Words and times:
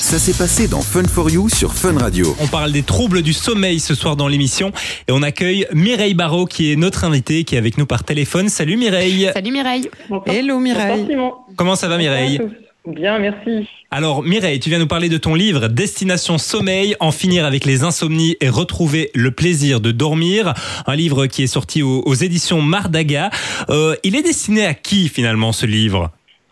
Ça 0.00 0.18
s'est 0.18 0.32
passé 0.32 0.66
dans 0.66 0.80
Fun 0.80 1.04
for 1.04 1.30
You 1.30 1.50
sur 1.50 1.74
Fun 1.74 1.96
Radio. 1.98 2.34
On 2.40 2.46
parle 2.46 2.72
des 2.72 2.82
troubles 2.82 3.20
du 3.20 3.34
sommeil 3.34 3.78
ce 3.78 3.94
soir 3.94 4.16
dans 4.16 4.28
l'émission 4.28 4.72
et 5.06 5.12
on 5.12 5.22
accueille 5.22 5.66
Mireille 5.74 6.14
Barrault 6.14 6.46
qui 6.46 6.72
est 6.72 6.76
notre 6.76 7.04
invitée, 7.04 7.44
qui 7.44 7.54
est 7.54 7.58
avec 7.58 7.76
nous 7.76 7.84
par 7.84 8.02
téléphone. 8.02 8.48
Salut 8.48 8.78
Mireille. 8.78 9.30
Salut 9.34 9.52
Mireille. 9.52 9.90
Hello 10.26 10.58
Mireille. 10.58 11.06
Comment 11.54 11.76
ça 11.76 11.86
va 11.86 11.98
Mireille 11.98 12.40
Bien, 12.86 13.18
merci. 13.18 13.68
Alors 13.90 14.22
Mireille, 14.22 14.58
tu 14.58 14.70
viens 14.70 14.78
nous 14.78 14.86
parler 14.86 15.10
de 15.10 15.18
ton 15.18 15.34
livre 15.34 15.68
Destination 15.68 16.38
Sommeil, 16.38 16.96
en 16.98 17.12
finir 17.12 17.44
avec 17.44 17.66
les 17.66 17.84
insomnies 17.84 18.36
et 18.40 18.48
retrouver 18.48 19.10
le 19.14 19.30
plaisir 19.32 19.80
de 19.82 19.92
dormir. 19.92 20.54
Un 20.86 20.96
livre 20.96 21.26
qui 21.26 21.42
est 21.42 21.46
sorti 21.46 21.82
aux, 21.82 22.14
éditions 22.14 22.62
Mardaga. 22.62 23.30
Euh, 23.68 23.94
il 24.02 24.16
est 24.16 24.22
destiné 24.22 24.64
à 24.64 24.72
qui 24.72 25.08
finalement 25.08 25.52
ce 25.52 25.66
livre? 25.66 26.10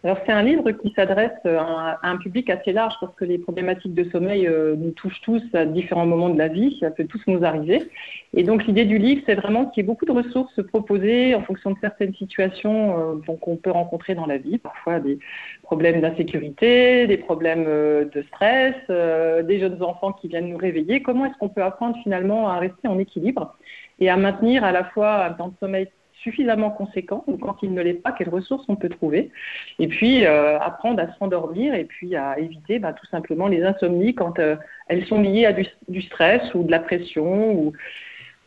Alors 0.09 0.23
c'est 0.25 0.33
un 0.33 0.43
livre 0.43 0.71
qui 0.71 0.91
s'adresse 0.97 1.45
à 1.45 1.99
un 2.03 2.17
public 2.17 2.49
assez 2.49 2.73
large 2.73 2.95
parce 2.99 3.15
que 3.15 3.27
les 3.27 3.37
problématiques 3.37 3.93
de 3.93 4.09
sommeil 4.09 4.47
euh, 4.47 4.75
nous 4.75 4.93
touchent 4.93 5.21
tous 5.21 5.43
à 5.53 5.67
différents 5.67 6.07
moments 6.07 6.31
de 6.31 6.39
la 6.39 6.49
vie, 6.49 6.79
ça 6.81 6.91
peut 6.91 7.05
tous 7.05 7.21
nous 7.27 7.45
arriver. 7.45 7.91
Et 8.33 8.43
donc 8.43 8.65
l'idée 8.67 8.87
du 8.87 8.97
livre, 8.97 9.21
c'est 9.27 9.35
vraiment 9.35 9.67
qu'il 9.67 9.83
y 9.83 9.85
ait 9.85 9.87
beaucoup 9.87 10.07
de 10.07 10.13
ressources 10.13 10.63
proposées 10.63 11.35
en 11.35 11.43
fonction 11.43 11.73
de 11.73 11.77
certaines 11.83 12.15
situations 12.15 13.19
euh, 13.29 13.37
qu'on 13.39 13.57
peut 13.57 13.71
rencontrer 13.71 14.15
dans 14.15 14.25
la 14.25 14.39
vie, 14.39 14.57
parfois 14.57 14.99
des 14.99 15.19
problèmes 15.63 16.01
d'insécurité, 16.01 17.07
des 17.07 17.19
problèmes 17.19 17.67
euh, 17.69 18.07
de 18.07 18.23
stress, 18.23 18.77
des 18.89 19.61
jeunes 19.61 19.83
enfants 19.83 20.13
qui 20.15 20.29
viennent 20.29 20.49
nous 20.49 20.57
réveiller. 20.57 21.03
Comment 21.03 21.27
est-ce 21.27 21.37
qu'on 21.39 21.51
peut 21.51 21.63
apprendre 21.63 21.99
finalement 22.03 22.49
à 22.49 22.59
rester 22.59 22.89
en 22.89 22.99
équilibre 22.99 23.59
et 24.01 24.09
à 24.09 24.17
maintenir 24.17 24.65
à 24.65 24.73
la 24.73 24.85
fois 24.85 25.27
un 25.27 25.33
temps 25.35 25.49
de 25.49 25.57
sommeil 25.61 25.87
suffisamment 26.23 26.71
conséquent, 26.71 27.25
ou 27.27 27.37
quand 27.37 27.57
il 27.63 27.73
ne 27.73 27.83
l'est 27.83 27.95
pas, 27.95 28.13
quelles 28.13 28.29
ressources 28.29 28.65
on 28.69 28.77
peut 28.77 28.89
trouver? 28.89 29.31
Et 29.79 29.89
puis 29.89 30.27
euh, 30.27 30.59
apprendre 30.59 31.03
à 31.03 31.13
s'endormir 31.19 31.75
et 31.75 31.85
puis 31.85 32.17
à 32.17 32.39
éviter 32.39 32.79
bah, 32.79 32.93
tout 32.93 33.07
simplement 33.07 33.49
les 33.49 33.63
insomnies 33.63 34.15
quand 34.15 34.39
euh, 34.39 34.57
elles 34.89 35.07
sont 35.07 35.21
liées 35.21 35.47
à 35.47 35.53
du, 35.53 36.03
stress 36.03 36.43
ou 36.55 36.63
de 36.63 36.71
la 36.71 36.81
pression. 36.81 37.53
Ou, 37.53 37.73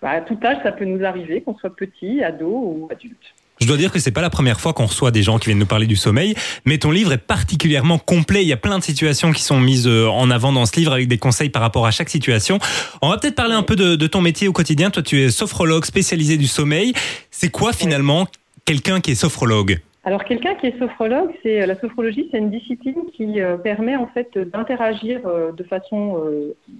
bah, 0.02 0.11
à 0.11 0.22
tout 0.22 0.38
âge, 0.44 0.58
ça 0.64 0.72
peut 0.72 0.86
nous 0.86 1.03
arriver, 1.05 1.42
qu'on 1.42 1.55
soit 1.55 1.75
petit, 1.75 2.23
ado 2.23 2.47
ou 2.49 2.88
adulte. 2.92 3.36
Je 3.62 3.67
dois 3.67 3.78
dire 3.78 3.92
que 3.92 4.00
c'est 4.00 4.12
pas 4.12 4.22
la 4.22 4.31
première 4.31 4.59
fois 4.59 4.73
qu'on 4.73 4.88
reçoit 4.88 5.12
des 5.12 5.22
gens 5.22 5.38
qui 5.38 5.45
viennent 5.45 5.59
nous 5.59 5.67
parler 5.67 5.86
du 5.86 5.95
sommeil, 5.95 6.34
mais 6.66 6.80
ton 6.80 6.90
livre 6.90 7.14
est 7.14 7.20
particulièrement 7.20 8.00
complet. 8.00 8.42
Il 8.42 8.48
y 8.48 8.54
a 8.54 8.58
plein 8.58 8.80
de 8.80 8.84
situations 8.84 9.31
qui 9.31 9.44
sont 9.44 9.59
mises 9.59 9.86
euh, 9.86 10.08
en 10.08 10.31
avant 10.31 10.52
dans 10.52 10.66
ce 10.66 10.76
livre 10.78 10.92
avec 10.94 11.08
des 11.08 11.20
conseils 11.20 11.50
par 11.50 11.62
rapport 11.62 11.86
à 11.86 11.92
chaque 11.92 12.09
situation. 12.09 12.58
On 13.04 13.09
va 13.09 13.20
peut-être 13.20 13.36
parler 13.36 13.54
un 13.54 13.62
peu 13.62 13.76
de, 13.76 14.08
ton 14.08 14.22
métier 14.22 14.48
au 14.48 14.52
quotidien. 14.52 14.89
Toi, 14.89 15.04
tu 15.04 15.22
es 15.22 15.30
sophrologue 15.30 15.86
spécialisé 15.86 16.38
du 16.38 16.48
sommeil. 16.48 16.94
C'est 17.30 17.50
quoi 17.50 17.72
finalement 17.72 18.28
quelqu'un 18.66 19.00
qui 19.00 19.12
est 19.12 19.16
sophrologue? 19.16 19.80
Alors 20.03 20.23
quelqu'un 20.23 20.55
qui 20.55 20.67
est 20.67 20.80
sophrologue, 20.80 21.31
c'est 21.44 21.61
euh, 21.61 21.66
la 21.66 21.80
sophrologie, 21.80 22.27
c'est 22.31 22.39
une 22.39 22.49
discipline 22.49 23.11
qui 23.13 23.39
euh, 23.39 23.57
permet 23.57 23.95
en 23.95 24.08
fait 24.08 24.38
d'interagir 24.38 25.21
de 25.53 25.63
façon 25.63 26.21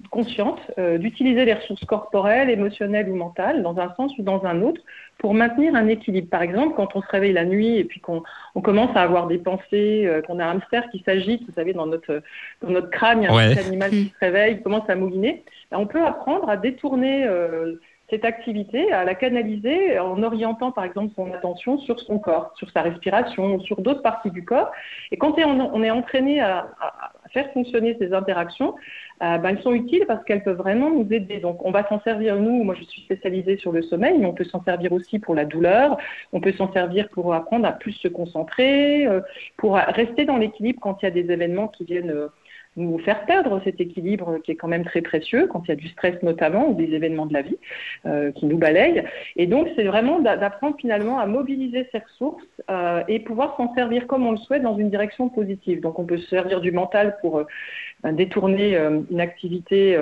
consciente, 0.10 0.60
d'utiliser 0.98 1.46
les 1.46 1.54
ressources 1.54 1.86
corporelles, 1.86 2.50
émotionnelles 2.50 3.10
ou 3.10 3.16
mentales 3.16 3.62
dans 3.62 3.78
un 3.80 3.94
sens 3.96 4.12
ou 4.18 4.24
dans 4.24 4.46
un 4.46 4.62
autre 4.62 4.82
pour 5.22 5.36
maintenir 5.36 5.76
un 5.76 5.88
équilibre. 5.88 6.30
Par 6.30 6.42
exemple, 6.42 6.74
quand 6.76 6.96
on 6.96 7.02
se 7.02 7.08
réveille 7.08 7.32
la 7.32 7.46
nuit 7.46 7.78
et 7.78 7.84
puis 7.84 8.00
qu'on 8.00 8.24
on 8.56 8.62
commence 8.62 8.90
à 8.96 9.04
avoir 9.04 9.28
des 9.28 9.38
pensées, 9.38 10.08
euh, 10.08 10.22
qu'on 10.24 10.40
a 10.40 10.46
un 10.46 10.56
hamster 10.56 10.90
qui 10.90 11.04
s'agite, 11.06 11.46
vous 11.48 11.54
savez, 11.54 11.74
dans 11.74 11.86
notre, 11.86 12.24
dans 12.62 12.72
notre 12.72 12.90
crâne, 12.90 13.22
il 13.22 13.26
y 13.26 13.28
a 13.28 13.32
un 13.32 13.54
petit 13.54 13.60
animal 13.60 13.92
qui 13.92 14.12
se 14.16 14.20
réveille, 14.20 14.58
qui 14.58 14.64
commence 14.64 14.90
à 14.90 14.96
mouliner, 14.96 15.44
ben, 15.70 15.78
on 15.78 15.86
peut 15.86 16.04
apprendre 16.04 16.50
à 16.50 16.58
détourner 16.58 17.24
euh, 17.28 17.76
cette 18.12 18.26
activité, 18.26 18.92
à 18.92 19.06
la 19.06 19.16
canaliser 19.16 19.98
en 19.98 20.22
orientant 20.22 20.72
par 20.72 20.84
exemple 20.84 21.14
son 21.16 21.34
attention 21.34 21.80
sur 21.80 21.98
son 22.02 22.20
corps, 22.20 22.52
sur 22.58 22.70
sa 22.72 22.82
respiration, 22.82 23.60
sur 23.62 23.82
d'autres 23.82 24.02
parties 24.02 24.32
du 24.32 24.44
corps. 24.44 24.70
Et 25.12 25.18
quand 25.18 25.36
on 25.40 25.82
est 25.82 25.90
entraîné 25.90 26.42
à, 26.42 26.70
faire 27.32 27.50
fonctionner 27.54 27.96
ces 27.98 28.14
interactions, 28.14 28.76
euh, 29.24 29.38
ben, 29.38 29.52
elles 29.52 29.62
sont 29.62 29.72
utiles 29.72 30.04
parce 30.06 30.22
qu'elles 30.26 30.44
peuvent 30.44 30.58
vraiment 30.58 30.90
nous 30.90 31.08
aider. 31.12 31.40
Donc 31.40 31.66
on 31.66 31.72
va 31.72 31.88
s'en 31.88 32.02
servir 32.02 32.36
nous, 32.36 32.64
moi 32.66 32.76
je 32.78 32.84
suis 32.84 33.02
spécialisée 33.04 33.56
sur 33.58 33.72
le 33.72 33.82
sommeil, 33.84 34.18
mais 34.20 34.26
on 34.26 34.34
peut 34.34 34.44
s'en 34.44 34.62
servir 34.64 34.92
aussi 34.92 35.18
pour 35.18 35.34
la 35.34 35.46
douleur, 35.46 35.98
on 36.34 36.42
peut 36.42 36.52
s'en 36.52 36.74
servir 36.74 37.08
pour 37.10 37.34
apprendre 37.34 37.66
à 37.66 37.72
plus 37.72 37.94
se 37.94 38.10
concentrer, 38.10 39.08
euh, 39.08 39.22
pour 39.56 39.76
rester 39.76 40.26
dans 40.26 40.38
l'équilibre 40.38 40.80
quand 40.82 40.98
il 41.02 41.06
y 41.06 41.08
a 41.08 41.12
des 41.12 41.32
événements 41.32 41.70
qui 41.70 41.86
viennent 41.86 42.12
euh, 42.12 42.28
nous 42.78 43.00
faire 43.00 43.26
perdre 43.26 43.62
cet 43.64 43.82
équilibre 43.82 44.38
qui 44.40 44.52
est 44.52 44.56
quand 44.56 44.70
même 44.70 44.86
très 44.86 45.02
précieux 45.02 45.48
quand 45.48 45.64
il 45.66 45.70
y 45.70 45.72
a 45.74 45.76
du 45.76 45.90
stress 45.90 46.22
notamment 46.24 46.70
ou 46.70 46.74
des 46.74 46.94
événements 46.94 47.26
de 47.26 47.34
la 47.34 47.42
vie 47.42 47.58
euh, 48.06 48.32
qui 48.32 48.46
nous 48.46 48.58
balayent. 48.58 49.04
Et 49.36 49.46
donc 49.46 49.68
c'est 49.76 49.84
vraiment 49.84 50.20
d'apprendre 50.20 50.78
finalement 50.80 51.20
à 51.20 51.26
mobiliser 51.26 51.88
ces 51.92 52.00
ressources 52.00 52.44
euh, 52.70 53.04
et 53.10 53.20
pouvoir 53.20 53.58
s'en 53.58 53.74
servir 53.76 54.08
comme 54.08 54.26
on 54.26 54.32
le 54.32 54.38
souhaite 54.38 54.64
dans 54.64 54.78
une 54.78 54.90
direction 54.90 55.28
positive. 55.28 55.82
Donc 55.82 56.00
on 56.00 56.06
peut 56.06 56.18
se 56.18 56.28
servir 56.30 56.62
du 56.62 56.72
mental 56.72 57.18
pour 57.22 57.40
euh, 57.40 58.12
détourner 58.14 58.78
une 59.12 59.20
activité 59.20 59.96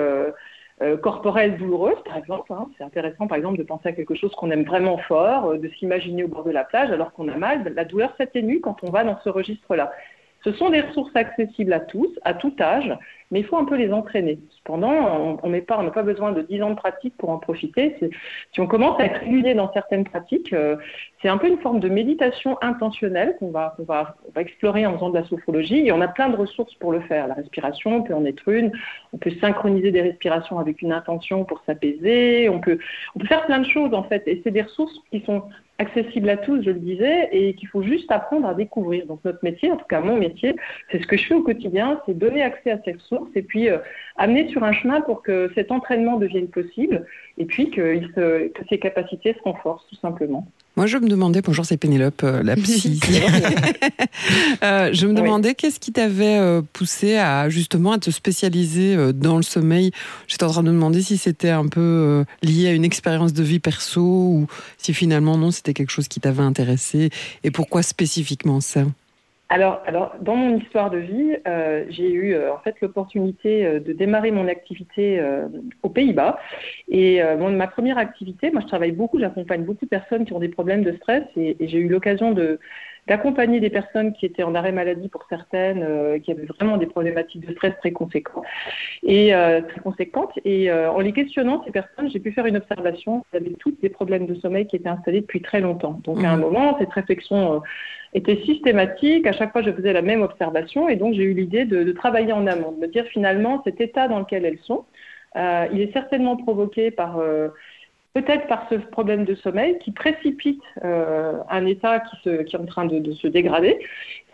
corporelle 1.02 1.58
douloureuse, 1.58 2.02
par 2.06 2.16
exemple. 2.16 2.50
Hein. 2.54 2.66
C'est 2.78 2.84
intéressant, 2.84 3.26
par 3.26 3.36
exemple, 3.36 3.58
de 3.58 3.62
penser 3.62 3.90
à 3.90 3.92
quelque 3.92 4.14
chose 4.14 4.32
qu'on 4.32 4.50
aime 4.50 4.64
vraiment 4.64 4.96
fort, 4.96 5.58
de 5.58 5.68
s'imaginer 5.78 6.24
au 6.24 6.28
bord 6.28 6.44
de 6.44 6.50
la 6.50 6.64
plage 6.64 6.90
alors 6.90 7.12
qu'on 7.12 7.28
a 7.28 7.36
mal. 7.36 7.70
La 7.74 7.84
douleur 7.84 8.14
s'atténue 8.16 8.60
quand 8.60 8.76
on 8.82 8.90
va 8.90 9.04
dans 9.04 9.18
ce 9.22 9.28
registre-là. 9.28 9.92
Ce 10.44 10.52
sont 10.52 10.70
des 10.70 10.80
ressources 10.80 11.14
accessibles 11.14 11.72
à 11.72 11.80
tous, 11.80 12.08
à 12.24 12.32
tout 12.32 12.54
âge, 12.60 12.96
mais 13.30 13.40
il 13.40 13.46
faut 13.46 13.58
un 13.58 13.64
peu 13.64 13.76
les 13.76 13.92
entraîner. 13.92 14.38
Cependant, 14.56 15.38
on 15.42 15.48
n'a 15.50 15.60
pas, 15.60 16.02
besoin 16.02 16.32
de 16.32 16.42
10 16.42 16.62
ans 16.62 16.70
de 16.70 16.76
pratique 16.76 17.14
pour 17.18 17.30
en 17.30 17.38
profiter. 17.38 17.96
Si 18.52 18.60
on 18.60 18.66
commence 18.66 18.98
à 18.98 19.04
être 19.04 19.20
régulier 19.20 19.54
dans 19.54 19.72
certaines 19.72 20.04
pratiques, 20.04 20.52
euh, 20.52 20.76
c'est 21.20 21.28
un 21.28 21.36
peu 21.36 21.46
une 21.46 21.58
forme 21.58 21.78
de 21.78 21.88
méditation 21.88 22.56
intentionnelle 22.62 23.36
qu'on 23.38 23.50
va, 23.50 23.76
explorer 24.36 24.86
en 24.86 24.94
faisant 24.94 25.10
de 25.10 25.18
la 25.18 25.24
sophrologie. 25.24 25.86
Et 25.86 25.92
on 25.92 26.00
a 26.00 26.08
plein 26.08 26.30
de 26.30 26.36
ressources 26.36 26.74
pour 26.74 26.92
le 26.92 27.00
faire. 27.00 27.28
La 27.28 27.34
respiration, 27.34 27.96
on 27.96 28.02
peut 28.02 28.14
en 28.14 28.24
être 28.24 28.48
une. 28.48 28.72
On 29.12 29.18
peut 29.18 29.32
synchroniser 29.40 29.90
des 29.90 30.02
respirations 30.02 30.58
avec 30.58 30.80
une 30.80 30.92
intention 30.92 31.44
pour 31.44 31.62
s'apaiser. 31.66 32.48
On 32.48 32.60
peut 32.60 32.78
faire 33.28 33.44
plein 33.44 33.58
de 33.58 33.66
choses, 33.66 33.92
en 33.92 34.04
fait. 34.04 34.22
Et 34.26 34.40
c'est 34.42 34.50
des 34.50 34.62
ressources 34.62 34.98
qui 35.10 35.20
sont 35.20 35.44
accessible 35.80 36.28
à 36.28 36.36
tous, 36.36 36.62
je 36.62 36.70
le 36.70 36.78
disais, 36.78 37.28
et 37.32 37.54
qu'il 37.54 37.68
faut 37.68 37.82
juste 37.82 38.12
apprendre 38.12 38.46
à 38.46 38.54
découvrir. 38.54 39.06
Donc 39.06 39.20
notre 39.24 39.42
métier, 39.42 39.72
en 39.72 39.76
tout 39.76 39.86
cas 39.88 40.00
mon 40.00 40.16
métier, 40.16 40.54
c'est 40.92 41.00
ce 41.00 41.06
que 41.06 41.16
je 41.16 41.26
fais 41.26 41.34
au 41.34 41.42
quotidien, 41.42 42.00
c'est 42.04 42.16
donner 42.16 42.42
accès 42.42 42.70
à 42.70 42.78
ces 42.84 42.92
ressources 42.92 43.30
et 43.34 43.42
puis 43.42 43.70
euh, 43.70 43.78
amener 44.16 44.48
sur 44.48 44.62
un 44.62 44.72
chemin 44.72 45.00
pour 45.00 45.22
que 45.22 45.50
cet 45.54 45.72
entraînement 45.72 46.18
devienne 46.18 46.48
possible 46.48 47.06
et 47.38 47.46
puis 47.46 47.70
que, 47.70 48.00
ses 48.68 48.78
capacités 48.78 49.32
se 49.32 49.42
renforcent 49.42 49.86
tout 49.88 49.96
simplement. 49.96 50.46
Moi, 50.76 50.86
je 50.86 50.96
me 50.98 51.08
demandais, 51.08 51.42
bonjour, 51.42 51.64
c'est 51.64 51.76
Pénélope, 51.76 52.22
euh, 52.22 52.42
la 52.42 52.56
psy. 52.56 53.00
euh, 54.62 54.90
je 54.92 55.06
me 55.06 55.14
demandais 55.14 55.54
qu'est-ce 55.54 55.80
qui 55.80 55.92
t'avait 55.92 56.38
euh, 56.38 56.62
poussé 56.72 57.16
à 57.16 57.48
justement 57.48 57.92
à 57.92 57.98
te 57.98 58.10
spécialiser 58.10 58.96
dans 59.12 59.36
le 59.36 59.42
sommeil? 59.42 59.90
J'étais 60.28 60.44
en 60.44 60.50
train 60.50 60.62
de 60.62 60.68
me 60.68 60.74
demander 60.74 61.02
si 61.02 61.18
c'était 61.18 61.50
un 61.50 61.66
peu 61.66 62.24
lié 62.42 62.68
à 62.68 62.72
une 62.72 62.84
expérience 62.84 63.32
de 63.32 63.42
vie 63.42 63.58
perso 63.58 64.00
ou 64.00 64.46
si 64.78 64.94
finalement 64.94 65.36
non, 65.36 65.50
c'était 65.50 65.74
quelque 65.74 65.90
chose 65.90 66.08
qui 66.08 66.20
t'avait 66.20 66.42
intéressé. 66.42 67.10
Et 67.44 67.50
pourquoi 67.50 67.82
spécifiquement 67.82 68.60
ça? 68.60 68.84
Alors, 69.52 69.82
alors, 69.84 70.14
dans 70.20 70.36
mon 70.36 70.58
histoire 70.58 70.90
de 70.90 70.98
vie, 70.98 71.36
euh, 71.48 71.84
j'ai 71.88 72.08
eu 72.08 72.34
euh, 72.34 72.54
en 72.54 72.58
fait 72.60 72.80
l'opportunité 72.80 73.66
euh, 73.66 73.80
de 73.80 73.92
démarrer 73.92 74.30
mon 74.30 74.46
activité 74.46 75.20
aux 75.82 75.88
Pays-Bas. 75.88 76.38
Et 76.88 77.20
ma 77.36 77.66
première 77.66 77.98
activité, 77.98 78.50
moi 78.52 78.60
je 78.60 78.68
travaille 78.68 78.92
beaucoup, 78.92 79.18
j'accompagne 79.18 79.64
beaucoup 79.64 79.84
de 79.84 79.90
personnes 79.90 80.24
qui 80.24 80.32
ont 80.32 80.38
des 80.38 80.48
problèmes 80.48 80.84
de 80.84 80.92
stress 80.92 81.24
et 81.36 81.56
j'ai 81.60 81.78
eu 81.78 81.88
l'occasion 81.88 82.30
de 82.30 82.60
d'accompagner 83.06 83.60
des 83.60 83.70
personnes 83.70 84.12
qui 84.12 84.26
étaient 84.26 84.42
en 84.42 84.54
arrêt 84.54 84.72
maladie 84.72 85.08
pour 85.08 85.24
certaines, 85.28 85.82
euh, 85.82 86.18
qui 86.18 86.30
avaient 86.30 86.46
vraiment 86.46 86.76
des 86.76 86.86
problématiques 86.86 87.46
de 87.46 87.52
stress 87.52 87.74
très 87.78 87.92
conséquentes 87.92 88.44
et 89.02 89.34
euh, 89.34 89.60
très 89.62 89.80
conséquentes. 89.80 90.38
Et 90.44 90.70
euh, 90.70 90.90
en 90.90 91.00
les 91.00 91.12
questionnant, 91.12 91.62
ces 91.64 91.72
personnes, 91.72 92.10
j'ai 92.10 92.20
pu 92.20 92.32
faire 92.32 92.46
une 92.46 92.56
observation. 92.56 93.24
Elles 93.32 93.42
avaient 93.42 93.56
toutes 93.58 93.80
des 93.80 93.88
problèmes 93.88 94.26
de 94.26 94.34
sommeil 94.36 94.66
qui 94.66 94.76
étaient 94.76 94.88
installés 94.88 95.22
depuis 95.22 95.42
très 95.42 95.60
longtemps. 95.60 96.00
Donc 96.04 96.22
à 96.24 96.30
un 96.30 96.36
mmh. 96.36 96.40
moment, 96.40 96.76
cette 96.78 96.92
réflexion 96.92 97.62
était 98.14 98.42
systématique. 98.44 99.26
À 99.26 99.32
chaque 99.32 99.52
fois, 99.52 99.62
je 99.62 99.70
faisais 99.72 99.92
la 99.92 100.02
même 100.02 100.22
observation 100.22 100.88
et 100.88 100.96
donc 100.96 101.14
j'ai 101.14 101.22
eu 101.22 101.34
l'idée 101.34 101.64
de, 101.64 101.84
de, 101.84 101.92
travailler 101.92 102.32
en 102.32 102.46
amont, 102.46 102.72
de 102.72 102.78
me 102.78 102.88
dire 102.88 103.04
finalement 103.06 103.62
cet 103.64 103.80
état 103.80 104.08
dans 104.08 104.18
lequel 104.20 104.44
elles 104.44 104.58
sont. 104.62 104.84
il 105.36 105.80
est 105.80 105.92
certainement 105.92 106.36
provoqué 106.36 106.90
par 106.90 107.20
peut-être 108.14 108.46
par 108.48 108.66
ce 108.68 108.74
problème 108.74 109.24
de 109.24 109.34
sommeil 109.36 109.78
qui 109.78 109.92
précipite 109.92 110.62
euh, 110.84 111.34
un 111.48 111.66
état 111.66 112.00
qui, 112.00 112.16
se, 112.24 112.42
qui, 112.42 112.56
est 112.56 112.58
en 112.58 112.66
train 112.66 112.84
de, 112.84 113.12
se 113.12 113.28
dégrader. 113.28 113.78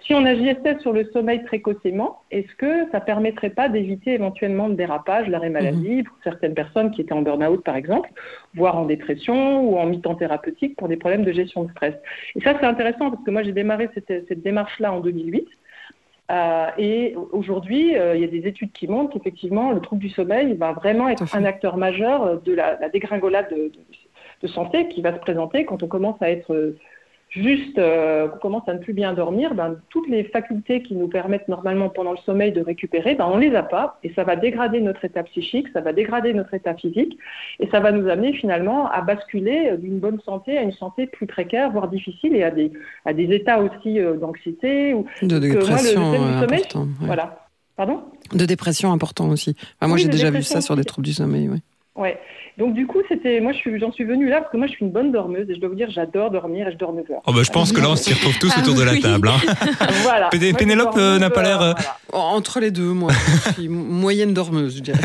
Si 0.07 0.15
on 0.15 0.25
agissait 0.25 0.79
sur 0.81 0.93
le 0.93 1.05
sommeil 1.13 1.43
précocement, 1.43 2.23
est-ce 2.31 2.55
que 2.57 2.91
ça 2.93 3.01
permettrait 3.01 3.51
pas 3.51 3.69
d'éviter 3.69 4.13
éventuellement 4.13 4.69
le 4.69 4.75
dérapage, 4.75 5.29
l'arrêt 5.29 5.51
maladie, 5.51 5.97
mhm. 5.97 6.05
pour 6.05 6.17
certaines 6.23 6.55
personnes 6.55 6.91
qui 6.93 7.01
étaient 7.01 7.13
en 7.13 7.23
burn-out 7.23 7.63
par 7.65 7.77
exemple, 7.77 8.11
voire 8.55 8.79
en 8.79 8.87
dépression 8.87 9.69
ou 9.69 9.77
en 9.77 9.87
mi-temps 9.87 10.15
thérapeutique 10.15 10.77
pour 10.77 10.89
des 10.89 10.97
problèmes 10.97 11.25
de 11.25 11.33
gestion 11.33 11.65
de 11.65 11.71
stress? 11.73 11.95
Et 12.37 12.41
ça 12.41 12.57
c'est 12.59 12.67
intéressant 12.67 13.11
parce 13.11 13.25
que 13.25 13.31
moi 13.31 13.43
j'ai 13.43 13.53
démarré 13.53 13.91
cette, 13.95 14.29
cette 14.29 14.43
démarche-là 14.43 14.93
en 14.93 15.01
2008. 15.01 15.47
Euh, 16.31 16.67
et 16.77 17.15
aujourd'hui, 17.33 17.97
euh, 17.97 18.17
il 18.17 18.21
y 18.21 18.25
a 18.25 18.29
des 18.29 18.49
études 18.49 18.73
qui 18.73 18.89
montrent 18.89 19.13
qu'effectivement, 19.13 19.71
le 19.71 19.81
trouble 19.81 20.01
du 20.01 20.09
sommeil 20.09 20.55
va 20.55 20.73
vraiment 20.73 21.09
être 21.09 21.37
un 21.37 21.45
acteur 21.45 21.77
majeur 21.77 22.41
de 22.41 22.53
la, 22.53 22.89
dégringolade 22.89 23.49
de, 23.51 24.49
santé 24.49 24.89
qui 24.89 25.03
va 25.03 25.13
se 25.13 25.19
présenter 25.19 25.65
quand 25.65 25.83
on 25.83 25.89
commence 25.89 26.21
à 26.21 26.31
être 26.31 26.75
juste 27.37 27.79
euh, 27.79 28.29
qu'on 28.29 28.39
commence 28.39 28.69
à 28.69 28.75
ne 28.75 28.79
plus 28.79 28.93
bien 28.93 29.13
dormir, 29.13 29.55
ben, 29.55 29.77
toutes 29.91 30.09
les 30.09 30.25
facultés 30.25 30.83
qui 30.83 30.95
nous 30.95 31.09
permettent 31.09 31.49
normalement 31.49 31.89
pendant 31.89 32.13
le 32.13 32.19
sommeil 32.19 32.53
de 32.53 32.63
récupérer, 32.63 33.15
ben, 33.15 33.29
on 33.31 33.37
les 33.37 33.55
a 33.55 33.63
pas 33.63 33.99
et 34.03 34.13
ça 34.15 34.25
va 34.25 34.37
dégrader 34.37 34.81
notre 34.81 35.05
état 35.05 35.23
psychique, 35.25 35.69
ça 35.73 35.81
va 35.81 35.93
dégrader 35.93 36.33
notre 36.33 36.55
état 36.55 36.75
physique 36.75 37.19
et 37.61 37.69
ça 37.69 37.81
va 37.81 37.93
nous 37.93 38.09
amener 38.09 38.33
finalement 38.33 38.91
à 38.91 39.03
basculer 39.03 39.77
d'une 39.79 39.99
bonne 39.99 40.21
santé 40.21 40.57
à 40.57 40.63
une 40.63 40.73
santé 40.73 41.07
plus 41.07 41.27
précaire, 41.27 41.71
voire 41.71 41.89
difficile 41.89 42.35
et 42.35 42.43
à 42.43 42.51
des, 42.51 42.73
à 43.05 43.13
des 43.13 43.35
états 43.35 43.61
aussi 43.61 44.01
euh, 44.01 44.17
d'anxiété 44.17 44.95
ou 44.95 45.07
de 45.23 45.39
dépression 45.39 46.41
sommeil, 46.41 46.63
voilà. 47.01 47.47
Pardon? 47.77 48.05
De 48.33 48.47
dépression 48.47 48.91
important 48.91 49.29
aussi. 49.29 49.55
moi, 49.83 49.99
j'ai 49.99 50.09
déjà 50.09 50.31
vu 50.31 50.43
ça 50.43 50.61
sur 50.63 50.77
des 50.77 50.85
troubles 50.85 51.07
du 51.07 51.13
sommeil. 51.13 51.49
Oui. 51.49 51.61
Ouais. 51.97 52.19
Donc 52.59 52.75
du 52.75 52.87
coup, 52.87 52.99
c'était 53.09 53.41
moi 53.41 53.53
j'en 53.53 53.93
suis, 53.93 54.05
venue 54.05 54.29
là 54.29 54.41
parce 54.41 54.51
que 54.51 54.57
moi 54.57 54.67
je 54.67 54.73
suis 54.73 54.85
une 54.85 54.91
bonne 54.91 55.13
dormeuse 55.13 55.49
et 55.51 55.55
je 55.55 55.61
dois 55.61 55.69
vous 55.69 55.75
dire 55.75 55.91
j'adore 55.91 56.31
dormir 56.31 56.69
et 56.69 56.73
je 56.73 56.77
dors 56.77 56.93
9 56.93 57.11
heures. 57.11 57.23
Oh 57.27 57.33
bah, 57.33 57.43
je 57.43 57.51
pense 57.51 57.73
que 57.73 57.81
là 57.81 57.91
on 57.91 57.97
s'y 57.97 58.15
retrouve 58.15 58.39
tous 58.39 58.57
autour 58.59 58.75
de 58.75 58.83
la 58.83 58.97
table. 58.97 59.29
Hein. 59.29 59.39
voilà. 60.03 60.31
Pénélope 60.31 60.97
euh, 60.97 61.19
n'a 61.19 61.31
pas 61.31 61.43
l'air 61.43 61.61
euh, 61.61 61.73
entre 62.13 62.61
les 62.61 62.71
deux 62.71 62.93
moi. 62.93 63.13
je 63.13 63.53
suis 63.53 63.69
moyenne 63.69 64.33
dormeuse, 64.33 64.77
je 64.77 64.83
dirais. 64.83 64.99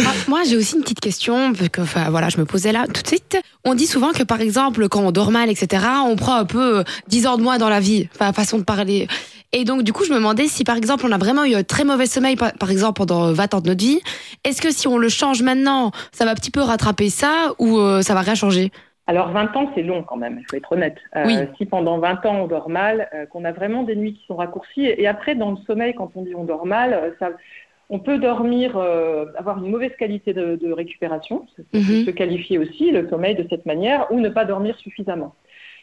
Ah, 0.00 0.12
moi 0.28 0.42
j'ai 0.48 0.56
aussi 0.56 0.76
une 0.76 0.82
petite 0.82 1.00
question 1.00 1.52
que 1.72 1.80
enfin 1.80 2.10
voilà, 2.10 2.28
je 2.28 2.38
me 2.38 2.44
posais 2.44 2.72
là 2.72 2.86
tout 2.86 3.02
de 3.02 3.06
suite. 3.06 3.40
On 3.64 3.74
dit 3.74 3.86
souvent 3.86 4.12
que 4.12 4.22
par 4.22 4.40
exemple 4.40 4.88
quand 4.88 5.00
on 5.00 5.10
dort 5.10 5.30
mal 5.30 5.50
etc, 5.50 5.84
on 6.06 6.16
prend 6.16 6.36
un 6.36 6.44
peu 6.44 6.84
10 7.08 7.24
euh, 7.24 7.28
heures 7.28 7.38
de 7.38 7.42
moins 7.42 7.58
dans 7.58 7.68
la 7.68 7.80
vie, 7.80 8.08
enfin 8.14 8.32
façon 8.32 8.58
de 8.58 8.64
parler. 8.64 9.08
Et 9.52 9.64
donc, 9.64 9.82
du 9.82 9.94
coup, 9.94 10.04
je 10.04 10.10
me 10.10 10.16
demandais 10.16 10.46
si, 10.46 10.62
par 10.62 10.76
exemple, 10.76 11.06
on 11.08 11.12
a 11.12 11.16
vraiment 11.16 11.44
eu 11.44 11.54
un 11.54 11.62
très 11.62 11.84
mauvais 11.84 12.04
sommeil, 12.04 12.36
par 12.36 12.70
exemple, 12.70 12.98
pendant 12.98 13.32
20 13.32 13.54
ans 13.54 13.60
de 13.60 13.68
notre 13.68 13.82
vie, 13.82 14.00
est-ce 14.44 14.60
que 14.60 14.70
si 14.70 14.86
on 14.86 14.98
le 14.98 15.08
change 15.08 15.42
maintenant, 15.42 15.90
ça 16.12 16.26
va 16.26 16.32
un 16.32 16.34
petit 16.34 16.50
peu 16.50 16.60
rattraper 16.60 17.08
ça 17.08 17.52
ou 17.58 17.78
euh, 17.78 18.02
ça 18.02 18.12
va 18.12 18.20
rien 18.20 18.34
changer? 18.34 18.70
Alors 19.06 19.30
20 19.30 19.56
ans, 19.56 19.70
c'est 19.74 19.82
long 19.82 20.02
quand 20.02 20.18
même, 20.18 20.38
il 20.38 20.44
faut 20.50 20.56
être 20.56 20.70
honnête. 20.70 20.98
Euh, 21.16 21.46
si 21.56 21.64
pendant 21.64 21.98
20 21.98 22.26
ans 22.26 22.42
on 22.42 22.46
dort 22.46 22.68
mal, 22.68 23.08
euh, 23.14 23.24
qu'on 23.24 23.46
a 23.46 23.52
vraiment 23.52 23.82
des 23.82 23.96
nuits 23.96 24.12
qui 24.12 24.22
sont 24.26 24.36
raccourcies, 24.36 24.84
et, 24.84 25.06
après 25.06 25.34
dans 25.34 25.52
le 25.52 25.56
sommeil, 25.66 25.94
quand 25.94 26.10
on 26.14 26.20
dit 26.20 26.34
on 26.34 26.44
dort 26.44 26.66
mal, 26.66 27.14
ça, 27.18 27.30
on 27.90 27.98
peut 27.98 28.18
dormir, 28.18 28.76
avoir 29.36 29.64
une 29.64 29.70
mauvaise 29.70 29.96
qualité 29.98 30.34
de, 30.34 30.72
récupération, 30.72 31.46
ça 31.56 31.62
peut 31.72 31.78
mhm. 31.78 32.04
se 32.04 32.10
qualifier 32.10 32.58
aussi 32.58 32.90
le 32.90 33.08
sommeil 33.08 33.34
de 33.34 33.46
cette 33.48 33.64
manière, 33.64 34.10
ou 34.12 34.20
ne 34.20 34.28
pas 34.28 34.44
dormir 34.44 34.76
suffisamment. 34.78 35.34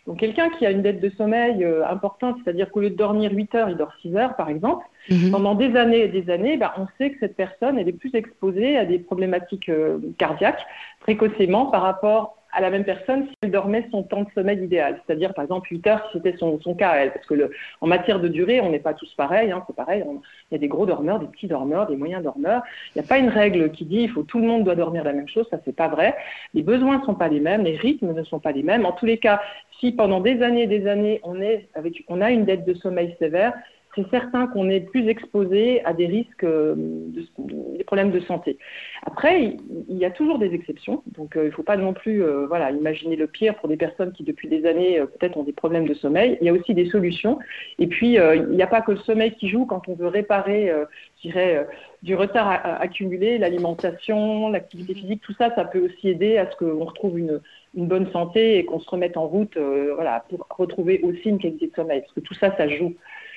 Donc 0.06 0.20
quelqu'un 0.20 0.50
qui 0.52 0.66
a 0.66 0.72
une 0.72 0.84
dette 0.84 1.02
de 1.02 1.10
sommeil 1.10 1.64
euh, 1.64 1.86
importante, 1.88 2.38
c'est-à-dire 2.44 2.70
qu'au 2.70 2.82
lieu 2.82 2.92
de 2.92 2.96
dormir 2.96 3.32
8 3.32 3.56
heures, 3.56 3.70
il 3.70 3.78
dort 3.78 3.92
6 4.02 4.16
heures 4.16 4.36
par 4.36 4.50
exemple, 4.50 4.86
mhm. 5.10 5.32
pendant 5.32 5.56
des 5.56 5.76
années 5.76 6.04
et 6.04 6.08
des 6.08 6.30
années, 6.30 6.58
bah, 6.58 6.76
on 6.78 6.86
sait 6.98 7.12
que 7.12 7.18
cette 7.20 7.36
personne 7.36 7.80
elle 7.80 7.88
est 7.88 7.94
plus 7.94 8.14
exposée 8.14 8.78
à 8.78 8.86
des 8.86 9.00
problématiques 9.00 9.70
euh, 9.70 9.98
cardiaques 10.20 10.64
précocement 11.00 11.68
par 11.68 11.82
rapport 11.82 12.38
à 12.56 12.62
la 12.62 12.70
même 12.70 12.86
personne 12.86 13.26
si 13.28 13.34
elle 13.44 13.52
dormait 13.52 13.88
son 13.92 14.04
temps 14.04 14.24
de 14.24 14.30
sommeil 14.34 14.64
idéal, 14.64 15.02
c'est-à-dire 15.06 15.34
par 15.34 15.44
exemple 15.44 15.68
8 15.70 15.88
heures 15.88 16.08
si 16.12 16.18
c'était 16.18 16.38
son, 16.38 16.58
cas 16.76 16.92
à 16.92 16.98
elle. 16.98 17.12
Parce 17.12 17.26
que 17.26 17.52
en 17.82 17.88
matière 17.88 18.20
de 18.20 18.28
durée, 18.30 18.62
on 18.62 18.70
n'est 18.70 18.80
pas 18.80 18.94
tous 18.94 19.14
pareils, 19.16 19.52
hein, 19.52 19.64
c'est 19.68 19.76
pareil, 19.76 20.04
il 20.06 20.54
y 20.54 20.56
a 20.56 20.58
des 20.58 20.68
gros 20.68 20.86
dormeurs, 20.86 21.20
des 21.20 21.28
petits 21.28 21.48
dormeurs, 21.48 21.88
des 21.88 21.98
moyens 21.98 22.24
dormeurs. 22.24 22.64
Il 22.96 23.00
n'y 23.00 23.06
a 23.06 23.08
pas 23.08 23.18
une 23.18 23.30
règle 23.30 23.72
qui 23.72 23.86
dit 23.86 24.00
il 24.00 24.10
faut 24.10 24.24
tout 24.24 24.40
le 24.40 24.48
monde 24.48 24.64
doit 24.64 24.76
dormir 24.76 25.04
la 25.04 25.14
même 25.14 25.28
chose, 25.28 25.46
ça 25.52 25.58
c'est 25.66 25.76
pas 25.76 25.90
vrai. 25.90 26.16
Les 26.54 26.64
besoins 26.64 27.00
ne 27.00 27.04
sont 27.04 27.16
pas 27.16 27.28
les 27.28 27.42
mêmes, 27.42 27.64
les 27.64 27.76
rythmes 27.76 28.14
ne 28.14 28.24
sont 28.24 28.40
pas 28.40 28.54
les 28.54 28.64
mêmes. 28.64 28.86
En 28.86 28.94
tous 28.94 29.06
les 29.06 29.18
cas, 29.18 29.42
si 29.80 29.92
pendant 29.92 30.22
des 30.22 30.42
années 30.42 30.64
et 30.64 30.68
des 30.68 30.88
années 30.88 31.20
on, 31.24 31.42
est 31.42 31.68
avec, 31.74 32.04
on 32.08 32.22
a 32.22 32.32
une 32.32 32.46
dette 32.46 32.66
de 32.66 32.74
sommeil 32.74 33.16
sévère, 33.20 33.54
c'est 33.96 34.10
certain 34.10 34.48
qu'on 34.48 34.70
est 34.70 34.82
plus 34.82 35.08
exposé 35.08 35.84
à 35.86 35.94
des 35.94 36.06
risques, 36.06 36.44
euh, 36.44 36.76
des 36.78 37.84
problèmes 37.86 38.12
de 38.12 38.20
santé. 38.20 38.58
Après, 39.04 39.58
il, 39.90 39.98
y 39.98 40.06
a 40.06 40.12
toujours 40.12 40.38
des 40.38 40.54
exceptions, 40.54 41.02
donc 41.18 41.38
euh, 41.38 41.44
il 41.44 41.48
ne 41.48 41.52
faut 41.52 41.64
pas 41.64 41.78
non 41.78 41.94
plus 41.94 42.22
euh, 42.22 42.46
voilà, 42.48 42.72
imaginer 42.72 43.16
le 43.16 43.28
pire 43.28 43.56
pour 43.56 43.70
des 43.70 43.78
personnes 43.78 44.12
qui 44.12 44.24
depuis 44.24 44.50
des 44.50 44.66
années 44.66 45.00
peut-être 45.00 45.38
ont 45.38 45.44
des 45.44 45.54
problèmes 45.54 45.88
de 45.88 45.94
sommeil. 45.94 46.38
Il 46.42 46.48
y 46.48 46.50
a 46.50 46.54
aussi 46.54 46.74
des 46.74 46.90
solutions. 46.90 47.40
Et 47.80 47.88
puis, 47.88 48.16
il 48.16 48.48
n'y 48.50 48.62
a 48.62 48.68
pas 48.68 48.82
que 48.82 48.92
le 48.92 48.98
sommeil 48.98 49.34
qui 49.36 49.50
joue 49.50 49.66
quand 49.66 49.88
on 49.88 49.94
veut 49.94 50.08
réparer, 50.08 50.72
je 51.18 51.30
dirais, 51.30 51.66
du 52.04 52.16
retard 52.16 52.50
accumulé, 52.82 53.38
l'alimentation, 53.38 54.50
l'activité 54.50 54.94
physique, 54.94 55.22
tout 55.22 55.34
ça, 55.34 55.54
ça 55.56 55.66
peut 55.66 55.80
aussi 55.80 56.10
aider 56.10 56.38
à 56.38 56.50
ce 56.52 56.56
qu'on 56.58 56.84
retrouve 56.84 57.18
une, 57.18 57.42
une 57.76 57.88
bonne 57.88 58.12
santé 58.12 58.58
et 58.58 58.66
qu'on 58.66 58.80
se 58.80 58.90
remette 58.90 59.18
en 59.18 59.28
route 59.28 59.58
voilà, 59.96 60.26
pour 60.30 60.48
retrouver 60.58 61.02
aussi 61.04 61.30
une 61.30 61.40
qualité 61.40 61.68
de 61.68 61.74
sommeil, 61.76 62.02
parce 62.02 62.14
que 62.14 62.20
tout 62.20 62.36
ça, 62.36 62.56
ça 62.58 62.68
joue. 62.68 62.94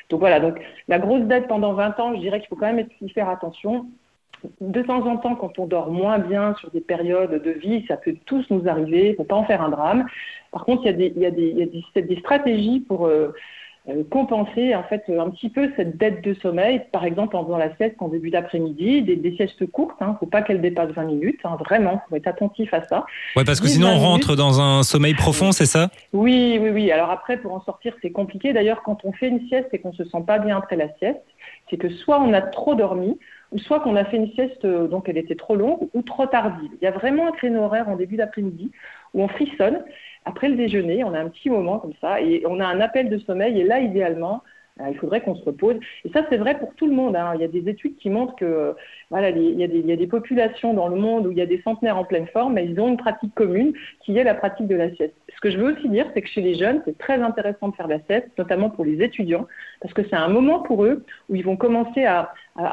Donc 0.09 0.21
voilà, 0.21 0.41
donc 0.41 0.59
la 0.89 0.99
grosse 0.99 1.23
dette 1.23 1.49
pendant 1.49 1.75
20 1.75 2.01
ans, 2.01 2.15
je 2.15 2.21
dirais 2.21 2.41
qu'il 2.41 2.49
faut 2.49 2.57
quand 2.57 2.73
même 2.73 2.87
y 3.01 3.11
faire 3.11 3.29
attention. 3.29 3.87
De 4.61 4.83
temps 4.83 5.05
en 5.07 5.17
temps, 5.17 5.35
quand 5.35 5.59
on 5.59 5.67
dort 5.67 5.91
moins 5.91 6.19
bien 6.19 6.55
sur 6.61 6.71
des 6.71 6.81
périodes 6.81 7.43
de 7.43 7.51
vie, 7.51 7.85
ça 7.89 7.97
peut 7.97 8.15
tous 8.25 8.45
nous 8.51 8.69
arriver, 8.69 9.07
il 9.07 9.11
ne 9.11 9.17
faut 9.17 9.25
pas 9.25 9.35
en 9.35 9.45
faire 9.45 9.63
un 9.63 9.69
drame. 9.69 10.07
Par 10.53 10.65
contre, 10.65 10.83
il 10.85 10.87
y 10.87 10.89
a 10.89 10.93
des, 10.93 11.13
il 11.15 11.23
y 11.23 11.27
a 11.27 11.31
des, 11.31 11.49
il 11.49 11.59
y 11.59 11.63
a 11.63 12.03
des, 12.03 12.17
stratégies 12.21 12.81
pour 12.81 13.07
euh, 13.07 13.35
compenser 14.11 14.75
en 14.75 14.83
fait 14.83 15.05
un 15.09 15.31
petit 15.31 15.49
peu 15.49 15.71
cette 15.77 15.97
dette 15.97 16.23
de 16.23 16.35
sommeil, 16.35 16.83
par 16.93 17.05
exemple 17.05 17.37
en 17.37 17.45
faisant 17.45 17.57
la 17.57 17.75
sieste 17.77 17.97
en 18.01 18.09
début 18.09 18.31
d'après-midi, 18.31 19.03
des, 19.03 19.17
des, 19.17 19.35
siestes 19.37 19.67
courtes, 19.71 19.97
il 20.01 20.05
hein, 20.05 20.13
ne 20.13 20.17
faut 20.19 20.27
pas 20.27 20.43
qu'elles 20.43 20.61
dépassent 20.61 20.91
20 20.91 21.05
minutes, 21.05 21.41
hein, 21.45 21.57
vraiment, 21.59 22.03
il 22.07 22.11
faut 22.11 22.17
être 22.17 22.27
attentif 22.27 22.73
à 22.75 22.87
ça. 22.87 23.07
Ouais, 23.37 23.45
parce 23.45 23.61
que 23.61 23.69
sinon 23.69 23.89
on 23.89 23.99
rentre 23.99 24.37
dans 24.37 24.61
un 24.61 24.83
sommeil 24.83 25.15
profond, 25.15 25.53
c'est 25.53 25.67
ça? 25.67 25.89
Oui, 26.13 26.59
oui, 26.61 26.71
oui. 26.71 26.91
Alors 26.91 27.11
après, 27.11 27.39
pour 27.39 27.53
en 27.53 27.63
sortir, 27.63 27.95
c'est 28.03 28.11
compliqué. 28.11 28.53
D'ailleurs, 28.53 28.83
quand 28.83 29.05
on 29.05 29.13
fait 29.13 29.29
une 29.29 29.47
sieste 29.49 29.69
et 29.73 29.79
qu'on 29.79 29.93
se 29.93 30.05
sent 30.05 30.23
pas 30.27 30.39
bien 30.39 30.59
après 30.59 30.77
la 30.77 30.89
sieste, 30.99 31.25
c'est 31.71 31.77
que 31.77 31.89
soit 31.89 32.21
on 32.21 32.33
a 32.33 32.43
trop 32.43 32.75
dormi, 32.75 33.19
ou 33.53 33.59
soit 33.59 33.81
qu'on 33.81 33.97
a 33.97 34.05
fait 34.05 34.17
une 34.19 34.31
sieste, 34.33 34.65
euh, 34.65 34.89
donc 34.89 35.09
elle 35.09 35.19
était 35.19 35.35
trop 35.37 35.57
longue 35.57 35.89
ou 35.95 36.03
trop 36.03 36.27
tardive. 36.27 36.71
Il 36.81 36.85
y 36.85 36.89
a 36.89 36.91
vraiment 36.91 37.29
un 37.29 37.33
créneau 37.33 37.63
horaire 37.63 37.89
en 37.89 37.97
début 37.97 38.17
d'après-midi 38.17 38.71
où 39.15 39.23
on 39.23 39.29
frissonne 39.29 39.83
après 40.25 40.49
le 40.51 40.57
déjeuner, 40.57 41.05
on 41.05 41.15
a 41.15 41.21
un 41.21 41.29
petit 41.29 41.49
moment 41.49 41.79
comme 41.79 41.95
ça 42.03 42.21
et 42.21 42.43
on 42.47 42.61
a 42.61 42.67
un 42.67 42.81
appel 42.81 43.09
de 43.09 43.19
sommeil. 43.19 43.59
Et 43.61 43.65
là, 43.65 43.81
idéalement, 43.81 44.43
il 44.89 44.97
faudrait 44.97 45.21
qu'on 45.21 45.35
se 45.35 45.45
repose. 45.45 45.77
Et 46.05 46.11
ça, 46.11 46.25
c'est 46.29 46.37
vrai 46.37 46.59
pour 46.59 46.75
tout 46.75 46.87
le 46.87 46.95
monde. 46.95 47.17
Hein. 47.17 47.33
Il 47.35 47.41
y 47.41 47.45
a 47.45 47.49
des 47.49 47.69
études 47.69 47.97
qui 47.97 48.11
montrent 48.11 48.37
que 48.37 48.75
voilà, 49.11 49.31
il, 49.31 49.59
y 49.59 49.63
a 49.65 49.97
des, 49.97 50.07
populations 50.07 50.75
dans 50.75 50.89
le 50.89 50.97
monde 50.97 51.27
où 51.27 51.31
il 51.31 51.39
y 51.39 51.43
a 51.43 51.47
des 51.47 51.61
centenaires 51.63 51.97
en 51.97 52.05
pleine 52.05 52.27
forme, 52.29 52.55
mais 52.55 52.67
ils 52.67 52.79
ont 52.81 52.89
une 52.89 52.97
pratique 52.97 53.35
commune 53.35 53.73
qui 54.05 54.17
est 54.17 54.25
la 54.25 54.35
pratique 54.35 54.67
de 54.67 54.77
la 54.77 54.95
sieste. 54.95 55.15
Ce 55.35 55.41
que 55.41 55.51
je 55.51 55.59
veux 55.59 55.75
aussi 55.75 55.89
dire, 55.89 56.07
c'est 56.15 56.23
que 56.23 56.29
chez 56.29 56.41
les 56.41 56.57
jeunes, 56.57 56.83
c'est 56.85 56.99
très 56.99 57.21
intéressant 57.21 57.69
de 57.69 57.75
faire 57.75 57.89
la 57.89 57.99
notamment 58.39 58.71
pour 58.71 58.85
les 58.85 59.03
étudiants, 59.03 59.47
parce 59.81 59.95
que 59.95 60.03
c'est 60.09 60.17
un 60.17 60.29
moment 60.29 60.61
pour 60.61 60.85
eux 60.85 61.05
où 61.29 61.37
ils 61.37 61.45
vont 61.45 61.57
commencer 61.57 62.05
à, 62.05 62.33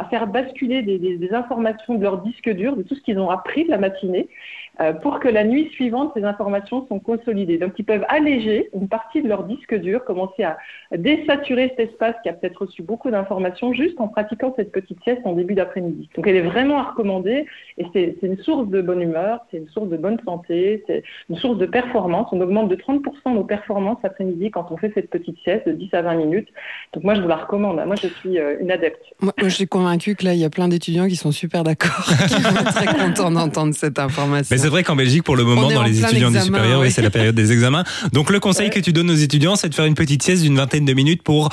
faire 0.10 0.28
basculer 0.28 0.82
des, 0.82 1.34
informations 1.34 1.96
de 1.96 2.02
leur 2.02 2.22
disque 2.24 2.50
dur, 2.50 2.76
de 2.76 2.82
tout 2.82 2.96
ce 2.96 3.02
qu'ils 3.02 3.20
ont 3.20 3.30
appris 3.30 3.66
de 3.66 3.70
la 3.70 3.78
matinée, 3.78 4.28
euh, 4.28 4.65
pour 5.02 5.20
que 5.20 5.28
la 5.28 5.44
nuit 5.44 5.70
suivante, 5.72 6.12
ces 6.16 6.24
informations 6.24 6.86
sont 6.88 7.00
consolidées. 7.00 7.58
Donc, 7.58 7.74
ils 7.78 7.86
peuvent 7.86 8.06
alléger 8.10 8.70
une 8.74 8.88
partie 8.88 9.22
de 9.22 9.28
leur 9.28 9.44
disque 9.44 9.74
dur, 9.76 10.04
commencer 10.04 10.44
à 10.44 10.58
désaturer 10.96 11.74
cet 11.78 11.92
espace 11.92 12.16
qui 12.24 12.30
a 12.30 12.34
peut-être 12.34 12.62
reçu 12.62 12.82
beaucoup 12.82 13.10
d'informations 13.10 13.74
juste 13.74 14.00
en 14.00 14.08
pratiquant 14.08 14.54
cette 14.56 14.72
petite 14.72 15.02
sieste 15.04 15.22
en 15.26 15.34
début 15.34 15.54
d'après-midi. 15.54 16.10
Donc, 16.16 16.28
elle 16.28 16.36
est 16.36 16.42
vraiment 16.42 16.80
à 16.80 16.84
recommander 16.84 17.46
et 17.78 17.86
c'est 17.94 18.18
une 18.22 18.38
source 18.40 18.68
de 18.68 18.82
bonne 18.82 19.02
humeur, 19.02 19.40
c'est 19.52 19.58
une 19.58 19.70
source 19.70 19.90
de 19.90 19.98
bonne 19.98 20.20
santé, 20.26 20.84
c'est 20.88 21.04
une 21.30 21.38
source 21.38 21.58
de 21.58 21.66
performance. 21.66 22.28
On 22.32 22.42
augmente 22.42 22.70
de 22.70 22.76
30% 22.76 23.34
nos 23.34 23.44
performances 23.44 24.00
après-midi 24.04 24.52
quand 24.52 24.68
on 24.72 24.78
fait 24.78 24.92
cette 24.94 25.10
petite 25.10 25.38
sieste 25.44 25.68
de 25.68 25.74
10 25.74 25.94
à 25.94 26.02
20 26.02 26.16
minutes. 26.16 26.50
Donc, 26.94 27.04
moi, 27.04 27.16
je 27.16 27.22
vous 27.22 27.28
la 27.28 27.38
recommande. 27.38 27.82
Moi, 27.86 27.96
je 27.96 28.08
suis 28.08 28.40
euh, 28.40 28.58
une 28.60 28.72
adepte. 28.72 29.02
Moi, 29.22 29.34
je 29.38 29.48
suis 29.48 29.68
convaincue 29.68 30.16
que 30.16 30.26
là, 30.26 30.34
il 30.34 30.40
y 30.40 30.46
a 30.46 30.50
plein 30.50 30.68
d'étudiants 30.68 31.08
qui 31.08 31.16
sont 31.16 31.32
super 31.32 31.64
d'accord, 31.64 32.06
qui 32.28 32.42
vont 32.42 32.50
être 32.50 32.74
très 32.74 32.88
contents 32.88 33.32
d'entendre 33.32 33.74
cette 33.74 34.00
information 34.00 34.56
c'est 34.66 34.70
vrai 34.70 34.82
qu'en 34.82 34.96
Belgique, 34.96 35.22
pour 35.22 35.36
le 35.36 35.44
moment, 35.44 35.70
dans 35.70 35.84
les 35.84 36.04
étudiants 36.04 36.32
du 36.32 36.42
supérieur, 36.42 36.82
oui. 36.82 36.90
c'est 36.90 37.04
la 37.04 37.12
période 37.12 37.36
des 37.36 37.52
examens. 37.52 37.84
Donc 38.14 38.32
le 38.32 38.40
conseil 38.40 38.72
que 38.72 38.80
tu 38.80 38.94
donnes 38.94 39.12
aux 39.12 39.16
étudiants, 39.16 39.56
c'est 39.56 39.70
de 39.70 39.76
faire 39.76 39.86
une 39.86 39.94
petite 39.94 40.24
sieste 40.24 40.42
d'une 40.42 40.56
vingtaine 40.56 40.86
de 40.86 40.94
minutes 40.94 41.22
pour 41.22 41.50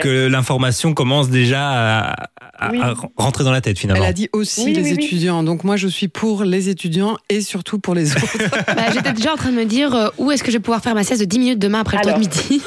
que 0.00 0.28
l'information 0.28 0.94
commence 0.94 1.28
déjà 1.28 2.14
à, 2.58 2.94
rentrer 3.18 3.44
dans 3.44 3.52
la 3.52 3.60
tête 3.60 3.78
finalement. 3.78 4.02
Elle 4.02 4.08
a 4.08 4.14
dit 4.14 4.30
aussi 4.32 4.72
les 4.72 4.92
étudiants. 4.92 5.42
Donc 5.42 5.62
moi, 5.62 5.76
je 5.76 5.88
suis 5.88 6.08
pour 6.08 6.44
les 6.44 6.70
étudiants 6.70 7.18
et 7.28 7.42
surtout 7.42 7.78
pour 7.78 7.94
les 7.94 8.12
autres. 8.12 8.38
bah, 8.74 8.84
J'étais 8.94 9.12
déjà 9.12 9.34
en 9.34 9.36
train 9.36 9.50
de 9.50 9.56
me 9.56 9.66
dire 9.66 9.94
euh, 9.94 10.08
où 10.16 10.30
est-ce 10.30 10.42
que 10.42 10.50
je 10.50 10.56
vais 10.56 10.62
pouvoir 10.62 10.80
faire 10.80 10.94
ma 10.94 11.04
sieste 11.04 11.20
de 11.20 11.26
10 11.26 11.38
minutes 11.38 11.58
demain 11.58 11.80
après 11.80 11.98
le 11.98 12.04
tour 12.04 12.14
de 12.14 12.20
midi? 12.20 12.62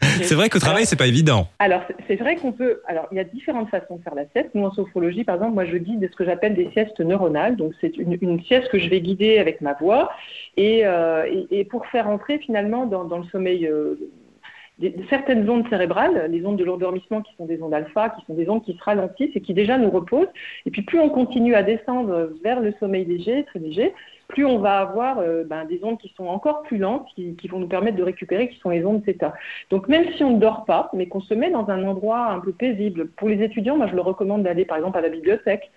c'est 0.22 0.34
vrai 0.34 0.48
qu'au 0.48 0.58
travail, 0.58 0.86
c'est 0.86 0.96
pas 0.96 1.06
évident. 1.06 1.48
Alors, 1.58 1.82
c'est 2.06 2.16
vrai 2.16 2.36
qu'on 2.36 2.52
peut. 2.52 2.80
Alors, 2.86 3.06
il 3.12 3.16
y 3.16 3.20
a 3.20 3.24
différentes 3.24 3.68
façons 3.68 3.96
de 3.96 4.02
faire 4.02 4.14
la 4.14 4.26
sieste. 4.28 4.50
Nous, 4.54 4.64
en 4.64 4.72
sophrologie, 4.72 5.24
par 5.24 5.36
exemple, 5.36 5.54
moi, 5.54 5.64
je 5.64 5.76
guide 5.76 6.08
ce 6.10 6.16
que 6.16 6.24
j'appelle 6.24 6.54
des 6.54 6.70
siestes 6.72 7.00
neuronales. 7.00 7.56
Donc, 7.56 7.72
c'est 7.80 7.96
une, 7.96 8.42
sieste 8.44 8.68
que 8.68 8.78
je 8.78 8.88
vais 8.88 9.00
guider 9.00 9.38
avec 9.38 9.60
ma 9.60 9.74
voix 9.74 10.10
et, 10.56 10.82
euh, 10.84 11.44
et, 11.50 11.64
pour 11.64 11.86
faire 11.86 12.08
entrer 12.08 12.38
finalement 12.38 12.86
dans, 12.86 13.18
le 13.18 13.24
sommeil. 13.30 13.66
Euh, 13.66 13.94
certaines 15.10 15.48
ondes 15.50 15.68
cérébrales, 15.68 16.30
les 16.30 16.46
ondes 16.46 16.56
de 16.56 16.64
l'endormissement 16.64 17.20
qui 17.20 17.34
sont 17.36 17.44
des 17.44 17.60
ondes 17.62 17.74
alpha, 17.74 18.08
qui 18.08 18.24
sont 18.24 18.32
des 18.32 18.48
ondes 18.48 18.64
qui 18.64 18.72
se 18.72 18.82
ralentissent 18.82 19.34
et 19.34 19.42
qui 19.42 19.52
déjà 19.52 19.76
nous 19.76 19.90
reposent. 19.90 20.30
Et 20.64 20.70
puis 20.70 20.80
plus 20.80 20.98
on 20.98 21.10
continue 21.10 21.54
à 21.54 21.62
descendre 21.62 22.32
vers 22.42 22.60
le 22.60 22.72
sommeil 22.80 23.04
léger, 23.04 23.44
très 23.44 23.58
léger, 23.58 23.92
plus 24.30 24.46
on 24.46 24.58
va 24.58 24.78
avoir 24.78 25.18
euh, 25.18 25.44
ben, 25.44 25.64
des 25.66 25.80
ondes 25.82 25.98
qui 25.98 26.12
sont 26.16 26.26
encore 26.26 26.62
plus 26.62 26.78
lentes, 26.78 27.06
qui, 27.14 27.36
vont 27.48 27.58
nous 27.58 27.68
permettre 27.68 27.96
de 27.96 28.02
récupérer, 28.02 28.48
qui 28.48 28.58
sont 28.60 28.70
les 28.70 28.84
ondes 28.84 29.02
θ. 29.04 29.32
Donc 29.70 29.88
même 29.88 30.06
si 30.16 30.24
on 30.24 30.30
ne 30.30 30.40
dort 30.40 30.64
pas, 30.64 30.90
mais 30.94 31.06
qu'on 31.06 31.20
se 31.20 31.34
met 31.34 31.50
dans 31.50 31.68
un 31.68 31.84
endroit 31.84 32.28
un 32.28 32.40
peu 32.40 32.52
paisible, 32.52 33.08
pour 33.08 33.28
les 33.28 33.42
étudiants, 33.42 33.76
moi 33.76 33.86
je 33.88 33.94
leur 33.94 34.04
recommande 34.04 34.42
d'aller 34.42 34.64
par 34.64 34.78
exemple 34.78 34.98
à 34.98 35.02
la 35.02 35.08
bibliothèque 35.08 35.70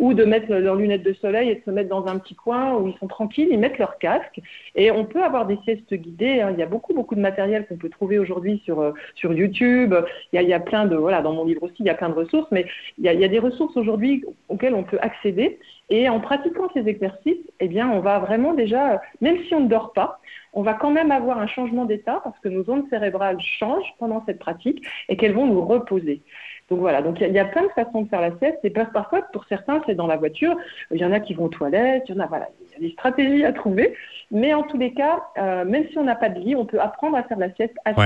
ou 0.00 0.14
de 0.14 0.24
mettre 0.24 0.50
leurs 0.50 0.76
lunettes 0.76 1.02
de 1.02 1.12
soleil 1.12 1.50
et 1.50 1.54
de 1.56 1.60
se 1.62 1.70
mettre 1.70 1.90
dans 1.90 2.06
un 2.06 2.18
petit 2.18 2.34
coin 2.34 2.74
où 2.74 2.88
ils 2.88 2.96
sont 2.98 3.06
tranquilles, 3.06 3.48
ils 3.50 3.58
mettent 3.58 3.78
leur 3.78 3.98
casque. 3.98 4.40
Et 4.74 4.90
on 4.90 5.04
peut 5.04 5.22
avoir 5.22 5.46
des 5.46 5.58
siestes 5.62 5.92
guidées. 5.92 6.40
hein. 6.40 6.50
Il 6.52 6.58
y 6.58 6.62
a 6.62 6.66
beaucoup, 6.66 6.94
beaucoup 6.94 7.14
de 7.14 7.20
matériel 7.20 7.66
qu'on 7.66 7.76
peut 7.76 7.90
trouver 7.90 8.18
aujourd'hui 8.18 8.62
sur, 8.64 8.80
euh, 8.80 8.92
sur 9.14 9.34
YouTube. 9.34 9.94
Il 10.32 10.40
y, 10.40 10.54
a, 10.54 10.60
plein 10.60 10.86
de, 10.86 10.96
voilà, 10.96 11.20
dans 11.20 11.34
mon 11.34 11.44
livre 11.44 11.64
aussi, 11.64 11.76
il 11.80 11.86
y 11.86 11.90
a 11.90 11.94
plein 11.94 12.08
de 12.08 12.14
ressources, 12.14 12.48
mais 12.50 12.64
il 12.96 13.04
y 13.04 13.08
a, 13.10 13.12
il 13.12 13.20
y 13.20 13.24
a 13.24 13.28
des 13.28 13.38
ressources 13.38 13.76
aujourd'hui 13.76 14.24
auxquelles 14.48 14.74
on 14.74 14.84
peut 14.84 14.98
accéder. 15.02 15.58
Et 15.90 16.08
en 16.08 16.20
pratiquant 16.20 16.70
ces 16.72 16.88
exercices, 16.88 17.44
eh 17.58 17.68
bien, 17.68 17.90
on 17.90 18.00
va 18.00 18.20
vraiment 18.20 18.54
déjà, 18.54 19.02
même 19.20 19.36
si 19.44 19.54
on 19.54 19.60
ne 19.60 19.68
dort 19.68 19.92
pas, 19.92 20.20
on 20.52 20.62
va 20.62 20.74
quand 20.74 20.90
même 20.90 21.10
avoir 21.10 21.38
un 21.38 21.46
changement 21.46 21.84
d'état 21.84 22.20
parce 22.24 22.38
que 22.38 22.48
nos 22.48 22.68
ondes 22.70 22.88
cérébrales 22.90 23.40
changent 23.40 23.94
pendant 23.98 24.24
cette 24.24 24.38
pratique 24.38 24.84
et 25.08 25.16
qu'elles 25.16 25.34
vont 25.34 25.46
nous 25.46 25.64
reposer. 25.64 26.22
Donc 26.70 26.78
voilà, 26.78 27.02
donc 27.02 27.20
il 27.20 27.32
y, 27.32 27.38
a- 27.38 27.44
plein 27.44 27.64
de 27.64 27.68
façons 27.70 28.02
de 28.02 28.08
faire 28.08 28.20
la 28.20 28.30
sieste. 28.38 28.58
Et 28.62 28.70
par- 28.70 28.90
parfois, 28.92 29.22
pour 29.32 29.44
certains, 29.46 29.82
c'est 29.86 29.96
dans 29.96 30.06
la 30.06 30.16
voiture. 30.16 30.56
Il 30.92 30.98
y 31.00 31.04
en 31.04 31.12
a 31.12 31.18
qui 31.18 31.34
vont 31.34 31.46
aux 31.46 31.48
toilettes. 31.48 32.04
Il 32.08 32.14
y 32.14 32.18
en 32.18 32.22
a, 32.22 32.26
voilà, 32.26 32.48
il 32.60 32.72
y 32.72 32.76
a 32.76 32.88
des 32.88 32.92
stratégies 32.92 33.44
à 33.44 33.52
trouver. 33.52 33.96
Mais 34.30 34.54
en 34.54 34.62
tous 34.62 34.78
les 34.78 34.94
cas, 34.94 35.20
euh, 35.38 35.64
même 35.64 35.86
si 35.90 35.98
on 35.98 36.04
n'a 36.04 36.14
pas 36.14 36.28
de 36.28 36.38
lit, 36.38 36.54
on 36.54 36.66
peut 36.66 36.80
apprendre 36.80 37.16
à 37.16 37.24
faire 37.24 37.38
la 37.38 37.52
sieste 37.54 37.74
assis. 37.84 37.96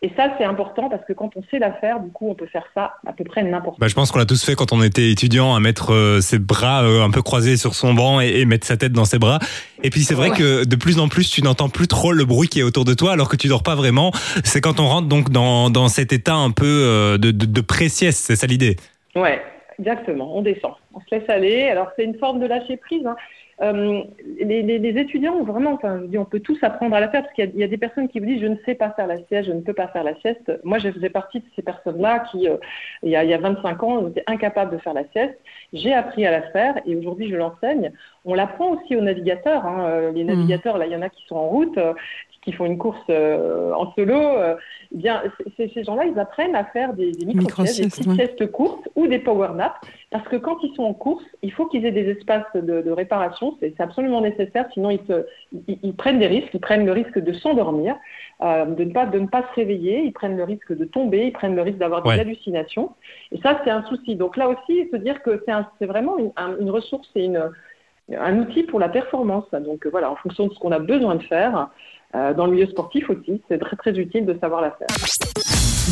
Et 0.00 0.12
ça, 0.16 0.28
c'est 0.38 0.44
important 0.44 0.88
parce 0.88 1.04
que 1.04 1.12
quand 1.12 1.30
on 1.34 1.42
sait 1.50 1.58
la 1.58 1.72
faire, 1.72 1.98
du 1.98 2.10
coup, 2.12 2.30
on 2.30 2.34
peut 2.36 2.46
faire 2.46 2.66
ça 2.72 2.94
à 3.04 3.12
peu 3.12 3.24
près 3.24 3.42
n'importe 3.42 3.80
Bah, 3.80 3.88
je 3.88 3.94
pense 3.96 4.12
qu'on 4.12 4.20
l'a 4.20 4.26
tous 4.26 4.44
fait 4.44 4.54
quand 4.54 4.72
on 4.72 4.80
était 4.80 5.10
étudiant, 5.10 5.56
à 5.56 5.60
mettre 5.60 5.92
euh, 5.92 6.20
ses 6.20 6.38
bras 6.38 6.84
euh, 6.84 7.02
un 7.02 7.10
peu 7.10 7.20
croisés 7.20 7.56
sur 7.56 7.74
son 7.74 7.94
banc 7.94 8.20
et, 8.20 8.28
et 8.28 8.44
mettre 8.44 8.64
sa 8.64 8.76
tête 8.76 8.92
dans 8.92 9.04
ses 9.04 9.18
bras. 9.18 9.40
Et 9.82 9.90
puis 9.90 10.02
c'est 10.02 10.14
vrai 10.14 10.30
Ouais. 10.30 10.36
que 10.36 10.64
de 10.64 10.76
plus 10.76 11.00
en 11.00 11.08
plus, 11.08 11.28
tu 11.28 11.42
n'entends 11.42 11.68
plus 11.68 11.88
trop 11.88 12.12
le 12.12 12.24
bruit 12.24 12.46
qui 12.46 12.60
est 12.60 12.62
autour 12.62 12.84
de 12.84 12.94
toi, 12.94 13.12
alors 13.12 13.28
que 13.28 13.34
tu 13.36 13.48
dors 13.48 13.64
pas 13.64 13.74
vraiment. 13.74 14.12
C'est 14.44 14.60
quand 14.60 14.78
on 14.78 14.86
rentre 14.86 15.08
donc 15.08 15.30
dans, 15.30 15.68
dans 15.68 15.88
cet 15.88 16.12
état 16.12 16.34
un 16.36 16.52
peu 16.52 16.64
euh, 16.66 17.18
de, 17.18 17.32
de, 17.32 17.46
de 17.46 17.60
pré-sieste, 17.60 18.24
c'est 18.24 18.36
ça 18.36 18.46
l'idée. 18.46 18.76
Ouais, 19.16 19.42
exactement. 19.80 20.36
On 20.38 20.42
descend, 20.42 20.74
on 20.94 21.00
se 21.00 21.06
laisse 21.10 21.28
aller. 21.28 21.70
Alors 21.70 21.88
c'est 21.96 22.04
une 22.04 22.16
forme 22.18 22.38
de 22.38 22.46
lâcher 22.46 22.76
prise. 22.76 23.04
hein. 23.04 23.16
Euh, 23.60 24.02
les, 24.38 24.62
les- 24.62 24.78
les 24.78 25.00
étudiants 25.00 25.34
ont 25.34 25.42
vraiment, 25.42 25.72
enfin, 25.72 26.00
on 26.16 26.24
peut 26.24 26.38
tous 26.38 26.58
apprendre 26.62 26.94
à 26.94 27.00
la 27.00 27.08
faire 27.08 27.22
parce 27.22 27.34
qu'il 27.34 27.44
y 27.44 27.48
a- 27.48 27.50
il 27.52 27.58
y, 27.60 27.64
a 27.64 27.68
des 27.68 27.76
personnes 27.76 28.08
qui 28.08 28.20
vous 28.20 28.26
disent 28.26 28.40
je 28.40 28.46
ne 28.46 28.56
sais 28.64 28.76
pas 28.76 28.90
faire 28.90 29.08
la 29.08 29.16
sieste, 29.26 29.48
je 29.48 29.52
ne 29.52 29.60
peux 29.60 29.72
pas 29.72 29.88
faire 29.88 30.04
la 30.04 30.14
sieste. 30.20 30.52
Moi, 30.62 30.78
je 30.78 30.90
faisais 30.92 31.10
partie 31.10 31.40
de 31.40 31.44
ces 31.56 31.62
personnes-là 31.62 32.20
qui, 32.30 32.48
euh, 32.48 32.56
il, 33.02 33.10
y 33.10 33.16
a, 33.16 33.24
il 33.24 33.30
y 33.30 33.34
a 33.34 33.38
25 33.38 33.82
ans, 33.82 34.06
étaient 34.08 34.22
incapables 34.28 34.70
de 34.70 34.78
faire 34.78 34.94
la 34.94 35.02
sieste. 35.12 35.36
J'ai 35.72 35.92
appris 35.92 36.24
à 36.24 36.30
la 36.30 36.42
faire 36.42 36.74
et 36.86 36.94
aujourd'hui 36.94 37.28
je 37.30 37.36
l'enseigne. 37.36 37.92
On 38.24 38.34
l'apprend 38.34 38.70
aussi 38.70 38.94
aux 38.94 39.00
navigateurs. 39.00 39.66
hein. 39.66 39.86
Euh, 39.88 40.12
Les 40.12 40.22
navigateurs, 40.24 40.78
là, 40.78 40.86
il 40.86 40.92
y 40.92 40.96
en 40.96 41.02
a 41.02 41.08
qui 41.08 41.24
sont 41.26 41.36
en 41.36 41.48
route, 41.48 41.78
qui 42.42 42.52
font 42.52 42.66
une 42.66 42.78
course 42.78 43.02
euh, 43.10 43.72
en 43.74 43.92
solo. 43.92 44.14
Eh 44.94 44.96
bien, 44.96 45.22
ces 45.56 45.84
gens-là, 45.84 46.06
ils 46.06 46.18
apprennent 46.18 46.54
à 46.56 46.64
faire 46.64 46.94
des, 46.94 47.12
des 47.12 47.26
micro-siestes, 47.26 47.78
des 47.78 47.84
Micro-siestes, 47.84 47.90
petites 47.96 48.06
ouais. 48.08 48.14
siestes 48.14 48.50
courtes 48.52 48.88
ou 48.96 49.06
des 49.06 49.18
power 49.18 49.50
naps. 49.54 49.76
Parce 50.10 50.26
que 50.28 50.36
quand 50.36 50.56
ils 50.62 50.74
sont 50.74 50.84
en 50.84 50.94
course, 50.94 51.24
il 51.42 51.52
faut 51.52 51.66
qu'ils 51.66 51.84
aient 51.84 51.90
des 51.92 52.08
espaces 52.08 52.46
de, 52.54 52.80
de 52.80 52.90
réparation. 52.90 53.56
C'est 53.60 53.78
absolument 53.80 54.22
nécessaire. 54.22 54.66
Sinon, 54.72 54.88
ils, 54.90 55.00
se- 55.06 55.26
ils- 55.68 55.78
ils 55.82 55.94
prennent 55.94 56.18
des 56.18 56.26
risques. 56.26 56.54
Ils 56.54 56.60
prennent 56.60 56.86
le 56.86 56.92
risque 56.92 57.18
de 57.18 57.32
s'endormir, 57.34 57.96
euh, 58.42 58.64
de, 58.64 58.84
ne 58.84 58.92
pas, 58.92 59.04
de 59.04 59.18
ne 59.18 59.26
pas 59.26 59.42
se 59.42 59.54
réveiller. 59.56 60.00
Ils 60.04 60.12
prennent 60.12 60.36
le 60.38 60.44
risque 60.44 60.74
de 60.74 60.86
tomber. 60.86 61.26
Ils 61.26 61.32
prennent 61.32 61.54
le 61.56 61.62
risque 61.62 61.78
d'avoir 61.78 62.02
des 62.02 62.08
hallucinations. 62.20 62.92
Et 63.30 63.38
ça, 63.42 63.60
c'est 63.64 63.70
un 63.70 63.82
souci. 63.84 64.16
Donc 64.16 64.38
là 64.38 64.48
aussi, 64.48 64.88
se 64.90 64.96
dire 64.96 65.22
que 65.22 65.42
c'est 65.44 65.52
un- 65.52 65.68
vraiment 65.82 66.16
une, 66.16 66.32
un- 66.36 66.56
une 66.58 66.70
ressource, 66.70 67.06
c'est 67.12 67.24
une, 67.24 67.50
un 68.16 68.38
outil 68.38 68.62
pour 68.62 68.80
la 68.80 68.88
performance. 68.88 69.44
Donc 69.52 69.86
voilà, 69.86 70.10
en 70.10 70.16
fonction 70.16 70.46
de 70.46 70.54
ce 70.54 70.58
qu'on 70.58 70.72
a 70.72 70.78
besoin 70.78 71.16
de 71.16 71.22
faire. 71.24 71.68
Euh, 72.14 72.32
dans 72.32 72.46
le 72.46 72.52
milieu 72.52 72.66
sportif 72.66 73.10
aussi, 73.10 73.42
c'est 73.48 73.58
très 73.58 73.76
très 73.76 73.92
utile 73.92 74.24
de 74.24 74.36
savoir 74.40 74.62
la 74.62 74.70
faire. 74.70 74.88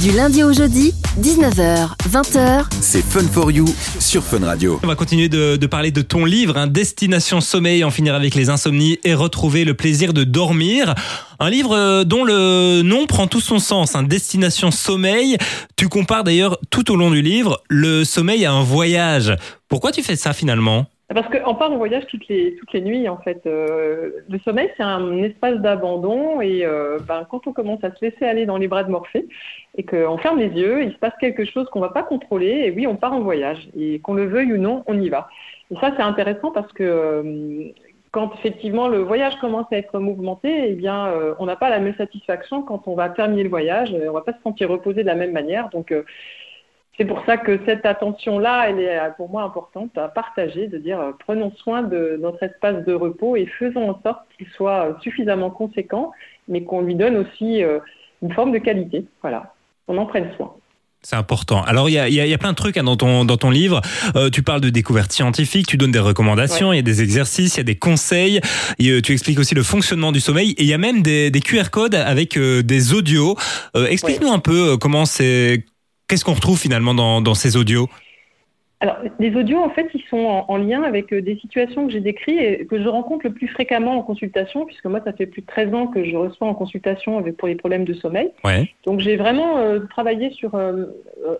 Du 0.03 0.13
lundi 0.13 0.43
au 0.45 0.53
jeudi, 0.53 0.93
19h, 1.21 1.89
20h, 2.09 2.67
C'est 2.81 3.03
Fun 3.03 3.27
for 3.29 3.51
You 3.51 3.67
sur 3.99 4.23
Fun 4.23 4.45
Radio. 4.45 4.79
On 4.83 4.87
va 4.87 4.95
continuer 4.95 5.29
de, 5.29 5.57
de 5.57 5.67
parler 5.67 5.91
de 5.91 6.03
ton 6.03 6.25
livre, 6.25 6.57
hein, 6.59 6.67
Destination 6.67 7.41
Sommeil, 7.41 7.83
en 7.83 7.91
finir 7.91 8.15
avec 8.15 8.35
les 8.35 8.51
insomnies 8.51 8.99
et 9.05 9.15
retrouver 9.15 9.65
le 9.65 9.75
plaisir 9.75 10.13
de 10.13 10.25
dormir. 10.25 10.95
Un 11.39 11.51
livre 11.51 11.75
euh, 11.75 12.05
dont 12.05 12.25
le 12.25 12.83
nom 12.83 13.07
prend 13.07 13.27
tout 13.27 13.41
son 13.41 13.59
sens, 13.59 13.95
hein, 13.95 14.03
Destination 14.03 14.71
Sommeil. 14.71 15.39
Tu 15.77 15.89
compares 15.89 16.25
d'ailleurs 16.25 16.59
tout 16.71 16.91
au 16.91 16.97
long 16.97 17.11
du 17.11 17.23
livre 17.23 17.63
le 17.69 18.05
sommeil 18.05 18.45
à 18.45 18.53
un 18.53 18.63
voyage. 18.63 19.35
Pourquoi 19.69 19.93
tu 19.93 20.03
fais 20.03 20.17
ça 20.17 20.33
finalement? 20.33 20.87
Parce 21.15 21.29
qu'on 21.29 21.55
part 21.55 21.71
en 21.71 21.77
voyage 21.77 22.05
toutes 22.09 22.27
les, 22.27 22.57
toutes 22.57 22.73
les 22.73 22.81
nuits, 22.81 23.09
en 23.09 23.19
fait. 23.19 23.47
Euh, 23.47 24.11
le 24.29 24.39
sommeil, 24.41 24.69
c'est 24.77 24.83
un 24.83 25.23
espace 25.23 25.59
d'abandon. 25.59 26.41
Et 26.41 26.67
euh, 26.67 26.99
ben, 27.07 27.25
quand 27.31 27.47
on 27.47 27.53
commence 27.53 27.83
à 27.85 27.95
se 27.95 28.05
laisser 28.05 28.25
aller 28.25 28.45
dans 28.45 28.57
les 28.57 28.67
bras 28.67 28.83
de 28.83 28.91
Morphée 28.91 29.29
et 29.77 29.85
qu'on 29.85 30.19
ferme 30.19 30.41
les 30.41 30.49
yeux, 30.49 30.83
il 30.83 30.93
se 30.93 30.99
passe 30.99 31.13
quelque 31.21 31.45
chose 31.45 31.69
qu'on 31.71 31.79
ne 31.79 31.85
va 31.85 31.93
pas 31.93 32.03
contrôler. 32.03 32.65
Et 32.65 32.73
oui, 32.73 32.89
on 32.89 32.97
part 32.97 33.13
en 33.13 33.21
voyage. 33.21 33.69
Et 33.79 34.01
qu'on 34.01 34.15
le 34.15 34.27
veuille 34.27 34.53
ou 34.53 34.57
non, 34.57 34.83
on 34.89 35.01
y 35.01 35.09
va. 35.09 35.29
Et 35.71 35.77
ça, 35.77 35.93
c'est 35.97 36.03
intéressant 36.03 36.51
parce 36.51 36.73
que 36.73 36.83
euh, 36.83 37.69
quand 38.11 38.35
effectivement 38.35 38.89
le 38.89 38.99
voyage 38.99 39.37
commence 39.37 39.67
à 39.71 39.77
être 39.77 40.01
mouvementé, 40.01 40.71
eh 40.71 40.75
bien, 40.75 41.13
on 41.39 41.47
n'a 41.47 41.55
pas 41.57 41.71
la 41.71 41.79
même 41.79 41.95
satisfaction 41.97 42.63
quand 42.63 42.89
on 42.89 42.95
va 42.95 43.11
terminer 43.11 43.45
le 43.45 43.51
voyage. 43.51 43.93
On 43.93 43.99
ne 43.99 44.11
va 44.11 44.23
pas 44.23 44.33
se 44.33 44.43
sentir 44.43 44.71
reposé 44.71 45.03
de 45.03 45.07
la 45.07 45.15
même 45.15 45.33
manière. 45.33 45.69
Donc, 45.69 45.93
c'est 46.97 47.05
pour 47.05 47.23
ça 47.26 47.37
que 47.37 47.59
cette 47.67 47.85
attention-là, 47.87 48.67
elle 48.69 48.81
est 48.81 48.99
euh, 48.99 49.11
pour 49.17 49.29
moi 49.29 49.43
importante 49.43 49.97
à 49.99 50.09
partager, 50.09 50.67
de 50.69 50.79
dire 50.79 50.99
euh, 51.00 51.12
prenons 51.19 51.53
soin 51.57 51.83
de 51.83 52.19
notre 52.21 52.43
espace 52.43 52.85
de 52.85 52.93
repos 52.95 53.37
et 53.37 53.47
faisons 53.59 53.91
en 53.91 54.00
sorte 54.03 54.21
qu'il 54.37 54.47
soit 54.57 54.87
euh, 54.87 54.93
suffisamment 55.03 55.50
conséquent, 55.50 56.12
mais 56.49 56.62
qu'on 56.65 56.81
lui 56.83 56.95
donne 56.95 57.17
aussi 57.17 57.62
une 58.23 58.33
forme 58.33 58.53
de 58.53 58.59
qualité. 58.59 59.05
Voilà, 59.23 59.53
qu'on 59.87 59.99
en 59.99 60.07
prenne 60.07 60.31
soin. 60.37 60.55
C'est 61.03 61.17
important. 61.17 61.62
Alors, 61.62 61.88
il 61.88 61.93
y 61.93 61.99
a, 61.99 62.09
il 62.09 62.15
y 62.15 62.21
a- 62.21 62.25
il 62.26 62.31
y 62.31 62.35
a 62.35 62.38
plein 62.38 62.50
de 62.50 62.57
trucs 62.57 62.76
hein, 62.76 62.83
dans, 62.83 62.97
ton, 62.97 63.25
dans 63.25 63.37
ton 63.37 63.50
livre. 63.50 63.81
Euh, 64.17 64.29
tu 64.29 64.43
parles 64.43 64.61
de 64.61 64.71
découvertes 64.71 65.12
scientifiques, 65.12 65.67
tu 65.69 65.76
donnes 65.76 65.93
des 65.93 66.00
recommandations, 66.00 66.73
il 66.73 66.76
y 66.76 66.79
a 66.81 66.83
des 66.83 67.00
exercices, 67.03 67.55
il 67.55 67.59
y 67.59 67.61
a 67.61 67.65
des 67.65 67.76
conseils. 67.76 68.41
Et, 68.81 68.88
euh, 68.91 69.00
tu 69.03 69.12
expliques 69.12 69.38
aussi 69.38 69.55
le 69.55 69.62
fonctionnement 69.62 70.11
du 70.11 70.19
sommeil. 70.19 70.50
Et 70.53 70.62
il 70.62 70.67
y 70.69 70.73
a 70.75 70.79
même 70.79 71.03
des, 71.03 71.31
des 71.31 71.41
QR 71.41 71.71
codes 71.71 71.95
avec 71.95 72.37
euh, 72.37 72.62
des 72.62 72.93
audios. 72.93 73.37
Explique-nous 73.75 74.33
un 74.33 74.41
peu 74.41 74.76
comment 74.79 75.05
c'est... 75.05 75.65
Qu'est-ce 76.09 76.25
qu'on 76.25 76.35
retrouve 76.35 76.59
finalement 76.59 76.95
dans, 76.95 77.21
dans 77.21 77.35
ces 77.35 77.57
audios 77.57 77.89
Alors, 78.79 78.99
les 79.19 79.35
audios, 79.35 79.59
en 79.59 79.71
fait, 79.71 79.89
ils 79.93 80.05
sont 80.09 80.19
en, 80.19 80.45
en 80.49 80.57
lien 80.57 80.85
avec 80.85 81.13
euh, 81.13 81.21
des 81.21 81.37
situations 81.37 81.87
que 81.87 81.93
j'ai 81.93 82.01
décrites 82.01 82.41
et 82.41 82.67
que 82.67 82.81
je 82.81 82.87
rencontre 82.87 83.27
le 83.27 83.33
plus 83.33 83.49
fréquemment 83.49 83.99
en 83.99 84.03
consultation, 84.03 84.67
puisque 84.67 84.85
moi, 84.87 85.01
ça 85.05 85.13
fait 85.13 85.27
plus 85.27 85.43
de 85.43 85.47
13 85.47 85.75
ans 85.75 85.87
que 85.89 86.05
je 86.05 86.17
reçois 86.17 86.47
en 86.47 86.55
consultation 86.55 87.19
avec, 87.19 87.37
pour 87.37 87.49
les 87.49 87.57
problèmes 87.57 87.85
de 87.85 87.95
sommeil. 87.95 88.31
Ouais. 88.45 88.71
Donc 88.85 89.01
j'ai 89.01 89.17
vraiment 89.17 89.59
euh, 89.59 89.81
travaillé 89.91 90.31
sur 90.31 90.55
euh, 90.55 90.85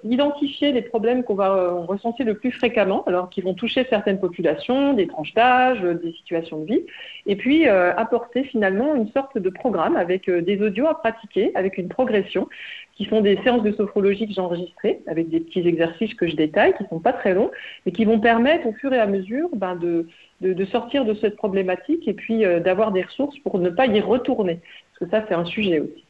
identifier 0.02 0.73
les 0.73 0.82
problèmes 0.82 1.23
qu'on 1.23 1.37
va 1.37 1.52
euh, 1.52 1.70
ressentir 1.75 2.26
le 2.26 2.35
plus 2.35 2.50
fréquemment, 2.50 3.04
alors 3.04 3.30
qui 3.30 3.40
vont 3.40 3.54
toucher 3.54 3.87
certaines 3.88 4.18
populations, 4.18 4.94
des 4.94 5.06
tranches 5.06 5.32
d'âge, 5.35 5.80
des 5.80 6.12
situations 6.12 6.58
de 6.58 6.66
vie, 6.66 6.80
et 7.26 7.37
puis 7.37 7.68
apporter 7.68 8.44
finalement 8.44 8.94
une 8.94 9.08
sorte 9.12 9.38
de 9.38 9.50
programme 9.50 9.96
avec 9.96 10.28
des 10.28 10.61
audios 10.61 10.87
à 10.87 10.99
pratiquer, 10.99 11.52
avec 11.54 11.78
une 11.78 11.88
progression, 11.88 12.49
qui 12.96 13.04
sont 13.04 13.20
des 13.20 13.36
séances 13.42 13.62
de 13.62 13.72
sophrologie 13.72 14.26
que 14.26 14.32
j'ai 14.32 14.40
enregistrées, 14.40 15.00
avec 15.06 15.28
des 15.28 15.40
petits 15.40 15.66
exercices 15.66 16.14
que 16.14 16.26
je 16.26 16.34
détaille, 16.34 16.74
qui 16.76 16.84
sont 16.88 16.98
pas 16.98 17.12
très 17.12 17.34
longs, 17.34 17.50
mais 17.84 17.92
qui 17.92 18.04
vont 18.04 18.20
permettre 18.20 18.66
au 18.66 18.72
fur 18.72 18.92
et 18.92 18.98
à 18.98 19.06
mesure 19.06 19.50
ben, 19.54 19.76
de, 19.76 20.06
de, 20.40 20.54
de 20.54 20.64
sortir 20.64 21.04
de 21.04 21.14
cette 21.14 21.36
problématique 21.36 22.08
et 22.08 22.14
puis 22.14 22.44
euh, 22.44 22.60
d'avoir 22.60 22.92
des 22.92 23.02
ressources 23.02 23.38
pour 23.40 23.58
ne 23.58 23.68
pas 23.68 23.86
y 23.86 24.00
retourner, 24.00 24.60
parce 24.90 25.10
que 25.10 25.16
ça 25.16 25.24
c'est 25.28 25.34
un 25.34 25.44
sujet 25.44 25.80
aussi. 25.80 26.04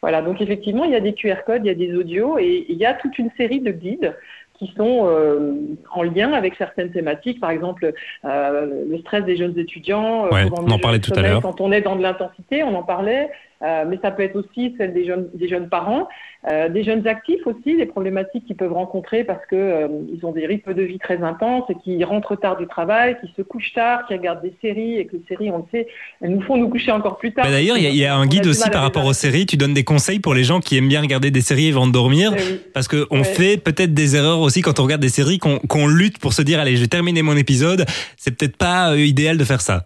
Voilà, 0.00 0.20
donc 0.20 0.40
effectivement, 0.40 0.84
il 0.84 0.90
y 0.90 0.96
a 0.96 1.00
des 1.00 1.12
QR 1.12 1.44
codes, 1.46 1.62
il 1.64 1.68
y 1.68 1.70
a 1.70 1.74
des 1.74 1.94
audios 1.94 2.36
et 2.38 2.66
il 2.68 2.76
y 2.76 2.84
a 2.84 2.94
toute 2.94 3.18
une 3.18 3.30
série 3.36 3.60
de 3.60 3.70
guides 3.70 4.16
qui 4.58 4.72
sont 4.76 5.06
euh, 5.06 5.54
en 5.92 6.02
lien 6.02 6.32
avec 6.32 6.54
certaines 6.56 6.90
thématiques, 6.90 7.40
par 7.40 7.50
exemple 7.50 7.92
euh, 8.24 8.84
le 8.88 8.98
stress 8.98 9.24
des 9.24 9.36
jeunes 9.36 9.58
étudiants. 9.58 10.28
Ouais, 10.28 10.46
on 10.52 10.70
en 10.70 10.78
parlait 10.78 10.98
tout 10.98 11.12
à 11.14 11.22
l'heure. 11.22 11.42
Quand 11.42 11.60
on 11.60 11.72
est 11.72 11.80
dans 11.80 11.96
de 11.96 12.02
l'intensité, 12.02 12.62
on 12.62 12.74
en 12.74 12.82
parlait, 12.82 13.30
euh, 13.64 13.84
mais 13.88 13.98
ça 14.02 14.10
peut 14.10 14.22
être 14.22 14.36
aussi 14.36 14.74
celle 14.78 14.92
des 14.92 15.04
jeunes, 15.04 15.28
des 15.34 15.48
jeunes 15.48 15.68
parents, 15.68 16.08
euh, 16.50 16.68
des 16.68 16.82
jeunes 16.82 17.06
actifs 17.06 17.46
aussi, 17.46 17.76
les 17.76 17.86
problématiques 17.86 18.44
qu'ils 18.46 18.56
peuvent 18.56 18.72
rencontrer 18.72 19.22
parce 19.22 19.44
que 19.46 19.54
euh, 19.54 19.88
ils 20.12 20.26
ont 20.26 20.32
des 20.32 20.46
rythmes 20.46 20.74
de 20.74 20.82
vie 20.82 20.98
très 20.98 21.22
intenses 21.22 21.64
et 21.70 21.74
qui 21.84 22.02
rentrent 22.02 22.34
tard 22.36 22.56
du 22.56 22.66
travail, 22.66 23.16
qui 23.20 23.32
se 23.36 23.42
couchent 23.42 23.72
tard, 23.74 24.06
qui 24.08 24.14
regardent 24.14 24.42
des 24.42 24.54
séries 24.60 24.96
et 24.98 25.06
que 25.06 25.16
les 25.16 25.22
séries, 25.28 25.50
on 25.52 25.58
le 25.58 25.64
sait, 25.70 25.86
elles 26.20 26.30
nous 26.30 26.42
font 26.42 26.56
nous 26.56 26.68
coucher 26.68 26.90
encore 26.90 27.18
plus 27.18 27.32
tard. 27.32 27.44
Bah, 27.44 27.52
D'ailleurs, 27.52 27.78
il 27.78 27.84
y, 27.88 27.98
y 27.98 28.04
a 28.06 28.16
un 28.16 28.26
guide 28.26 28.46
aussi 28.46 28.68
par 28.70 28.82
rapport 28.82 29.04
aux 29.04 29.12
séries. 29.12 29.46
Tu 29.46 29.56
donnes 29.56 29.74
des 29.74 29.84
conseils 29.84 30.18
pour 30.18 30.34
les 30.34 30.42
gens 30.44 30.58
qui 30.60 30.76
aiment 30.76 30.88
bien 30.88 31.00
regarder 31.00 31.30
des 31.30 31.40
séries 31.42 31.68
avant 31.70 31.86
de 31.86 31.92
dormir. 31.92 32.32
Eh 32.36 32.40
oui. 32.42 32.60
Parce 32.74 32.88
que 32.88 33.06
on 33.10 33.18
Ouais. 33.18 33.24
fait 33.24 33.56
peut-être 33.56 33.94
des 33.94 34.16
erreurs 34.16 34.40
aussi 34.40 34.62
quand 34.62 34.80
on 34.80 34.82
regarde 34.82 35.00
des 35.00 35.08
séries, 35.08 35.38
qu'on 35.38 35.58
qu'on 35.60 35.86
lutte 35.86 36.18
pour 36.18 36.32
se 36.32 36.42
dire 36.42 36.58
allez, 36.58 36.74
je 36.74 36.80
vais 36.80 36.88
terminer 36.88 37.22
mon 37.22 37.36
épisode. 37.36 37.84
C'est 38.16 38.36
peut-être 38.36 38.56
pas 38.56 38.90
euh, 38.92 38.98
idéal 38.98 39.36
de 39.38 39.44
faire 39.44 39.60
ça. 39.60 39.84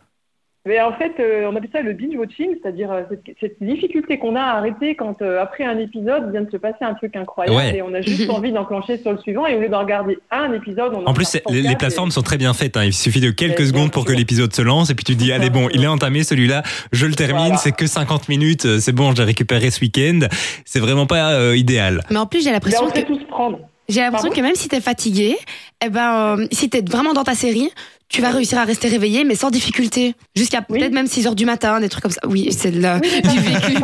Mais 0.66 0.80
en 0.80 0.92
fait, 0.92 1.12
euh, 1.20 1.48
on 1.50 1.54
appelle 1.56 1.70
ça 1.72 1.80
le 1.80 1.92
binge 1.92 2.16
watching, 2.16 2.48
c'est-à-dire 2.60 2.90
euh, 2.92 3.02
cette, 3.08 3.36
cette 3.40 3.56
difficulté 3.62 4.18
qu'on 4.18 4.34
a 4.36 4.40
à 4.42 4.56
arrêter 4.58 4.94
quand 4.96 5.22
euh, 5.22 5.40
après 5.40 5.64
un 5.64 5.78
épisode 5.78 6.30
vient 6.32 6.42
de 6.42 6.50
se 6.50 6.56
passer 6.56 6.82
un 6.82 6.94
truc 6.94 7.14
incroyable 7.16 7.56
Ouais. 7.56 7.76
et 7.76 7.82
on 7.82 7.94
a 7.94 8.00
juste 8.00 8.28
envie 8.30 8.50
d'enclencher 8.52 8.98
sur 8.98 9.12
le 9.12 9.18
suivant 9.18 9.46
et 9.46 9.54
au 9.54 9.60
lieu 9.60 9.68
de 9.68 9.74
regarder 9.74 10.18
un 10.30 10.52
épisode, 10.52 10.92
on 10.94 11.06
En 11.06 11.14
plus, 11.14 11.24
c'est- 11.24 11.42
les, 11.50 11.62
les 11.62 11.76
plateformes 11.76 12.10
sont 12.10 12.22
très 12.22 12.36
bien 12.36 12.52
faites. 12.52 12.76
hein. 12.76 12.84
Il 12.84 12.92
suffit 12.92 13.20
de 13.20 13.30
quelques 13.30 13.66
secondes 13.66 13.92
pour 13.92 14.04
que 14.04 14.12
l'épisode 14.12 14.52
se 14.52 14.62
lance 14.62 14.90
et 14.90 14.94
puis 14.94 15.04
tu 15.04 15.14
te 15.14 15.18
dis 15.22 15.32
allez 15.32 15.50
bon, 15.50 15.68
il 15.72 15.84
est 15.84 15.88
entamé 15.88 16.24
celui-là, 16.24 16.62
je 16.92 17.06
le 17.06 17.14
termine. 17.14 17.36
Voilà. 17.36 17.56
C'est 17.58 17.72
que 17.72 17.86
50 17.86 18.28
minutes, 18.28 18.66
euh, 18.66 18.78
c'est 18.80 18.92
bon, 18.92 19.14
j'ai 19.14 19.22
récupéré 19.22 19.70
ce 19.70 19.80
week-end. 19.80 20.20
C'est 20.64 20.80
vraiment 20.80 21.06
pas 21.06 21.32
euh, 21.34 21.56
idéal. 21.56 22.00
Mais 22.10 22.18
en 22.18 22.26
plus, 22.26 22.42
j'ai 22.42 22.50
l'impression 22.50 22.84
on 22.84 22.90
que. 22.90 22.98
sait 22.98 23.04
tous 23.04 23.22
prendre. 23.28 23.60
J'ai 23.88 24.00
l'impression 24.00 24.30
que 24.30 24.40
même 24.40 24.54
si 24.56 24.68
t'es 24.68 24.80
fatigué, 24.80 25.36
eh 25.84 25.88
ben, 25.90 26.38
euh, 26.40 26.46
si 26.52 26.68
t'es 26.68 26.82
vraiment 26.88 27.12
dans 27.12 27.24
ta 27.24 27.34
série, 27.34 27.70
tu 28.08 28.22
vas 28.22 28.30
réussir 28.30 28.58
à 28.58 28.64
rester 28.64 28.88
réveillé, 28.88 29.24
mais 29.24 29.34
sans 29.34 29.50
difficulté. 29.50 30.14
Jusqu'à 30.36 30.58
Oui. 30.68 30.78
peut-être 30.78 30.92
même 30.92 31.06
6 31.08 31.26
heures 31.26 31.34
du 31.34 31.44
matin, 31.44 31.80
des 31.80 31.88
trucs 31.88 32.02
comme 32.02 32.12
ça. 32.12 32.20
Oui, 32.26 32.52
c'est 32.52 32.70
le- 32.70 33.00
Oui, 33.02 33.20
du 33.22 33.38
vécu. 33.40 33.74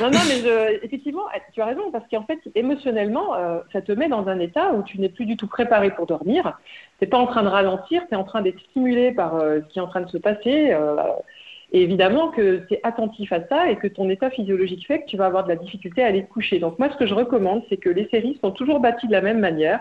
non, 0.00 0.10
non, 0.10 0.18
mais 0.28 0.40
je- 0.40 0.84
effectivement, 0.84 1.22
tu 1.52 1.60
as 1.62 1.66
raison, 1.66 1.82
parce 1.92 2.04
qu'en 2.10 2.24
fait, 2.24 2.38
émotionnellement, 2.56 3.34
euh, 3.36 3.58
ça 3.72 3.80
te 3.80 3.92
met 3.92 4.08
dans 4.08 4.26
un 4.28 4.40
état 4.40 4.72
où 4.72 4.82
tu 4.82 4.98
n'es 5.00 5.08
plus 5.08 5.24
du 5.26 5.36
tout 5.36 5.46
préparé 5.46 5.90
pour 5.94 6.06
dormir. 6.06 6.58
Tu 6.98 7.04
n'es 7.04 7.08
pas 7.10 7.18
en 7.18 7.26
train 7.26 7.42
de 7.44 7.48
ralentir, 7.48 8.02
tu 8.08 8.14
es 8.14 8.16
en 8.16 8.24
train 8.24 8.42
d'être 8.42 8.58
stimulé 8.70 9.12
par 9.12 9.36
euh, 9.36 9.60
ce 9.68 9.72
qui 9.72 9.78
est 9.78 9.82
en 9.82 9.88
train 9.88 10.00
de 10.00 10.10
se 10.10 10.18
passer. 10.18 10.72
Et 11.74 11.82
évidemment 11.82 12.28
que 12.28 12.62
tu 12.68 12.74
es 12.74 12.80
attentif 12.84 13.30
à 13.32 13.40
ça 13.48 13.68
et 13.70 13.76
que 13.76 13.86
ton 13.88 14.08
état 14.08 14.30
physiologique 14.30 14.86
fait 14.86 15.00
que 15.00 15.06
tu 15.06 15.16
vas 15.18 15.26
avoir 15.26 15.44
de 15.44 15.48
la 15.50 15.56
difficulté 15.56 16.02
à 16.02 16.06
aller 16.06 16.22
te 16.24 16.32
coucher. 16.32 16.58
Donc 16.60 16.78
moi, 16.78 16.88
ce 16.90 16.96
que 16.96 17.04
je 17.06 17.14
recommande, 17.14 17.62
c'est 17.68 17.76
que 17.76 17.90
les 17.90 18.08
séries 18.08 18.38
sont 18.40 18.52
toujours 18.52 18.80
bâties 18.80 19.08
de 19.08 19.12
la 19.12 19.20
même 19.20 19.40
manière. 19.40 19.80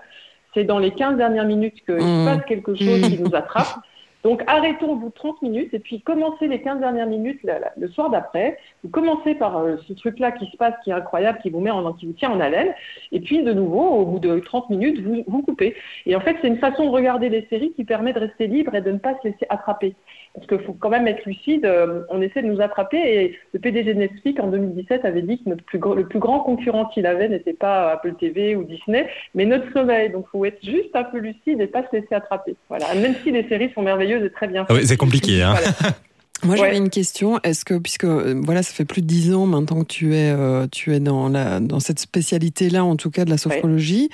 C'est 0.54 0.64
dans 0.66 0.80
les 0.80 0.92
15 0.92 1.18
dernières 1.18 1.46
minutes 1.46 1.80
qu'il 1.86 1.96
Mmh. 1.96 2.00
se 2.00 2.26
passe 2.26 2.46
quelque 2.46 2.76
chose 2.76 3.00
Mmh. 3.00 3.10
qui 3.10 3.20
nous 3.22 3.34
attrape. 3.36 3.80
Donc 4.24 4.42
arrêtons 4.48 4.92
au 4.92 4.96
bout 4.96 5.10
de 5.10 5.14
30 5.16 5.42
minutes 5.42 5.74
et 5.74 5.80
puis 5.80 6.00
commencez 6.02 6.48
les 6.48 6.62
15 6.62 6.80
dernières 6.80 7.08
minutes 7.08 7.42
la- 7.44 7.60
la- 7.60 7.74
le 7.78 7.90
soir 7.90 8.10
d'après. 8.10 8.58
Vous 8.82 8.90
commencez 8.90 9.36
par 9.36 9.58
euh, 9.58 9.76
ce 9.86 9.92
truc-là 9.92 10.32
qui 10.32 10.46
se 10.50 10.56
passe, 10.56 10.76
qui 10.82 10.92
est 10.92 10.94
incroyable, 10.94 11.40
qui 11.44 11.50
vous 11.50 11.60
met 11.60 11.72
en, 11.72 11.92
qui 11.92 12.06
vous 12.06 12.14
tient 12.14 12.32
en 12.32 12.40
haleine. 12.40 12.70
Et 13.12 13.20
puis 13.20 13.44
de 13.44 13.52
nouveau, 13.52 13.82
au 13.86 14.06
bout 14.06 14.20
de 14.20 14.40
30 14.40 14.70
minutes, 14.70 15.02
vous, 15.02 15.24
vous 15.28 15.42
coupez. 15.42 15.76
Et 16.06 16.16
en 16.16 16.22
fait, 16.22 16.38
c'est 16.42 16.48
une 16.48 16.58
façon 16.58 16.86
de 16.86 16.90
regarder 16.90 17.28
les 17.28 17.46
séries 17.50 17.74
qui 17.76 17.84
permet 17.84 18.14
de 18.14 18.20
rester 18.20 18.48
libre 18.48 18.74
et 18.76 18.82
de 18.82 18.92
ne 18.94 18.98
pas 18.98 19.14
se 19.22 19.28
laisser 19.28 19.46
attraper. 19.50 19.94
Parce 20.34 20.48
qu'il 20.48 20.60
faut 20.62 20.74
quand 20.74 20.90
même 20.90 21.08
être 21.08 21.24
lucide, 21.26 21.64
euh, 21.66 22.02
on 22.10 22.20
essaie 22.22 22.42
de 22.42 22.48
nous 22.48 22.60
attraper 22.60 22.98
et 22.98 23.38
le 23.54 23.60
PDG 23.60 23.94
de 23.94 24.00
Netflix 24.00 24.40
en 24.42 24.48
2017 24.48 25.06
avait 25.06 25.22
dit 25.22 25.38
que 25.44 25.50
notre 25.50 25.64
plus 25.64 25.80
le 25.96 26.08
plus 26.08 26.18
grand 26.20 26.40
concurrent 26.40 26.86
qu'il 26.86 27.06
avait 27.06 27.30
n'était 27.30 27.54
pas 27.54 27.92
Apple 27.92 28.16
TV 28.16 28.56
ou 28.56 28.64
Disney, 28.64 29.08
mais 29.36 29.46
notre 29.46 29.72
sommeil. 29.74 30.10
Donc 30.10 30.26
il 30.28 30.30
faut 30.32 30.46
être 30.46 30.64
juste 30.66 30.96
un 30.96 31.04
peu 31.04 31.20
lucide 31.20 31.62
et 31.62 31.68
pas 31.68 31.84
se 31.84 31.96
laisser 31.96 32.16
attraper. 32.16 32.56
Voilà. 32.68 32.94
Même 32.96 33.14
si 33.24 33.30
les 33.32 33.48
séries 33.48 33.72
sont 33.76 33.84
merveilleuses 33.84 34.24
et 34.24 34.32
très 34.32 34.48
bien 34.48 34.64
Ah 34.64 34.66
faites. 34.74 34.78
ouais, 34.78 34.86
c'est 34.86 34.98
compliqué, 34.98 35.44
hein. 35.44 35.54
Voilà. 35.54 35.96
Moi, 36.44 36.56
j'avais 36.56 36.72
Ouais. 36.72 36.78
une 36.78 36.90
question. 36.90 37.40
Est-ce 37.44 37.64
que, 37.66 37.76
puisque 37.76 38.04
euh, 38.04 38.40
voilà, 38.44 38.64
ça 38.64 38.74
fait 38.74 38.86
plus 38.86 39.02
de 39.02 39.08
dix 39.08 39.34
ans 39.34 39.46
maintenant 39.46 39.82
que 39.82 39.88
tu 39.88 40.14
es, 40.16 40.30
euh, 40.32 40.68
tu 40.72 40.94
es 40.94 41.00
dans, 41.00 41.30
la, 41.30 41.60
dans 41.60 41.80
cette 41.80 42.00
spécialité-là, 42.00 42.84
en 42.84 42.96
tout 42.96 43.10
cas 43.10 43.26
de 43.26 43.30
la 43.30 43.38
sophrologie, 43.38 44.10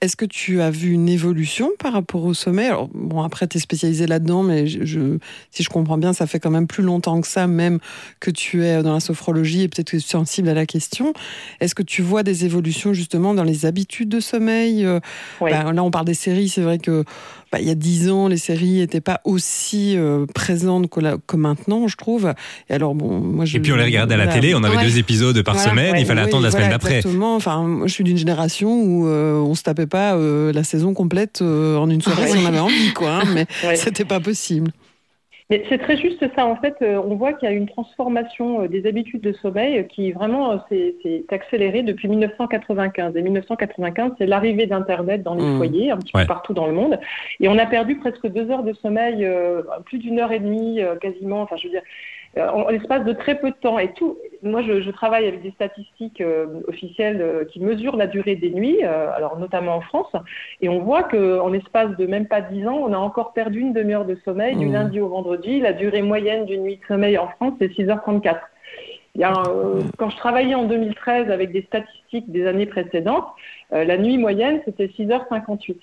est-ce 0.00 0.16
que 0.16 0.24
tu 0.24 0.60
as 0.60 0.70
vu 0.70 0.90
une 0.92 1.08
évolution 1.08 1.70
par 1.78 1.92
rapport 1.92 2.24
au 2.24 2.34
sommeil 2.34 2.66
Alors, 2.68 2.88
bon, 2.94 3.22
après, 3.22 3.46
tu 3.46 3.58
es 3.58 3.60
spécialisé 3.60 4.06
là-dedans, 4.06 4.42
mais 4.42 4.66
je, 4.66 4.84
je- 4.84 5.18
si 5.50 5.62
je 5.62 5.68
comprends 5.68 5.98
bien, 5.98 6.12
ça 6.12 6.26
fait 6.26 6.40
quand 6.40 6.50
même 6.50 6.66
plus 6.66 6.82
longtemps 6.82 7.20
que 7.20 7.26
ça, 7.28 7.46
même 7.46 7.78
que 8.20 8.30
tu 8.30 8.64
es 8.64 8.82
dans 8.82 8.94
la 8.94 9.00
sophrologie 9.00 9.62
et 9.62 9.68
peut-être 9.68 9.86
que 9.86 9.90
tu 9.90 9.96
es 9.96 10.00
sensible 10.00 10.48
à 10.48 10.54
la 10.54 10.66
question. 10.66 11.12
Est-ce 11.60 11.74
que 11.74 11.82
tu 11.82 12.02
vois 12.02 12.22
des 12.22 12.44
évolutions 12.44 12.92
justement 12.94 13.34
dans 13.34 13.44
les 13.44 13.66
habitudes 13.66 14.08
de 14.08 14.20
sommeil 14.20 14.84
Euh, 14.84 15.00
Oui. 15.40 15.50
bah, 15.50 15.72
Là, 15.72 15.82
on 15.82 15.90
parle 15.90 16.06
des 16.06 16.14
séries. 16.14 16.48
C'est 16.48 16.62
vrai 16.62 16.78
que 16.78 17.04
bah, 17.52 17.60
il 17.60 17.66
y 17.66 17.70
a 17.70 17.74
dix 17.74 18.10
ans, 18.10 18.26
les 18.28 18.36
séries 18.38 18.78
n'étaient 18.78 19.00
pas 19.00 19.20
aussi 19.24 19.96
euh, 19.96 20.26
présentes 20.34 20.90
que, 20.90 21.00
la- 21.00 21.16
que 21.26 21.36
maintenant, 21.36 21.86
je 21.88 21.96
trouve. 21.96 22.32
Et 22.68 22.74
alors, 22.74 22.94
bon, 22.94 23.20
moi, 23.20 23.44
je, 23.44 23.56
Et 23.56 23.60
puis 23.60 23.72
on 23.72 23.76
les 23.76 23.84
regardait 23.84 24.14
à 24.14 24.18
la 24.18 24.26
télé, 24.26 24.54
on 24.54 24.62
avait 24.64 24.76
Ouais. 24.76 24.84
deux 24.84 24.98
épisodes 24.98 25.40
par 25.42 25.54
Voilà, 25.54 25.70
semaine, 25.70 25.92
ouais, 25.92 26.00
il 26.00 26.06
fallait 26.06 26.22
Oui, 26.22 26.26
attendre 26.28 26.42
la 26.42 26.50
voilà, 26.50 26.64
semaine 26.66 26.76
d'après. 26.76 26.96
Exactement. 26.96 27.36
Enfin, 27.36 27.62
moi, 27.62 27.86
je 27.86 27.92
suis 27.92 28.04
d'une 28.04 28.16
génération 28.18 28.82
où 28.82 29.06
euh, 29.06 29.38
on 29.38 29.54
se 29.54 29.62
tapait 29.62 29.86
pas 29.86 30.14
euh, 30.16 30.52
la 30.52 30.64
saison 30.64 30.92
complète 30.92 31.40
euh, 31.42 31.76
en 31.76 31.88
une 31.88 32.02
soirée 32.02 32.26
si 32.28 32.36
on 32.38 32.46
avait 32.46 32.58
envie, 32.58 32.92
quoi. 32.94 33.20
hein, 33.20 33.24
mais 33.32 33.46
Ouais. 33.64 33.76
c'était 33.76 34.04
pas 34.04 34.20
possible. 34.20 34.72
Mais 35.48 35.64
c'est 35.68 35.78
très 35.78 35.96
juste 35.96 36.24
ça. 36.34 36.44
En 36.44 36.56
fait, 36.56 36.74
euh, 36.82 37.00
on 37.06 37.14
voit 37.14 37.32
qu'il 37.32 37.48
y 37.48 37.52
a 37.52 37.54
une 37.54 37.68
transformation 37.68 38.62
euh, 38.62 38.68
des 38.68 38.84
habitudes 38.86 39.20
de 39.20 39.32
sommeil 39.32 39.78
euh, 39.78 39.82
qui 39.84 40.10
vraiment 40.10 40.60
s'est 40.68 40.96
accélérée 41.30 41.82
depuis 41.84 42.08
1995. 42.08 43.16
Et 43.16 43.22
1995, 43.22 44.12
c'est 44.18 44.26
l'arrivée 44.26 44.66
d'Internet 44.66 45.22
dans 45.22 45.34
les 45.34 45.42
Mmh. 45.44 45.56
foyers, 45.58 45.90
un 45.92 45.98
petit 45.98 46.16
Ouais. 46.16 46.22
peu 46.22 46.26
partout 46.28 46.52
dans 46.52 46.66
le 46.66 46.72
monde. 46.72 46.98
Et 47.38 47.48
on 47.48 47.58
a 47.58 47.66
perdu 47.66 47.96
presque 47.96 48.26
deux 48.26 48.50
heures 48.50 48.64
de 48.64 48.72
sommeil, 48.72 49.24
plus 49.84 49.98
d'une 49.98 50.18
heure 50.18 50.32
et 50.32 50.40
demie 50.40 50.80
quasiment. 51.00 51.42
Enfin, 51.42 51.56
je 51.56 51.64
veux 51.68 51.70
dire, 51.72 51.82
en 52.38 52.68
l'espace 52.68 53.04
de 53.04 53.12
très 53.12 53.38
peu 53.38 53.50
de 53.50 53.56
temps. 53.56 53.78
Et 53.78 53.92
tout. 53.92 54.16
Moi, 54.42 54.62
je, 54.62 54.82
je 54.82 54.90
travaille 54.90 55.26
avec 55.26 55.42
des 55.42 55.50
statistiques 55.52 56.20
euh, 56.20 56.60
officielles 56.68 57.20
euh, 57.20 57.44
qui 57.44 57.60
mesurent 57.60 57.96
la 57.96 58.06
durée 58.06 58.36
des 58.36 58.50
nuits, 58.50 58.80
euh, 58.84 59.10
alors 59.14 59.38
notamment 59.38 59.76
en 59.76 59.80
France. 59.80 60.12
Et 60.60 60.68
on 60.68 60.80
voit 60.80 61.02
qu'en 61.04 61.48
l'espace 61.48 61.96
de 61.96 62.06
même 62.06 62.26
pas 62.26 62.42
10 62.42 62.66
ans, 62.66 62.76
on 62.76 62.92
a 62.92 62.98
encore 62.98 63.32
perdu 63.32 63.60
une 63.60 63.72
demi-heure 63.72 64.04
de 64.04 64.16
sommeil 64.24 64.56
du 64.56 64.66
Mmh. 64.66 64.72
lundi 64.72 65.00
au 65.00 65.08
vendredi. 65.08 65.60
La 65.60 65.72
durée 65.72 66.02
moyenne 66.02 66.44
d'une 66.44 66.62
nuit 66.62 66.76
de 66.76 66.86
sommeil 66.86 67.18
en 67.18 67.28
France, 67.28 67.54
c'est 67.58 67.72
6h34. 67.72 68.40
Il 69.16 69.20
y 69.20 69.24
a, 69.24 69.32
euh, 69.48 69.80
quand 69.96 70.10
je 70.10 70.16
travaillais 70.18 70.54
en 70.54 70.64
2013 70.64 71.30
avec 71.30 71.50
des 71.50 71.62
statistiques 71.62 72.30
des 72.30 72.46
années 72.46 72.66
précédentes, 72.66 73.26
euh, 73.72 73.84
la 73.84 73.98
nuit 73.98 74.18
moyenne, 74.18 74.60
c'était 74.64 74.86
6h58. 74.86 75.76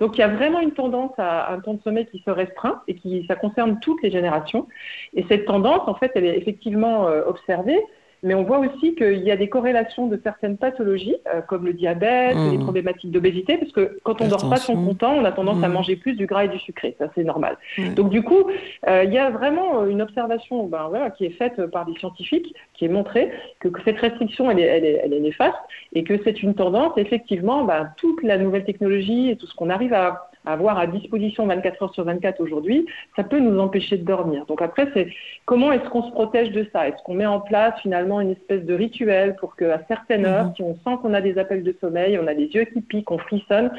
Donc 0.00 0.16
il 0.16 0.20
y 0.20 0.22
a 0.22 0.28
vraiment 0.28 0.60
une 0.60 0.72
tendance 0.72 1.12
à 1.18 1.52
un 1.52 1.60
temps 1.60 1.74
de 1.74 1.82
sommeil 1.82 2.06
qui 2.06 2.22
se 2.24 2.30
restreint 2.30 2.82
et 2.86 2.94
qui 2.94 3.24
ça 3.26 3.34
concerne 3.34 3.80
toutes 3.80 4.02
les 4.02 4.10
générations. 4.10 4.68
Et 5.14 5.24
cette 5.28 5.46
tendance, 5.46 5.88
en 5.88 5.94
fait, 5.94 6.12
elle 6.14 6.24
est 6.24 6.38
effectivement 6.38 7.08
euh, 7.08 7.22
observée. 7.26 7.80
Mais 8.24 8.34
on 8.34 8.42
voit 8.42 8.58
aussi 8.58 8.94
qu'il 8.96 9.22
y 9.22 9.30
a 9.30 9.36
des 9.36 9.48
corrélations 9.48 10.06
de 10.08 10.18
certaines 10.24 10.56
pathologies, 10.56 11.14
euh, 11.32 11.42
comme 11.42 11.66
le 11.66 11.74
diabète, 11.74 12.34
Mmh. 12.34 12.50
les 12.52 12.58
problématiques 12.58 13.10
d'obésité, 13.12 13.58
parce 13.58 13.70
que 13.70 13.98
quand 14.02 14.20
on 14.20 14.28
dort 14.28 14.48
pas 14.48 14.56
son 14.56 14.74
content, 14.82 15.12
on 15.14 15.24
a 15.24 15.30
tendance 15.30 15.62
à 15.62 15.68
Mmh. 15.68 15.72
manger 15.72 15.96
plus 15.96 16.14
du 16.16 16.26
gras 16.26 16.46
et 16.46 16.48
du 16.48 16.58
sucré. 16.58 16.96
Ça, 16.98 17.08
c'est 17.14 17.22
normal. 17.22 17.56
Donc 17.94 18.08
du 18.10 18.22
coup, 18.22 18.44
euh, 18.88 19.04
il 19.04 19.12
y 19.12 19.18
a 19.18 19.30
vraiment 19.30 19.82
euh, 19.82 19.86
une 19.86 20.02
observation 20.02 20.66
ben, 20.66 20.86
voilà, 20.88 21.10
qui 21.10 21.26
est 21.26 21.36
faite 21.38 21.64
par 21.66 21.84
des 21.86 21.94
scientifiques, 21.98 22.54
qui 22.72 22.86
est 22.86 22.88
montrée 22.88 23.30
que, 23.60 23.68
que 23.68 23.80
cette 23.84 23.98
restriction, 23.98 24.50
elle 24.50 24.58
est, 24.58 24.62
elle, 24.62 24.84
est, 24.84 25.00
elle 25.04 25.12
est 25.12 25.20
néfaste 25.20 25.54
et 25.92 26.02
que 26.02 26.14
c'est 26.24 26.42
une 26.42 26.54
tendance, 26.54 26.92
effectivement, 26.96 27.64
ben, 27.64 27.92
toute 27.98 28.22
la 28.22 28.38
nouvelle 28.38 28.64
technologie 28.64 29.30
et 29.30 29.36
tout 29.36 29.46
ce 29.46 29.54
qu'on 29.54 29.68
arrive 29.70 29.92
à 29.92 30.30
avoir 30.46 30.78
à 30.78 30.86
disposition 30.86 31.46
24 31.46 31.82
heures 31.82 31.94
sur 31.94 32.04
24 32.04 32.40
aujourd'hui, 32.40 32.86
ça 33.16 33.24
peut 33.24 33.38
nous 33.38 33.58
empêcher 33.58 33.96
de 33.96 34.04
dormir. 34.04 34.44
Donc 34.46 34.60
après, 34.62 34.88
c'est 34.94 35.08
comment 35.44 35.72
est-ce 35.72 35.88
qu'on 35.88 36.02
se 36.02 36.10
protège 36.12 36.50
de 36.52 36.66
ça? 36.72 36.88
Est-ce 36.88 37.02
qu'on 37.04 37.14
met 37.14 37.26
en 37.26 37.40
place 37.40 37.74
finalement 37.80 38.20
une 38.20 38.32
espèce 38.32 38.64
de 38.64 38.74
rituel 38.74 39.36
pour 39.36 39.56
qu'à 39.56 39.80
certaines 39.88 40.26
heures, 40.26 40.52
si 40.56 40.62
on 40.62 40.74
sent 40.74 40.98
qu'on 41.02 41.14
a 41.14 41.20
des 41.20 41.38
appels 41.38 41.62
de 41.62 41.74
sommeil, 41.80 42.18
on 42.22 42.26
a 42.26 42.32
les 42.32 42.46
yeux 42.46 42.64
qui 42.64 42.80
piquent, 42.80 43.10
on 43.10 43.18
frissonne, 43.18 43.70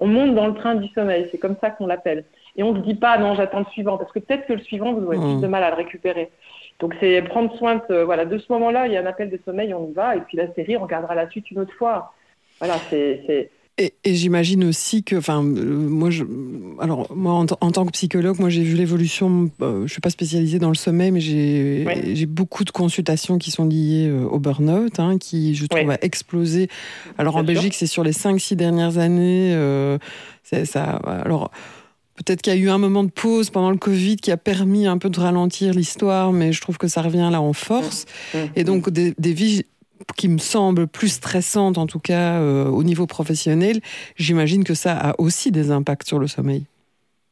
on 0.00 0.06
monte 0.06 0.34
dans 0.34 0.46
le 0.46 0.54
train 0.54 0.74
du 0.74 0.88
sommeil, 0.88 1.28
c'est 1.30 1.38
comme 1.38 1.56
ça 1.60 1.70
qu'on 1.70 1.86
l'appelle. 1.86 2.24
Et 2.56 2.62
on 2.62 2.72
ne 2.72 2.80
se 2.80 2.84
dit 2.84 2.94
pas 2.94 3.18
non, 3.18 3.34
j'attends 3.34 3.60
le 3.60 3.64
suivant, 3.66 3.98
parce 3.98 4.10
que 4.12 4.18
peut-être 4.18 4.46
que 4.46 4.54
le 4.54 4.60
suivant, 4.60 4.92
vous 4.92 5.04
aurez 5.04 5.18
Mmh. 5.18 5.32
plus 5.34 5.42
de 5.42 5.46
mal 5.46 5.62
à 5.62 5.70
le 5.70 5.76
récupérer. 5.76 6.30
Donc 6.80 6.94
c'est 7.00 7.22
prendre 7.22 7.52
soin 7.56 7.80
de, 7.88 7.96
voilà, 8.02 8.24
de 8.24 8.38
ce 8.38 8.52
moment-là, 8.52 8.86
il 8.86 8.92
y 8.92 8.96
a 8.96 9.00
un 9.00 9.06
appel 9.06 9.30
de 9.30 9.38
sommeil, 9.44 9.74
on 9.74 9.88
y 9.88 9.92
va, 9.92 10.16
et 10.16 10.20
puis 10.20 10.36
la 10.36 10.52
série, 10.54 10.76
on 10.76 10.82
regardera 10.82 11.14
la 11.14 11.28
suite 11.30 11.50
une 11.50 11.60
autre 11.60 11.74
fois. 11.74 12.12
Voilà, 12.60 12.74
c'est. 12.90 13.50
Et, 13.80 13.94
et 14.02 14.14
j'imagine 14.16 14.64
aussi 14.64 15.04
que, 15.04 15.14
enfin, 15.14 15.40
euh, 15.44 15.88
moi, 15.88 16.10
je, 16.10 16.24
alors 16.80 17.14
moi, 17.14 17.34
en, 17.34 17.46
tant 17.46 17.86
que 17.86 17.92
psychologue, 17.92 18.38
moi, 18.40 18.48
j'ai 18.50 18.64
vu 18.64 18.74
l'évolution. 18.74 19.50
euh, 19.62 19.86
je 19.86 19.92
suis 19.92 20.00
pas 20.00 20.10
spécialisée 20.10 20.58
dans 20.58 20.68
le 20.68 20.74
sommeil, 20.74 21.12
mais 21.12 21.20
j'ai 21.20 22.26
beaucoup 22.26 22.64
de 22.64 22.70
consultations 22.70 23.38
qui 23.38 23.52
sont 23.52 23.64
liées 23.64 24.08
euh, 24.08 24.24
au 24.24 24.40
burn-out, 24.40 24.98
hein, 24.98 25.18
qui, 25.18 25.54
je 25.54 25.66
trouve, 25.66 25.90
a 25.90 25.98
explosé. 26.02 26.68
Alors 27.18 27.36
en. 27.36 27.44
Belgique, 27.44 27.74
c'est 27.74 27.86
sur 27.86 28.02
les 28.02 28.12
5-6 28.12 28.56
dernières 28.56 28.98
années. 28.98 29.54
euh, 29.54 29.98
ça. 30.42 30.82
Alors. 31.06 31.50
Peut-être 32.16 32.42
qu'il 32.42 32.52
y 32.52 32.56
a 32.56 32.58
eu 32.58 32.68
un 32.68 32.78
moment 32.78 33.04
de 33.04 33.10
pause 33.12 33.50
pendant 33.50 33.70
le 33.70 33.76
Covid 33.76 34.16
qui 34.16 34.32
a 34.32 34.36
permis 34.36 34.88
un 34.88 34.98
peu 34.98 35.08
de 35.08 35.20
ralentir 35.20 35.72
l'histoire, 35.72 36.32
mais 36.32 36.52
je 36.52 36.60
trouve 36.60 36.76
que 36.76 36.88
ça 36.88 37.00
revient 37.00 37.28
là 37.30 37.40
en 37.40 37.52
force. 37.52 38.06
Et 38.56 38.64
donc 38.64 38.90
des, 38.90 39.14
des 39.20 39.32
vies 39.32 39.62
qui 40.16 40.28
me 40.28 40.38
semblent 40.38 40.86
plus 40.86 41.08
stressantes, 41.08 41.78
en 41.78 41.86
tout 41.86 41.98
cas 41.98 42.34
euh, 42.34 42.66
au 42.66 42.82
niveau 42.82 43.06
professionnel, 43.06 43.80
j'imagine 44.16 44.64
que 44.64 44.74
ça 44.74 44.96
a 44.96 45.14
aussi 45.18 45.50
des 45.50 45.70
impacts 45.70 46.06
sur 46.06 46.18
le 46.18 46.26
sommeil. 46.26 46.64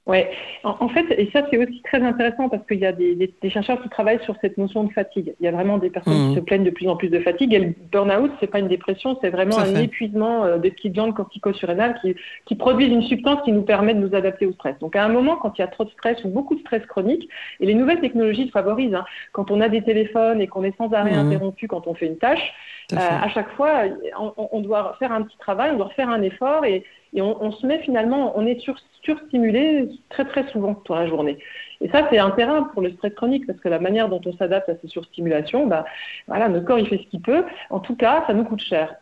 Ouais. 0.07 0.31
En, 0.63 0.77
en 0.79 0.89
fait, 0.89 1.05
et 1.19 1.29
ça 1.33 1.45
c'est 1.51 1.59
aussi 1.59 1.83
très 1.83 2.01
intéressant 2.01 2.49
parce 2.49 2.65
qu'il 2.67 2.79
y 2.79 2.87
a 2.87 2.93
des, 2.93 3.17
des- 3.17 3.35
des 3.43 3.51
chercheurs 3.51 3.83
qui 3.83 3.89
travaillent 3.89 4.23
sur 4.23 4.37
cette 4.41 4.57
notion 4.57 4.85
de 4.85 4.93
fatigue. 4.93 5.35
Il 5.41 5.45
y 5.45 5.49
a 5.49 5.51
vraiment 5.51 5.79
des 5.79 5.91
personnes 5.91 6.29
qui 6.29 6.35
se 6.37 6.41
plaignent 6.41 6.63
de 6.63 6.71
plus 6.71 6.89
en 6.89 6.95
plus 6.95 7.09
de 7.09 7.19
fatigue. 7.19 7.53
Et 7.55 7.59
le 7.59 7.75
burn-out, 7.91 8.31
c'est 8.39 8.47
pas 8.47 8.61
une 8.61 8.69
dépression, 8.69 9.19
c'est 9.21 9.31
vraiment 9.31 9.59
un 9.59 9.65
fait. 9.65 9.83
épuisement 9.85 10.45
euh, 10.45 10.59
des 10.59 10.71
petites 10.71 10.93
glandes 10.93 11.13
corticosurrénales 11.15 11.99
qui, 12.03 12.15
qui 12.45 12.55
produisent 12.55 12.93
une 12.93 13.03
substance 13.03 13.43
qui 13.45 13.51
nous 13.51 13.63
permet 13.63 13.95
de 13.95 13.99
nous 13.99 14.15
adapter 14.15 14.47
au 14.47 14.53
stress. 14.53 14.79
Donc 14.79 14.95
à 14.95 15.05
un 15.05 15.09
moment, 15.09 15.37
quand 15.37 15.59
il 15.59 15.63
y 15.63 15.65
a 15.65 15.69
trop 15.69 15.85
de 15.85 15.91
stress 15.91 16.23
ou 16.25 16.29
beaucoup 16.29 16.55
de 16.55 16.61
stress 16.61 16.87
chronique, 16.87 17.29
et 17.59 17.67
les 17.67 17.75
nouvelles 17.75 18.01
technologies 18.01 18.45
le 18.45 18.51
favorisent. 18.53 18.95
hein. 18.95 19.05
Quand 19.33 19.51
on 19.51 19.61
a 19.61 19.69
des 19.69 19.83
téléphones 19.83 20.41
et 20.41 20.47
qu'on 20.47 20.63
est 20.63 20.77
sans 20.77 20.93
arrêt 20.93 21.15
Mhm. 21.15 21.27
interrompu 21.27 21.67
quand 21.67 21.89
on 21.89 21.95
fait 21.95 22.07
une 22.07 22.19
tâche, 22.19 22.53
euh, 22.93 22.97
à 22.99 23.29
chaque 23.31 23.51
fois, 23.57 23.73
on, 24.21 24.33
on- 24.37 24.49
on 24.53 24.61
doit 24.61 24.95
faire 25.01 25.11
un 25.11 25.23
petit 25.23 25.37
travail, 25.39 25.73
on 25.75 25.79
doit 25.79 25.91
faire 25.97 26.09
un 26.11 26.23
effort 26.23 26.65
et, 26.65 26.85
et 27.17 27.23
on, 27.23 27.51
se 27.51 27.67
met 27.67 27.79
finalement, 27.79 28.35
on 28.37 28.47
est 28.47 28.61
sur, 28.61 28.77
surstimulé 29.03 29.89
très 30.11 30.27
très 30.27 30.47
souvent 30.49 30.81
dans 30.87 30.95
la 30.95 31.07
journée. 31.07 31.39
Et 31.81 31.89
ça, 31.89 32.07
c'est 32.11 32.19
un 32.19 32.31
terrain 32.31 32.65
pour 32.65 32.83
le 32.83 32.91
stress 32.93 33.15
chronique 33.15 33.47
parce 33.47 33.59
que 33.59 33.71
la 33.71 33.79
manière 33.79 34.11
dont 34.11 34.21
on 34.27 34.35
s'adapte 34.35 34.69
à 34.69 34.75
ces 34.83 34.89
surstimulations, 34.89 35.67
bah, 35.67 35.87
voilà, 36.29 36.51
notre 36.51 36.67
corps 36.67 36.79
il 36.79 36.87
fait 36.87 36.99
ce 36.99 37.09
qu'il 37.09 37.23
peut. 37.23 37.45
En 37.71 37.81
tout 37.81 37.97
cas, 37.97 38.25
ça 38.27 38.35
nous 38.35 38.45
coûte 38.45 38.61
cher. 38.61 38.97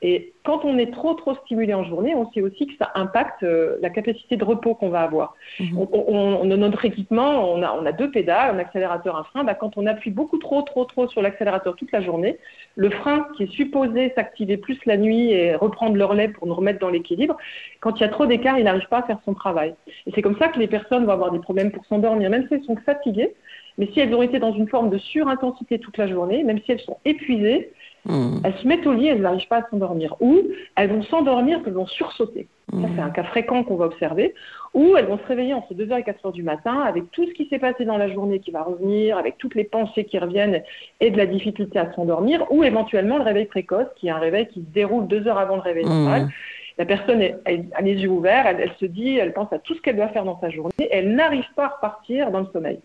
Quand 0.45 0.65
on 0.65 0.77
est 0.79 0.93
trop 0.93 1.15
trop 1.15 1.35
stimulé 1.37 1.73
en 1.75 1.85
journée, 1.85 2.15
on 2.15 2.31
sait 2.33 2.43
aussi 2.43 2.67
que 2.67 2.75
ça 2.79 2.93
impacte 2.95 3.43
euh, 3.43 3.77
la 3.81 3.91
capacité 3.91 4.37
de 4.37 4.45
repos 4.45 4.75
qu'on 4.75 4.91
va 4.91 5.01
avoir. 5.03 5.35
Mhm. 5.59 5.79
On, 5.79 5.89
on- 5.93 6.41
on- 6.43 6.45
notre 6.45 6.85
équipement, 6.85 7.51
on 7.53 7.63
a, 7.63 7.73
on 7.73 7.87
a 7.87 7.93
deux 7.93 8.11
pédales, 8.11 8.55
un 8.55 8.59
accélérateur, 8.59 9.17
un 9.17 9.25
frein. 9.25 9.45
Bah, 9.45 9.55
quand 9.55 9.77
on 9.77 9.87
appuie 9.87 10.11
beaucoup 10.11 10.39
trop 10.39 10.63
trop 10.63 10.85
trop 10.85 11.09
sur 11.09 11.23
l'accélérateur 11.23 11.77
toute 11.77 11.93
la 11.93 12.03
journée, 12.03 12.39
le 12.77 12.91
frein 12.91 13.27
qui 13.37 13.45
est 13.45 13.53
supposé 13.53 14.13
s'activer 14.15 14.57
plus 14.57 14.79
la 14.87 14.97
nuit 14.97 15.31
et 15.33 15.55
reprendre 15.55 15.97
le 15.97 16.05
relais 16.05 16.29
pour 16.29 16.47
nous 16.47 16.55
remettre 16.55 16.79
dans 16.79 16.91
l'équilibre, 16.91 17.37
quand 17.81 17.97
il 17.99 18.03
y 18.03 18.05
a 18.05 18.09
trop 18.09 18.27
d'écart, 18.27 18.59
il 18.59 18.65
n'arrive 18.65 18.89
pas 18.89 18.99
à 18.99 19.03
faire 19.03 19.19
son 19.25 19.35
travail. 19.35 19.75
Et 20.07 20.13
c'est 20.15 20.23
comme 20.23 20.39
ça 20.39 20.49
que 20.49 20.59
les 20.59 20.69
personnes 20.69 21.05
vont 21.07 21.13
avoir 21.13 21.31
des 21.33 21.39
problèmes 21.39 21.71
pour 21.73 21.85
s'endormir, 21.87 22.31
même 22.31 22.47
si 22.49 22.55
elles 22.55 22.65
sont 22.65 22.77
fatiguées. 22.77 23.35
Mais 23.77 23.89
si 23.93 23.99
elles 24.01 24.15
ont 24.15 24.23
été 24.23 24.39
dans 24.39 24.53
une 24.53 24.69
forme 24.69 24.89
de 24.91 24.99
surintensité 24.99 25.81
toute 25.81 25.97
la 25.99 26.07
journée, 26.07 26.45
même 26.45 26.61
si 26.61 26.71
elles 26.73 26.81
sont 26.81 26.99
épuisées, 27.05 27.73
Mmh. 28.07 28.41
elles 28.45 28.55
se 28.59 28.69
mettent 28.69 28.87
au 28.87 28.93
lit, 28.93 29.07
elles 29.09 29.23
n'arrivent 29.23 29.49
pas 29.49 29.59
à 29.61 29.69
s'endormir. 29.71 30.15
Ou 30.21 30.37
elles 30.77 30.91
vont 30.91 31.03
s'endormir, 31.05 31.61
elles 31.67 31.73
vont 31.73 31.87
sursauter. 31.87 32.49
Ça, 32.71 32.89
c'est 32.97 33.01
un 33.03 33.11
cas 33.11 33.23
fréquent 33.25 33.63
qu'on 33.65 33.77
va 33.77 33.87
observer. 33.87 34.35
Ou 34.75 34.97
elles 34.97 35.07
vont 35.07 35.17
se 35.19 35.25
réveiller 35.27 35.55
entre 35.55 35.73
2h 35.75 35.99
et 36.01 36.03
4h 36.03 36.33
du 36.33 36.43
matin 36.43 36.81
avec 36.81 37.11
tout 37.13 37.25
ce 37.27 37.33
qui 37.33 37.47
s'est 37.49 37.59
passé 37.59 37.85
dans 37.85 37.97
la 37.97 38.09
journée 38.13 38.41
qui 38.41 38.51
va 38.51 38.63
revenir, 38.63 39.17
avec 39.17 39.39
toutes 39.39 39.55
les 39.55 39.65
pensées 39.65 40.05
qui 40.05 40.19
reviennent 40.19 40.63
et 41.01 41.11
de 41.11 41.17
la 41.17 41.27
difficulté 41.27 41.79
à 41.79 41.93
s'endormir. 41.95 42.45
Ou 42.51 42.65
éventuellement 42.65 43.17
le 43.17 43.23
réveil 43.25 43.47
précoce, 43.47 43.87
qui 43.97 44.09
est 44.09 44.11
un 44.11 44.19
réveil 44.19 44.49
qui 44.49 44.61
se 44.61 44.67
déroule 44.75 45.07
deux 45.07 45.27
heures 45.29 45.39
avant 45.39 45.55
le 45.57 45.63
réveil 45.63 45.85
Mmh. 45.85 45.89
normal. 45.89 46.29
La 46.77 46.85
personne 46.87 47.23
est- 47.23 47.37
elle 47.45 47.67
a 47.75 47.83
les 47.83 47.95
yeux 47.95 48.09
ouverts, 48.11 48.47
elle, 48.49 48.61
elle 48.61 48.73
se 48.81 48.87
dit, 48.87 49.17
elle 49.17 49.33
pense 49.33 49.53
à 49.53 49.59
tout 49.61 49.75
ce 49.75 49.81
qu'elle 49.81 49.97
doit 49.97 50.09
faire 50.09 50.25
dans 50.25 50.41
sa 50.41 50.51
journée, 50.51 50.73
et 50.81 50.89
elle 50.91 51.15
n'arrive 51.15 51.47
pas 51.55 51.67
à 51.67 51.69
repartir 51.69 52.33
dans 52.33 52.41
le 52.41 52.47
sommeil. 52.53 52.81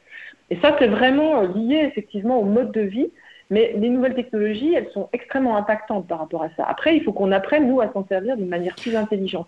Et 0.51 0.57
ça, 0.61 0.75
c'est 0.77 0.87
vraiment 0.87 1.41
euh, 1.41 1.47
lié 1.55 1.83
effectivement 1.87 2.39
au 2.39 2.43
mode 2.45 2.71
de 2.71 2.81
vie. 2.81 3.07
Mais 3.51 3.73
les 3.77 3.89
nouvelles 3.89 4.13
technologies, 4.15 4.73
elles 4.75 4.89
sont 4.93 5.09
extrêmement 5.13 5.57
impactantes 5.57 6.07
par 6.07 6.19
rapport 6.19 6.43
à 6.43 6.49
ça. 6.55 6.65
Après, 6.67 6.95
il 6.95 7.03
faut 7.03 7.11
qu'on 7.13 7.31
apprenne, 7.31 7.67
nous, 7.67 7.81
à 7.81 7.91
s'en 7.91 8.05
servir 8.07 8.37
d'une 8.37 8.47
manière 8.49 8.75
plus 8.75 8.95
intelligente. 8.95 9.47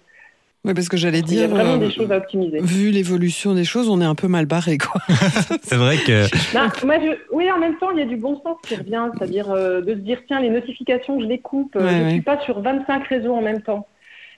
Oui, 0.63 0.73
parce 0.75 0.89
que 0.89 0.97
j'allais 0.97 1.19
Il 1.19 1.33
y 1.33 1.39
a 1.43 1.47
dire, 1.47 1.49
vraiment 1.55 1.73
euh, 1.73 1.77
des 1.77 1.89
choses 1.91 2.11
à 2.11 2.17
optimiser. 2.17 2.59
vu 2.61 2.91
l'évolution 2.91 3.55
des 3.55 3.63
choses, 3.63 3.89
on 3.89 3.99
est 3.99 4.05
un 4.05 4.13
peu 4.13 4.27
mal 4.27 4.45
barré, 4.45 4.77
quoi. 4.77 5.01
C'est 5.63 5.75
vrai 5.75 5.97
que 5.97 6.25
Non, 6.55 6.67
moi, 6.85 6.97
je- 6.99 7.17
Oui, 7.35 7.51
en 7.51 7.57
même 7.57 7.77
temps, 7.77 7.89
il 7.91 7.97
y 7.99 8.01
a 8.01 8.05
du 8.05 8.15
bon 8.17 8.39
sens 8.43 8.57
qui 8.67 8.75
revient, 8.75 9.07
c'est-à-dire 9.17 9.49
euh, 9.51 9.81
de 9.81 9.89
se 9.93 9.99
dire, 9.99 10.19
tiens, 10.27 10.39
les 10.39 10.49
notifications, 10.51 11.19
je 11.19 11.25
les 11.25 11.39
coupe, 11.39 11.75
euh, 11.75 11.83
Ouais, 11.83 11.91
je 11.91 11.97
ne 11.97 12.03
ouais. 12.05 12.11
suis 12.11 12.21
pas 12.21 12.39
sur 12.41 12.59
25 12.61 13.07
réseaux 13.07 13.33
en 13.33 13.41
même 13.41 13.61
temps. 13.61 13.87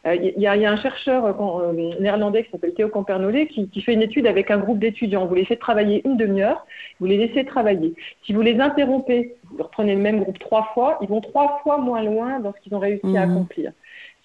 Euh, 0.05 0.15
Il 0.15 0.41
y, 0.41 0.47
a- 0.47 0.55
il 0.57 0.61
y 0.61 0.65
a 0.65 0.71
un 0.71 0.75
chercheur 0.77 1.25
euh, 1.25 1.31
euh, 1.71 1.99
néerlandais 1.99 2.43
qui 2.43 2.51
s'appelle 2.51 2.73
Théo 2.73 2.89
Campernolé 2.89 3.47
qui, 3.47 3.69
qui 3.69 3.81
fait 3.81 3.93
une 3.93 4.01
étude 4.01 4.27
avec 4.27 4.51
un 4.51 4.57
groupe 4.57 4.79
d'étudiants. 4.79 5.25
Vous 5.25 5.35
les 5.35 5.45
faites 5.45 5.59
travailler 5.59 6.01
une 6.05 6.17
demi-heure, 6.17 6.65
vous 6.99 7.05
les 7.05 7.17
laissez 7.17 7.45
travailler. 7.45 7.93
Si 8.25 8.33
vous 8.33 8.41
les 8.41 8.59
interrompez, 8.59 9.35
vous 9.51 9.63
reprenez 9.63 9.95
le 9.95 10.01
même 10.01 10.19
groupe 10.19 10.39
trois 10.39 10.69
fois, 10.73 10.97
ils 11.01 11.07
vont 11.07 11.21
trois 11.21 11.59
fois 11.63 11.77
moins 11.77 12.03
loin 12.03 12.39
dans 12.41 12.53
ce 12.53 12.59
qu'ils 12.61 12.75
ont 12.75 12.79
réussi 12.79 13.15
à 13.15 13.25
Mhm. 13.25 13.31
accomplir. 13.31 13.71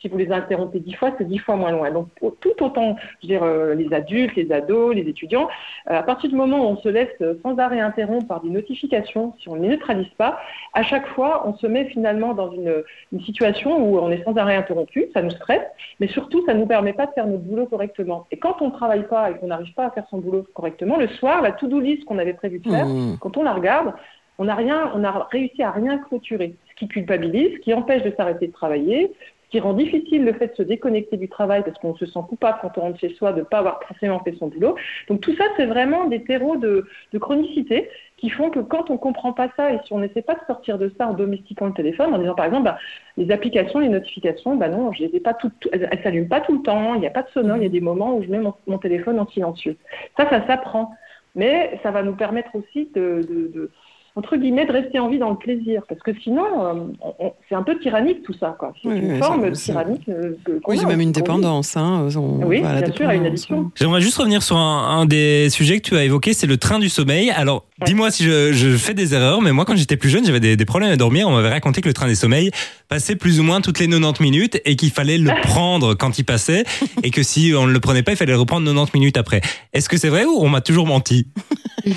Si 0.00 0.08
vous 0.08 0.16
les 0.16 0.30
interrompez 0.30 0.80
dix 0.80 0.94
fois, 0.94 1.12
c'est 1.18 1.26
dix 1.26 1.38
fois 1.38 1.56
moins 1.56 1.70
loin. 1.70 1.90
Donc 1.90 2.08
tout 2.40 2.62
autant, 2.62 2.96
je 3.20 3.26
veux 3.26 3.34
dire, 3.34 3.42
euh, 3.42 3.74
les 3.74 3.92
adultes, 3.92 4.36
les 4.36 4.52
ados, 4.52 4.94
les 4.94 5.08
étudiants, 5.08 5.48
euh, 5.90 5.98
à 5.98 6.02
partir 6.02 6.30
du 6.30 6.36
moment 6.36 6.60
où 6.60 6.72
on 6.72 6.76
se 6.76 6.88
laisse 6.88 7.22
sans 7.42 7.58
arrêt 7.58 7.80
interrompre 7.80 8.26
par 8.26 8.40
des 8.40 8.50
notifications, 8.50 9.34
si 9.40 9.48
on 9.48 9.56
ne 9.56 9.62
les 9.62 9.68
neutralise 9.68 10.08
pas, 10.16 10.40
à 10.74 10.82
chaque 10.82 11.06
fois, 11.08 11.46
on 11.46 11.54
se 11.56 11.66
met 11.66 11.86
finalement 11.86 12.34
dans 12.34 12.50
une, 12.52 12.82
une 13.12 13.20
situation 13.22 13.76
où 13.78 13.98
on 13.98 14.10
est 14.10 14.22
sans 14.24 14.36
arrêt 14.36 14.56
interrompu, 14.56 15.06
ça 15.14 15.22
nous 15.22 15.30
stresse, 15.30 15.66
mais 16.00 16.08
surtout, 16.08 16.44
ça 16.46 16.54
ne 16.54 16.60
nous 16.60 16.66
permet 16.66 16.92
pas 16.92 17.06
de 17.06 17.12
faire 17.12 17.26
notre 17.26 17.42
boulot 17.42 17.66
correctement. 17.66 18.26
Et 18.30 18.38
quand 18.38 18.60
on 18.60 18.66
ne 18.66 18.72
travaille 18.72 19.06
pas 19.06 19.30
et 19.30 19.34
qu'on 19.34 19.48
n'arrive 19.48 19.74
pas 19.74 19.86
à 19.86 19.90
faire 19.90 20.06
son 20.10 20.18
boulot 20.18 20.44
correctement, 20.54 20.96
le 20.96 21.08
soir, 21.08 21.42
la 21.42 21.52
to-do 21.52 21.80
list 21.80 22.04
qu'on 22.04 22.18
avait 22.18 22.34
prévu 22.34 22.58
de 22.58 22.70
faire, 22.70 22.88
Mmh. 22.88 23.18
quand 23.20 23.36
on 23.36 23.42
la 23.42 23.52
regarde, 23.52 23.92
on 24.38 24.44
n'a 24.44 24.54
rien, 24.54 24.90
on 24.94 25.04
a 25.04 25.28
réussi 25.30 25.62
à 25.62 25.70
rien 25.70 25.98
clôturer, 25.98 26.54
ce 26.70 26.74
qui 26.76 26.88
culpabilise, 26.88 27.54
ce 27.54 27.58
qui 27.58 27.74
empêche 27.74 28.02
de 28.02 28.12
s'arrêter 28.16 28.46
de 28.46 28.52
travailler, 28.52 29.12
qui 29.50 29.60
rend 29.60 29.72
difficile 29.72 30.24
le 30.24 30.32
fait 30.34 30.48
de 30.48 30.54
se 30.56 30.62
déconnecter 30.62 31.16
du 31.16 31.28
travail 31.28 31.62
parce 31.64 31.78
qu'on 31.78 31.94
se 31.96 32.06
sent 32.06 32.20
coupable 32.28 32.58
quand 32.60 32.76
on 32.76 32.82
rentre 32.82 32.98
chez 33.00 33.14
soi 33.14 33.32
de 33.32 33.40
ne 33.40 33.44
pas 33.44 33.58
avoir 33.58 33.82
forcément 33.84 34.20
fait 34.20 34.34
son 34.38 34.48
boulot. 34.48 34.76
Donc 35.08 35.20
tout 35.20 35.34
ça, 35.36 35.44
c'est 35.56 35.66
vraiment 35.66 36.06
des 36.06 36.22
terreaux 36.22 36.56
de, 36.56 36.86
de 37.12 37.18
chronicité 37.18 37.88
qui 38.16 38.30
font 38.30 38.50
que 38.50 38.60
quand 38.60 38.90
on 38.90 38.98
comprend 38.98 39.32
pas 39.32 39.48
ça 39.56 39.72
et 39.72 39.78
si 39.84 39.92
on 39.92 40.00
n'essaie 40.00 40.22
pas 40.22 40.34
de 40.34 40.40
sortir 40.46 40.76
de 40.78 40.92
ça 40.98 41.06
en 41.06 41.14
domestiquant 41.14 41.66
le 41.66 41.72
téléphone, 41.72 42.12
en 42.14 42.18
disant 42.18 42.34
par 42.34 42.46
exemple, 42.46 42.64
bah, 42.64 42.78
les 43.16 43.30
applications, 43.30 43.78
les 43.78 43.88
notifications, 43.88 44.56
bah 44.56 44.68
non, 44.68 44.92
je 44.92 45.04
les 45.04 45.16
ai 45.16 45.20
pas 45.20 45.34
toutes, 45.34 45.68
elles, 45.72 45.88
elles 45.90 46.02
s'allument 46.02 46.28
pas 46.28 46.40
tout 46.40 46.56
le 46.56 46.62
temps, 46.62 46.94
il 46.94 47.00
n'y 47.00 47.06
a 47.06 47.10
pas 47.10 47.22
de 47.22 47.28
sonore, 47.30 47.56
il 47.56 47.62
y 47.62 47.66
a 47.66 47.70
des 47.70 47.80
moments 47.80 48.16
où 48.16 48.22
je 48.22 48.28
mets 48.28 48.38
mon, 48.40 48.54
mon 48.66 48.78
téléphone 48.78 49.18
en 49.20 49.26
silencieux. 49.28 49.76
Ça, 50.16 50.28
ça 50.28 50.46
s'apprend. 50.46 50.92
Mais 51.34 51.78
ça 51.82 51.90
va 51.90 52.02
nous 52.02 52.16
permettre 52.16 52.50
aussi 52.56 52.90
de, 52.94 53.20
de- 53.28 53.48
de- 53.48 53.70
entre 54.18 54.36
guillemets, 54.36 54.66
de 54.66 54.72
rester 54.72 54.98
en 54.98 55.08
vie 55.08 55.18
dans 55.18 55.30
le 55.30 55.36
plaisir. 55.36 55.82
Parce 55.88 56.00
que 56.02 56.10
sinon, 56.22 56.44
euh, 56.44 56.72
on- 57.00 57.26
on- 57.26 57.32
c'est 57.48 57.54
un 57.54 57.62
peu 57.62 57.78
tyrannique 57.78 58.22
tout 58.24 58.34
ça. 58.34 58.56
quoi. 58.58 58.72
C'est 58.82 58.88
Oui, 58.88 58.98
une 58.98 59.12
oui, 59.12 59.18
forme 59.18 59.50
tyrannique. 59.52 60.08
euh, 60.08 60.32
Oui, 60.66 60.76
a, 60.76 60.80
c'est 60.80 60.86
même 60.86 61.00
une 61.00 61.12
dépendance. 61.12 61.76
Hein. 61.76 62.08
on- 62.16 62.44
Oui, 62.44 62.60
voilà, 62.60 62.82
bien 62.82 62.92
sûr, 62.92 63.08
à 63.08 63.14
une 63.14 63.26
addiction. 63.26 63.70
J'aimerais 63.76 64.00
juste 64.00 64.16
revenir 64.18 64.42
sur 64.42 64.56
un, 64.56 64.98
un 65.00 65.06
des 65.06 65.48
sujets 65.50 65.78
que 65.80 65.88
tu 65.88 65.96
as 65.96 66.04
évoqué, 66.04 66.32
c'est 66.32 66.46
le 66.48 66.56
train 66.56 66.78
du 66.78 66.88
sommeil. 66.88 67.30
Alors. 67.30 67.64
Dis-moi 67.84 68.10
si 68.10 68.24
je, 68.24 68.52
je 68.52 68.76
fais 68.76 68.94
des 68.94 69.14
erreurs, 69.14 69.40
mais 69.40 69.52
moi, 69.52 69.64
quand 69.64 69.76
j'étais 69.76 69.96
plus 69.96 70.08
jeune, 70.08 70.24
j'avais 70.24 70.40
des, 70.40 70.56
des 70.56 70.64
problèmes 70.64 70.90
à 70.90 70.96
dormir. 70.96 71.28
On 71.28 71.32
m'avait 71.32 71.48
raconté 71.50 71.80
que 71.80 71.88
le 71.88 71.94
train 71.94 72.06
des 72.06 72.14
sommeils 72.14 72.50
passait 72.88 73.16
plus 73.16 73.40
ou 73.40 73.42
moins 73.42 73.60
toutes 73.60 73.78
les 73.78 73.88
90 73.88 74.22
minutes 74.22 74.60
et 74.64 74.76
qu'il 74.76 74.90
fallait 74.90 75.18
le 75.18 75.30
prendre 75.42 75.94
quand 75.94 76.18
il 76.18 76.24
passait 76.24 76.64
et 77.02 77.10
que 77.10 77.22
si 77.22 77.52
on 77.56 77.66
ne 77.66 77.72
le 77.72 77.80
prenait 77.80 78.02
pas, 78.02 78.12
il 78.12 78.16
fallait 78.16 78.32
le 78.32 78.38
reprendre 78.38 78.66
90 78.66 78.92
minutes 78.98 79.16
après. 79.16 79.40
Est-ce 79.72 79.88
que 79.88 79.96
c'est 79.96 80.08
vrai 80.08 80.24
ou 80.24 80.36
on 80.40 80.48
m'a 80.48 80.60
toujours 80.60 80.86
menti? 80.86 81.26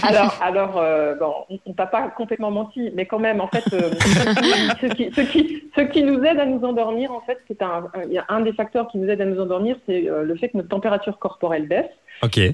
Alors, 0.04 0.38
alors 0.42 0.78
euh, 0.78 1.16
bon, 1.20 1.34
on- 1.66 1.74
t'a 1.74 1.86
pas 1.88 2.08
complètement 2.16 2.52
menti, 2.52 2.92
mais 2.96 3.06
quand 3.08 3.20
même, 3.20 3.42
en 3.42 3.48
fait, 3.48 3.64
euh, 3.74 3.92
ce, 4.82 4.86
qui, 4.94 5.10
ce, 5.14 5.22
qui, 5.22 5.64
ce 5.76 5.82
qui 5.82 6.04
nous 6.04 6.24
aide 6.24 6.40
à 6.40 6.46
nous 6.46 6.62
endormir, 6.64 7.12
en 7.12 7.20
fait, 7.22 7.40
c'est 7.48 7.62
un, 7.62 7.86
un- 7.94 8.04
il 8.08 8.14
y 8.14 8.18
a 8.18 8.26
un 8.30 8.42
des 8.42 8.54
facteurs 8.54 8.88
qui 8.90 9.00
nous 9.00 9.10
aide 9.10 9.20
à 9.20 9.26
nous 9.26 9.42
endormir, 9.42 9.76
c'est 9.88 10.08
euh, 10.10 10.24
le 10.24 10.36
fait 10.38 10.50
que 10.50 10.58
notre 10.58 10.70
température 10.70 11.18
corporelle 11.20 11.68
baisse. 11.68 11.90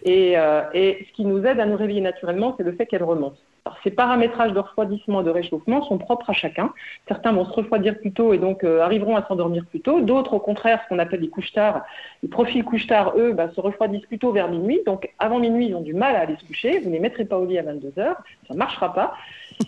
Et, 0.05 0.37
euh, 0.37 0.61
et 0.73 1.05
ce 1.07 1.13
qui 1.13 1.25
nous 1.25 1.43
aide 1.45 1.59
à 1.59 1.65
nous 1.65 1.75
réveiller 1.75 2.01
naturellement, 2.01 2.55
c'est 2.57 2.63
le 2.63 2.71
fait 2.73 2.85
qu'elle 2.85 3.03
remonte. 3.03 3.37
Ces 3.83 3.91
paramétrages 3.91 4.53
de 4.53 4.59
refroidissement 4.59 5.21
et 5.21 5.23
de 5.23 5.29
réchauffement 5.29 5.83
sont 5.83 5.97
propres 5.97 6.29
à 6.29 6.33
chacun. 6.33 6.71
Certains 7.07 7.33
vont 7.33 7.45
se 7.45 7.51
refroidir 7.51 7.97
plus 7.99 8.11
tôt 8.11 8.33
et 8.33 8.37
donc 8.37 8.63
euh, 8.63 8.81
arriveront 8.81 9.15
à 9.15 9.25
s'endormir 9.27 9.65
plus 9.65 9.81
tôt. 9.81 10.01
D'autres, 10.01 10.33
au 10.33 10.39
contraire, 10.39 10.79
ce 10.83 10.89
qu'on 10.89 10.99
appelle 10.99 11.21
les 11.21 11.29
couches-tard, 11.29 11.83
les 12.23 12.29
profils 12.29 12.63
couches-tard, 12.63 13.13
eux, 13.15 13.33
bah, 13.33 13.49
se 13.55 13.61
refroidissent 13.61 14.05
plutôt 14.05 14.31
vers 14.31 14.49
minuit. 14.49 14.81
Donc, 14.85 15.09
avant 15.19 15.39
minuit, 15.39 15.67
ils 15.67 15.75
ont 15.75 15.81
du 15.81 15.93
mal 15.93 16.15
à 16.15 16.21
aller 16.21 16.35
se 16.39 16.45
coucher. 16.45 16.79
Vous 16.79 16.89
ne 16.89 16.93
les 16.93 16.99
mettrez 16.99 17.25
pas 17.25 17.37
au 17.37 17.45
lit 17.45 17.59
à 17.59 17.63
22 17.63 17.99
heures. 17.99 18.17
Ça 18.47 18.53
ne 18.53 18.59
marchera 18.59 18.93
pas. 18.93 19.13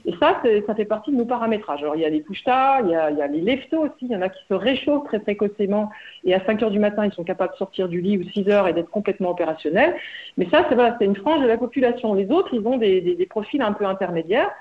Et 0.06 0.14
ça, 0.20 0.42
ça 0.66 0.76
fait 0.76 0.86
partie 0.86 1.12
de 1.12 1.16
nos 1.16 1.26
paramétrages. 1.26 1.82
Alors, 1.84 1.96
il 1.96 2.02
y 2.02 2.06
a 2.06 2.10
les 2.10 2.22
couches-tard, 2.22 2.82
il 2.84 2.90
y 2.90 2.96
a, 2.96 3.28
les 3.28 3.42
lève-tôt 3.42 3.84
aussi. 3.84 4.02
Il 4.02 4.12
y 4.12 4.16
en 4.16 4.22
a 4.22 4.30
qui 4.30 4.44
se 4.48 4.54
réchauffent 4.54 5.06
très 5.06 5.20
précocement 5.20 5.90
et 6.24 6.34
à 6.34 6.44
5 6.46 6.64
heures 6.64 6.72
du 6.72 6.80
matin, 6.80 7.06
ils 7.06 7.14
sont 7.14 7.24
capables 7.24 7.54
de 7.54 7.58
sortir 7.58 7.88
du 7.88 8.02
lit 8.02 8.18
ou 8.18 8.24
6 8.24 8.50
heures 8.50 8.68
et 8.68 8.74
d'être 8.74 8.90
complètement 8.90 9.30
opérationnels. 9.30 9.96
Mais 10.38 10.48
ça, 10.50 10.68
c'est 10.70 11.06
une 11.06 11.16
frange 11.16 11.42
de 11.42 11.48
la 11.48 11.58
population. 11.58 12.14
Les 12.14 12.30
autres, 12.32 12.54
ils 12.54 12.66
ont 12.68 12.78
des 12.78 13.28
profils 13.30 13.62
un 13.62 13.74
peu 13.74 13.86
intermédiaires. 13.86 14.52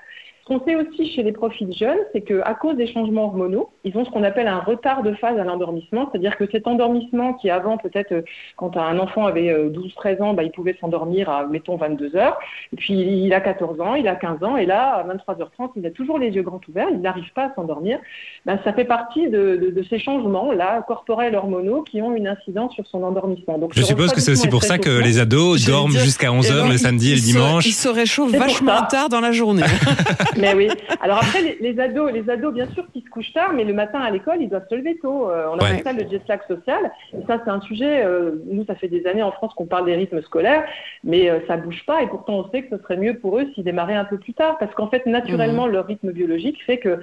Ce 0.49 0.55
qu'on 0.57 0.65
sait 0.65 0.75
aussi 0.75 1.11
chez 1.13 1.21
les 1.21 1.31
profils 1.31 1.71
jeunes, 1.77 1.97
c'est 2.11 2.21
qu'à 2.21 2.55
cause 2.55 2.75
des 2.75 2.91
changements 2.91 3.25
hormonaux, 3.25 3.69
ils 3.83 3.95
ont 3.97 4.03
ce 4.03 4.09
qu'on 4.09 4.23
appelle 4.23 4.47
un 4.47 4.59
retard 4.59 5.03
de 5.03 5.13
phase 5.13 5.37
à 5.37 5.43
l'endormissement. 5.43 6.09
C'est-à-dire 6.11 6.35
que 6.37 6.45
cet 6.51 6.65
endormissement 6.65 7.33
qui 7.35 7.51
avant, 7.51 7.77
peut-être, 7.77 8.11
euh, 8.13 8.21
quand 8.57 8.75
un 8.75 8.97
enfant 8.97 9.25
avait 9.27 9.49
euh, 9.49 9.69
12-13 9.69 10.21
ans, 10.23 10.33
bah, 10.33 10.41
il 10.43 10.51
pouvait 10.51 10.75
s'endormir 10.81 11.29
à, 11.29 11.45
mettons, 11.45 11.75
22 11.75 12.15
heures. 12.15 12.39
Et 12.73 12.77
puis, 12.77 12.93
il 12.95 13.31
a 13.33 13.41
14 13.41 13.79
ans, 13.79 13.93
il 13.93 14.07
a 14.07 14.15
15 14.15 14.43
ans, 14.43 14.57
et 14.57 14.65
là, 14.65 14.95
à 14.95 15.03
23h30, 15.03 15.71
il 15.75 15.85
a 15.85 15.91
toujours 15.91 16.17
les 16.17 16.29
yeux 16.29 16.41
grands 16.41 16.61
ouverts, 16.67 16.87
il 16.91 16.99
n'arrive 17.01 17.31
pas 17.35 17.45
à 17.45 17.53
s'endormir. 17.53 17.99
Ben, 18.47 18.59
ça 18.63 18.73
fait 18.73 18.85
partie 18.85 19.27
de, 19.29 19.55
de- 19.61 19.69
de 19.69 19.83
ces 19.87 19.99
changements-là, 19.99 20.83
corporels, 20.87 21.35
hormonaux, 21.35 21.83
qui 21.83 22.01
ont 22.01 22.15
une 22.15 22.27
incidence 22.27 22.73
sur 22.73 22.87
son 22.87 23.03
endormissement. 23.03 23.59
Donc, 23.59 23.73
Je 23.75 23.83
suppose 23.83 24.13
que 24.13 24.19
c'est 24.21 24.31
aussi 24.31 24.47
pour 24.47 24.63
ça 24.63 24.79
que 24.79 24.89
les 25.03 25.19
ados 25.19 25.63
dorment 25.65 25.91
jusqu'à 25.91 26.29
11h 26.31 26.51
alors, 26.53 26.67
le 26.67 26.73
il- 26.73 26.79
samedi 26.79 27.11
et 27.11 27.15
le 27.15 27.21
dimanche. 27.21 27.67
Il 27.67 27.71
se 27.71 27.87
réchauffe 27.87 28.31
C'est 28.31 28.37
pour 28.37 28.47
vachement 28.47 28.81
tard 28.89 29.09
dans 29.09 29.21
la 29.21 29.31
journée. 29.31 29.61
Mais 30.39 30.53
oui. 30.55 30.67
Alors 31.01 31.17
après, 31.17 31.41
les, 31.41 31.57
les 31.59 31.79
ados, 31.79 32.11
les 32.11 32.29
ados, 32.29 32.53
bien 32.53 32.67
sûr, 32.67 32.85
qui 32.93 33.01
se 33.01 33.09
couchent 33.09 33.33
tard, 33.33 33.53
mais 33.53 33.63
le 33.63 33.73
matin 33.73 33.99
à 33.99 34.09
l'école, 34.09 34.37
ils 34.41 34.49
doivent 34.49 34.67
se 34.69 34.75
lever 34.75 34.97
tôt. 35.01 35.29
Euh, 35.29 35.47
on 35.51 35.55
appelle 35.57 35.75
Ouais. 35.77 35.83
ça 35.83 35.93
le 35.93 36.07
jet 36.09 36.21
lag 36.27 36.39
social. 36.47 36.91
Et 37.13 37.25
ça, 37.27 37.39
c'est 37.43 37.49
un 37.51 37.61
sujet. 37.61 38.03
euh, 38.05 38.31
nous, 38.45 38.65
ça 38.65 38.75
fait 38.75 38.87
des 38.87 39.05
années 39.05 39.23
en 39.23 39.31
France 39.31 39.53
qu'on 39.55 39.65
parle 39.65 39.85
des 39.85 39.95
rythmes 39.95 40.21
scolaires, 40.21 40.63
mais 41.03 41.29
euh, 41.29 41.39
ça 41.47 41.57
bouge 41.57 41.83
pas. 41.85 42.01
Et 42.03 42.07
pourtant, 42.07 42.33
on 42.39 42.49
sait 42.51 42.63
que 42.63 42.75
ce 42.77 42.81
serait 42.83 42.97
mieux 42.97 43.15
pour 43.19 43.37
eux 43.39 43.45
s'ils 43.53 43.63
démarraient 43.63 43.95
un 43.95 44.05
peu 44.05 44.17
plus 44.17 44.33
tard, 44.33 44.57
parce 44.57 44.73
qu'en 44.73 44.87
fait, 44.87 45.05
naturellement, 45.05 45.67
leur 45.67 45.85
rythme 45.87 46.11
biologique 46.11 46.63
fait 46.65 46.77
que. 46.77 46.99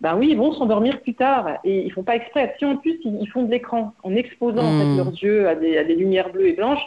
Ben 0.00 0.14
oui, 0.16 0.28
ils 0.30 0.36
vont 0.38 0.52
s'endormir 0.52 1.00
plus 1.00 1.14
tard 1.14 1.58
et 1.64 1.84
ils 1.84 1.90
font 1.92 2.04
pas 2.04 2.14
exprès. 2.14 2.54
Si 2.60 2.64
en 2.64 2.76
plus 2.76 3.00
ils, 3.04 3.26
font 3.30 3.42
de 3.42 3.50
l'écran 3.50 3.94
en 4.04 4.14
exposant 4.14 4.62
en 4.62 4.78
fait, 4.78 4.96
leurs 4.96 5.12
yeux 5.20 5.48
à 5.48 5.56
des, 5.56 5.76
à 5.76 5.82
des 5.82 5.96
lumières 5.96 6.30
bleues 6.30 6.46
et 6.46 6.52
blanches, 6.52 6.78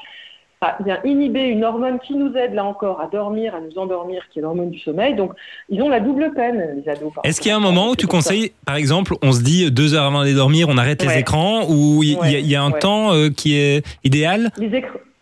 ça 0.62 0.78
vient 0.86 1.00
inhiber 1.04 1.46
une 1.46 1.64
hormone 1.64 1.98
qui 2.06 2.14
nous 2.14 2.36
aide 2.36 2.54
là 2.54 2.64
encore 2.66 3.02
à 3.02 3.08
dormir, 3.08 3.56
à 3.56 3.60
nous 3.62 3.78
endormir, 3.82 4.22
qui 4.32 4.40
est 4.40 4.42
l'hormone 4.44 4.70
du 4.70 4.80
sommeil. 4.80 5.16
Donc 5.16 5.34
ils 5.70 5.82
ont 5.82 5.90
la 5.90 6.00
double 6.00 6.32
peine, 6.36 6.82
les 6.84 6.92
ados. 6.92 7.12
Est-ce 7.24 7.42
qu'il 7.42 7.50
y 7.50 7.52
a 7.52 7.58
un 7.58 7.60
moment 7.60 7.90
où 7.90 7.96
tu 7.96 8.06
ça. 8.06 8.12
conseilles, 8.12 8.52
par 8.66 8.76
exemple, 8.76 9.16
on 9.24 9.32
se 9.32 9.42
dit 9.42 9.72
deux 9.72 9.96
heures 9.96 10.06
avant 10.06 10.20
d'aller 10.20 10.36
dormir, 10.36 10.68
on 10.70 10.78
arrête 10.78 11.02
les 11.04 11.18
écrans, 11.18 11.66
ou 11.68 12.04
il 12.04 12.12
y, 12.12 12.36
a- 12.36 12.40
y 12.40 12.56
un 12.56 12.72
ouais. 12.72 12.80
temps 12.80 13.12
euh, 13.14 13.30
qui 13.30 13.56
est 13.58 13.84
idéal? 14.04 14.52
Les, 14.58 14.70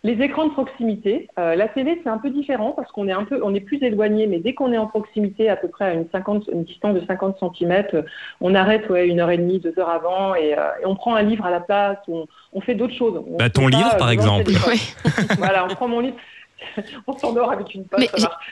Les 0.02 0.22
écrans 0.22 0.46
de 0.46 0.52
proximité. 0.52 1.28
Euh, 1.38 1.54
la 1.54 1.68
télé, 1.68 2.00
c'est 2.02 2.08
un 2.08 2.16
peu 2.16 2.30
différent 2.30 2.72
parce 2.72 2.90
qu'on 2.90 3.06
est 3.06 3.12
un 3.12 3.24
peu, 3.24 3.40
on 3.42 3.54
est 3.54 3.60
plus 3.60 3.82
éloigné, 3.82 4.26
mais 4.26 4.38
dès 4.38 4.54
qu'on 4.54 4.72
est 4.72 4.78
en 4.78 4.86
proximité, 4.86 5.50
à 5.50 5.56
peu 5.56 5.68
près 5.68 5.84
à 5.84 5.92
une, 5.92 6.06
50, 6.10 6.48
une 6.50 6.64
distance 6.64 6.94
de 6.94 7.04
50 7.04 7.36
cm, 7.38 7.84
on 8.40 8.54
arrête 8.54 8.88
ouais, 8.88 9.08
une 9.08 9.20
heure 9.20 9.30
et 9.30 9.36
demit, 9.36 9.58
deux 9.58 9.78
heures 9.78 9.90
avant 9.90 10.34
et, 10.34 10.56
euh, 10.56 10.70
et 10.82 10.86
on 10.86 10.94
prend 10.94 11.14
un 11.16 11.22
livre 11.22 11.44
à 11.44 11.50
la 11.50 11.60
place, 11.60 11.98
on, 12.08 12.26
on 12.54 12.60
fait 12.62 12.74
d'autres 12.74 12.94
choses. 12.94 13.22
On 13.28 13.36
Bah, 13.36 13.50
ton 13.50 13.66
livre, 13.66 13.90
pas, 13.90 13.96
par 13.98 14.08
euh, 14.08 14.10
le 14.10 14.14
exemple. 14.14 14.52
Oui. 14.68 14.94
voilà, 15.38 15.66
on 15.66 15.74
prend 15.74 15.88
mon 15.88 16.00
livre. 16.00 16.16
on 17.06 17.12
s'endort 17.12 17.52
avec 17.52 17.74
une 17.74 17.84
pote. 17.84 18.00
Mais. 18.00 18.08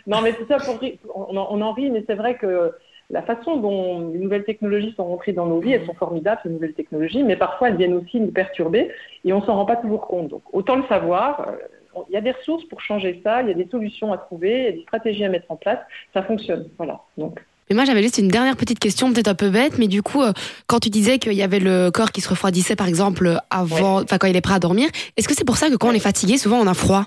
Non, 0.07 0.21
mais 0.21 0.35
c'est 0.39 0.49
ça 0.49 0.59
pour 0.59 0.79
on 1.15 1.61
en 1.63 1.73
rit, 1.73 1.91
mais 1.91 2.05
c'est 2.07 2.15
vrai 2.15 2.37
que 2.37 2.73
la 3.11 3.23
façon 3.23 3.57
dont 3.57 4.11
les 4.13 4.19
nouvelles 4.19 4.45
technologies 4.45 4.93
sont 4.97 5.05
rentrées 5.05 5.33
dans 5.33 5.47
nos 5.47 5.61
vies, 5.61 5.73
elles 5.73 5.87
sont 5.87 5.95
formidables, 5.95 6.41
ces 6.43 6.51
nouvelles 6.51 6.75
technologies, 6.75 7.23
mais 7.23 7.37
parfois 7.37 7.69
elles 7.69 7.77
viennent 7.77 7.95
aussi 7.95 8.21
nous 8.21 8.33
perturber 8.33 8.91
et 9.25 9.33
on 9.33 9.43
s'en 9.43 9.55
rend 9.55 9.65
pas 9.65 9.77
toujours 9.77 10.07
compte. 10.07 10.29
Donc 10.29 10.43
autant 10.53 10.77
le 10.77 10.85
savoir. 10.89 11.49
euh, 11.49 12.03
Il 12.09 12.15
y 12.15 12.17
a 12.17 12.21
des 12.21 12.33
ressources 12.33 12.65
pour 12.65 12.81
changer 12.81 13.21
ça, 13.25 13.43
il 13.43 13.49
y 13.49 13.51
a 13.51 13.55
des 13.55 13.69
solutions 13.71 14.13
à 14.13 14.19
trouver, 14.19 14.53
il 14.61 14.65
y 14.65 14.69
a 14.69 14.73
des 14.73 14.83
stratégies 14.83 15.25
à 15.25 15.31
mettre 15.31 15.51
en 15.51 15.57
place. 15.57 15.81
Ça 16.15 16.23
fonctionne. 16.23 16.69
Voilà. 16.77 17.01
Donc 17.17 17.41
Mais 17.71 17.75
moi, 17.75 17.85
j'avais 17.87 18.03
juste 18.03 18.19
une 18.19 18.29
dernière 18.29 18.57
petite 18.57 18.79
question, 18.79 19.13
peut-être 19.13 19.29
un 19.29 19.35
peu 19.35 19.51
bête, 19.51 19.79
mais 19.79 19.89
du 19.89 20.03
coup, 20.03 20.23
euh, 20.23 20.33
quand 20.67 20.79
tu 20.79 20.91
disais 20.91 21.19
qu'il 21.19 21.33
y 21.33 21.43
avait 21.43 21.59
le 21.61 21.91
corps 21.91 22.13
qui 22.13 22.21
se 22.21 22.29
refroidissait, 22.29 22.77
par 22.77 22.89
exemple, 22.89 23.41
avant, 23.51 24.03
enfin, 24.03 24.19
quand 24.19 24.29
il 24.29 24.37
est 24.37 24.41
prêt 24.49 24.55
à 24.55 24.59
dormir, 24.61 24.89
est-ce 25.17 25.27
que 25.29 25.35
c'est 25.35 25.45
pour 25.47 25.57
ça 25.57 25.69
que 25.71 25.77
quand 25.77 25.89
on 25.89 25.93
est 25.93 25.99
fatigué, 26.11 26.37
souvent 26.39 26.59
on 26.61 26.67
a 26.67 26.75
froid? 26.75 27.05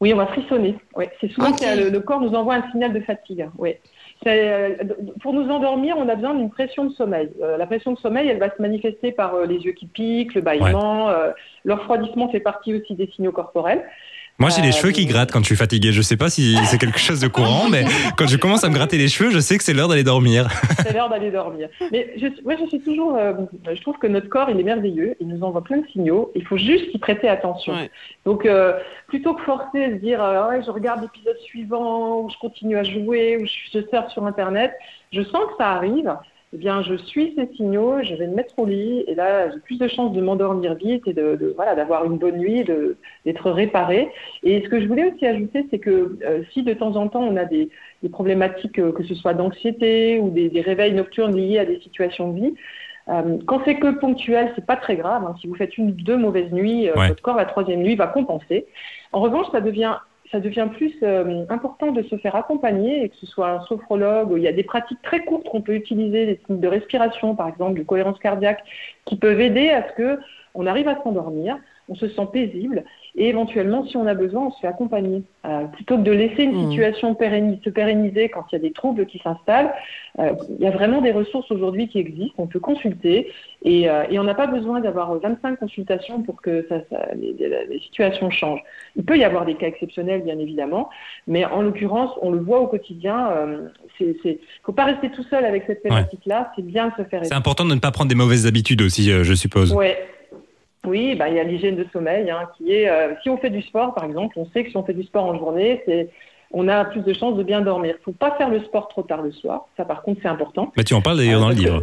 Oui, 0.00 0.14
on 0.14 0.16
va 0.16 0.28
frissonner. 0.28 0.76
Oui, 0.96 1.06
c'est 1.20 1.30
souvent 1.32 1.52
que 1.52 1.64
le, 1.84 1.90
le 1.90 2.00
corps 2.00 2.20
nous 2.20 2.34
envoie 2.34 2.54
un 2.54 2.70
signal 2.70 2.92
de 2.92 3.00
fatigue. 3.00 3.48
Oui. 3.58 3.74
C'est, 4.22 4.50
euh, 4.50 4.74
pour 5.20 5.32
nous 5.32 5.48
endormir, 5.48 5.96
on 5.96 6.08
a 6.08 6.14
besoin 6.16 6.34
d'une 6.34 6.50
pression 6.50 6.84
de 6.86 6.92
sommeil. 6.94 7.30
Euh, 7.40 7.56
la 7.56 7.66
pression 7.66 7.92
de 7.92 7.98
sommeil, 7.98 8.28
elle 8.28 8.38
va 8.38 8.50
se 8.54 8.60
manifester 8.60 9.12
par 9.12 9.34
euh, 9.34 9.46
les 9.46 9.58
yeux 9.58 9.72
qui 9.72 9.86
piquent, 9.86 10.34
le 10.34 10.40
bâillement. 10.40 11.08
euh, 11.08 11.30
le 11.64 11.74
refroidissement 11.74 12.28
fait 12.28 12.40
partie 12.40 12.74
aussi 12.74 12.94
des 12.94 13.06
signaux 13.08 13.32
corporels. 13.32 13.84
Moi, 14.40 14.50
j'ai 14.50 14.62
les 14.62 14.68
Euh, 14.68 14.72
cheveux 14.72 14.92
qui 14.92 15.04
grattent 15.06 15.32
quand 15.32 15.40
je 15.40 15.46
suis 15.46 15.56
fatigué. 15.56 15.90
Je 15.90 16.00
sais 16.00 16.16
pas 16.16 16.30
si 16.30 16.56
c'est 16.66 16.78
quelque 16.78 16.98
chose 17.00 17.18
de 17.20 17.26
courant, 17.26 17.68
mais 17.68 17.84
quand 18.16 18.28
je 18.28 18.36
commence 18.36 18.62
à 18.62 18.68
me 18.68 18.74
gratter 18.74 18.96
les 18.96 19.08
cheveux, 19.08 19.30
je 19.30 19.40
sais 19.40 19.58
que 19.58 19.64
c'est 19.64 19.74
l'heure 19.74 19.88
d'aller 19.88 20.04
dormir. 20.04 20.48
C'est 20.78 20.92
l'heure 20.92 21.08
d'aller 21.10 21.30
dormir. 21.32 21.68
Mais 21.90 22.14
je, 22.16 22.26
moi, 22.44 22.54
je 22.58 22.66
suis 22.68 22.80
toujours. 22.80 23.16
euh, 23.16 23.32
je 23.74 23.80
trouve 23.82 23.98
que 23.98 24.06
notre 24.06 24.28
corps, 24.28 24.48
il 24.48 24.58
est 24.60 24.62
merveilleux. 24.62 25.16
Il 25.20 25.26
nous 25.28 25.42
envoie 25.42 25.62
plein 25.64 25.78
de 25.78 25.86
signaux. 25.88 26.30
Il 26.36 26.44
faut 26.46 26.56
juste 26.56 26.86
y 26.94 26.98
prêter 26.98 27.28
attention. 27.28 27.74
Ouais. 27.74 27.90
Donc, 28.24 28.46
euh, 28.46 28.78
plutôt 29.08 29.34
que 29.34 29.42
forcer 29.42 29.84
à 29.84 29.90
se 29.90 29.94
dire, 29.96 30.22
euh, 30.22 30.48
ouais, 30.50 30.62
je 30.64 30.70
regarde 30.70 31.02
l'épisode 31.02 31.36
suivant, 31.44 32.20
ou 32.20 32.30
je 32.30 32.36
continue 32.38 32.76
à 32.78 32.84
jouer, 32.84 33.38
ou 33.38 33.44
je, 33.46 33.78
je 33.80 33.86
surfe 33.88 34.10
sur 34.12 34.24
Internet, 34.24 34.72
je 35.12 35.22
sens 35.22 35.42
que 35.50 35.56
ça 35.58 35.72
arrive. 35.72 36.14
Eh 36.54 36.56
bien, 36.56 36.82
je 36.82 36.94
suis 36.94 37.34
ces 37.36 37.46
signaux, 37.56 38.02
je 38.02 38.14
vais 38.14 38.26
me 38.26 38.34
mettre 38.34 38.58
au 38.58 38.64
lit, 38.64 39.04
et 39.06 39.14
là, 39.14 39.50
j'ai 39.50 39.58
plus 39.60 39.78
de 39.78 39.86
chances 39.86 40.14
de 40.14 40.20
m'endormir 40.22 40.74
vite 40.76 41.06
et 41.06 41.12
de, 41.12 41.36
de- 41.36 41.52
voilà, 41.54 41.74
d'avoir 41.74 42.06
une 42.06 42.16
bonne 42.16 42.38
nuit, 42.38 42.64
de- 42.64 42.96
d'être 43.26 43.50
réparé. 43.50 44.08
Et 44.42 44.62
ce 44.62 44.68
que 44.70 44.80
je 44.80 44.86
voulais 44.86 45.12
aussi 45.12 45.26
ajouter, 45.26 45.66
c'est 45.70 45.78
que 45.78 46.16
euh, 46.24 46.42
si 46.54 46.62
de 46.62 46.72
temps 46.72 46.96
en 46.96 47.08
temps 47.08 47.20
on 47.22 47.36
a 47.36 47.44
des, 47.44 47.68
des 48.02 48.08
problématiques, 48.08 48.78
euh, 48.78 48.92
que 48.92 49.02
ce 49.04 49.14
soit 49.14 49.34
d'anxiété 49.34 50.18
ou 50.20 50.30
des, 50.30 50.48
des 50.48 50.62
réveils 50.62 50.94
nocturnes 50.94 51.36
liés 51.36 51.58
à 51.58 51.66
des 51.66 51.80
situations 51.80 52.32
de 52.32 52.40
vie, 52.40 52.54
euh, 53.10 53.36
quand 53.46 53.60
c'est 53.66 53.76
que 53.76 53.98
ponctuel, 53.98 54.50
c'est 54.54 54.64
pas 54.64 54.76
très 54.76 54.96
grave. 54.96 55.24
hein. 55.26 55.34
Si 55.42 55.48
vous 55.48 55.54
faites 55.54 55.76
une 55.76 55.88
ou 55.88 55.92
deux 55.92 56.16
mauvaises 56.16 56.50
nuits, 56.52 56.88
Ouais. 56.96 57.08
votre 57.08 57.20
corps 57.22 57.36
la 57.36 57.44
troisième 57.44 57.80
nuit 57.82 57.94
va 57.96 58.06
compenser. 58.06 58.66
En 59.12 59.20
revanche, 59.20 59.46
ça 59.52 59.60
devient 59.60 59.96
ça 60.30 60.40
devient 60.40 60.68
plus 60.74 60.94
euh, 61.02 61.44
important 61.48 61.92
de 61.92 62.02
se 62.02 62.16
faire 62.16 62.36
accompagner 62.36 63.04
et 63.04 63.08
que 63.08 63.16
ce 63.16 63.26
soit 63.26 63.50
un 63.50 63.60
sophrologue. 63.62 64.34
Il 64.36 64.42
y 64.42 64.48
a 64.48 64.52
des 64.52 64.62
pratiques 64.62 65.00
très 65.02 65.24
courtes 65.24 65.48
qu'on 65.48 65.62
peut 65.62 65.74
utiliser, 65.74 66.26
des 66.26 66.36
techniques 66.36 66.60
de 66.60 66.68
respiration, 66.68 67.34
par 67.34 67.48
exemple, 67.48 67.78
de 67.78 67.84
cohérence 67.84 68.18
cardiaque, 68.18 68.62
qui 69.04 69.16
peuvent 69.16 69.40
aider 69.40 69.70
à 69.70 69.88
ce 69.88 69.94
que 69.94 70.18
on 70.54 70.66
arrive 70.66 70.88
à 70.88 71.00
s'endormir, 71.02 71.56
on 71.88 71.94
se 71.94 72.08
sent 72.08 72.28
paisible 72.32 72.84
et 73.16 73.28
éventuellement, 73.28 73.84
si 73.86 73.96
on 73.96 74.06
a 74.06 74.14
besoin, 74.14 74.46
on 74.46 74.50
se 74.52 74.60
fait 74.60 74.66
accompagner. 74.66 75.22
Euh, 75.46 75.64
plutôt 75.64 75.96
que 75.96 76.02
de 76.02 76.12
laisser 76.12 76.42
une 76.44 76.66
Mmh. 76.66 76.70
situation 76.70 77.16
se 77.64 77.70
pérenniser 77.70 78.28
quand 78.28 78.44
il 78.50 78.54
y 78.54 78.56
a 78.56 78.58
des 78.60 78.72
troubles 78.72 79.06
qui 79.06 79.18
s'installent, 79.18 79.72
euh, 80.18 80.32
il 80.58 80.62
y 80.64 80.66
a 80.66 80.70
vraiment 80.70 81.00
des 81.00 81.12
ressources 81.12 81.50
aujourd'hui 81.50 81.88
qui 81.88 81.98
existent. 81.98 82.34
On 82.38 82.46
peut 82.46 82.60
consulter 82.60 83.32
et, 83.64 83.88
euh, 83.88 84.04
et 84.10 84.18
on 84.18 84.24
n'a 84.24 84.34
pas 84.34 84.46
besoin 84.46 84.80
d'avoir 84.80 85.14
25 85.18 85.58
consultations 85.58 86.22
pour 86.22 86.42
que 86.42 86.66
ça, 86.68 86.80
ça- 86.90 87.08
les, 87.14 87.34
situations 87.80 88.30
changent. 88.30 88.62
Il 88.96 89.04
peut 89.04 89.16
y 89.16 89.24
avoir 89.24 89.44
des 89.46 89.54
cas 89.54 89.66
exceptionnels, 89.68 90.22
bien 90.22 90.38
évidemment, 90.38 90.90
mais 91.26 91.44
en 91.44 91.62
l'occurrence, 91.62 92.10
on 92.20 92.30
le 92.30 92.40
voit 92.40 92.60
au 92.60 92.66
quotidien. 92.66 93.30
c'est, 93.96 94.16
c'est, 94.22 94.38
faut 94.64 94.72
pas 94.72 94.84
rester 94.84 95.10
tout 95.10 95.22
seul 95.24 95.44
avec 95.44 95.64
cette 95.66 95.82
thématique-là. 95.82 96.52
C'est 96.56 96.64
bien 96.64 96.88
de 96.88 96.92
se 96.92 97.08
faire 97.08 97.20
C'est 97.22 97.28
aider. 97.28 97.34
important 97.36 97.64
de 97.64 97.74
ne 97.74 97.80
pas 97.80 97.90
prendre 97.90 98.08
des 98.08 98.14
mauvaises 98.14 98.46
habitudes 98.46 98.82
aussi, 98.82 99.04
je 99.10 99.34
suppose. 99.34 99.72
Ouais. 99.72 99.96
Oui, 100.88 101.14
bah, 101.14 101.28
il 101.28 101.36
y 101.36 101.40
a 101.40 101.44
l'hygiène 101.44 101.76
de 101.76 101.86
sommeil 101.92 102.30
hein, 102.30 102.48
qui 102.56 102.72
est, 102.72 102.88
euh, 102.88 103.14
si 103.22 103.30
on 103.30 103.36
fait 103.36 103.50
du 103.50 103.62
sport, 103.62 103.94
par 103.94 104.04
exemple, 104.04 104.34
on 104.38 104.46
sait 104.46 104.64
que 104.64 104.70
si 104.70 104.76
on 104.76 104.84
fait 104.84 104.94
du 104.94 105.04
sport 105.04 105.26
en 105.26 105.38
journée, 105.38 105.82
c'est, 105.86 106.08
on 106.50 106.66
a 106.68 106.84
plus 106.86 107.02
de 107.02 107.12
chances 107.12 107.36
de 107.36 107.42
bien 107.42 107.60
dormir. 107.60 107.94
Il 107.98 108.02
faut 108.02 108.12
pas 108.12 108.32
faire 108.32 108.48
le 108.48 108.60
sport 108.60 108.88
trop 108.88 109.02
tard 109.02 109.22
le 109.22 109.32
soir. 109.32 109.66
Ça, 109.76 109.84
par 109.84 110.02
contre, 110.02 110.20
c'est 110.22 110.28
important. 110.28 110.72
Bah, 110.76 110.84
tu 110.84 110.94
en 110.94 111.02
parles 111.02 111.18
d'ailleurs 111.18 111.40
Euh, 111.40 111.42
dans 111.42 111.48
le 111.50 111.54
livre. 111.54 111.82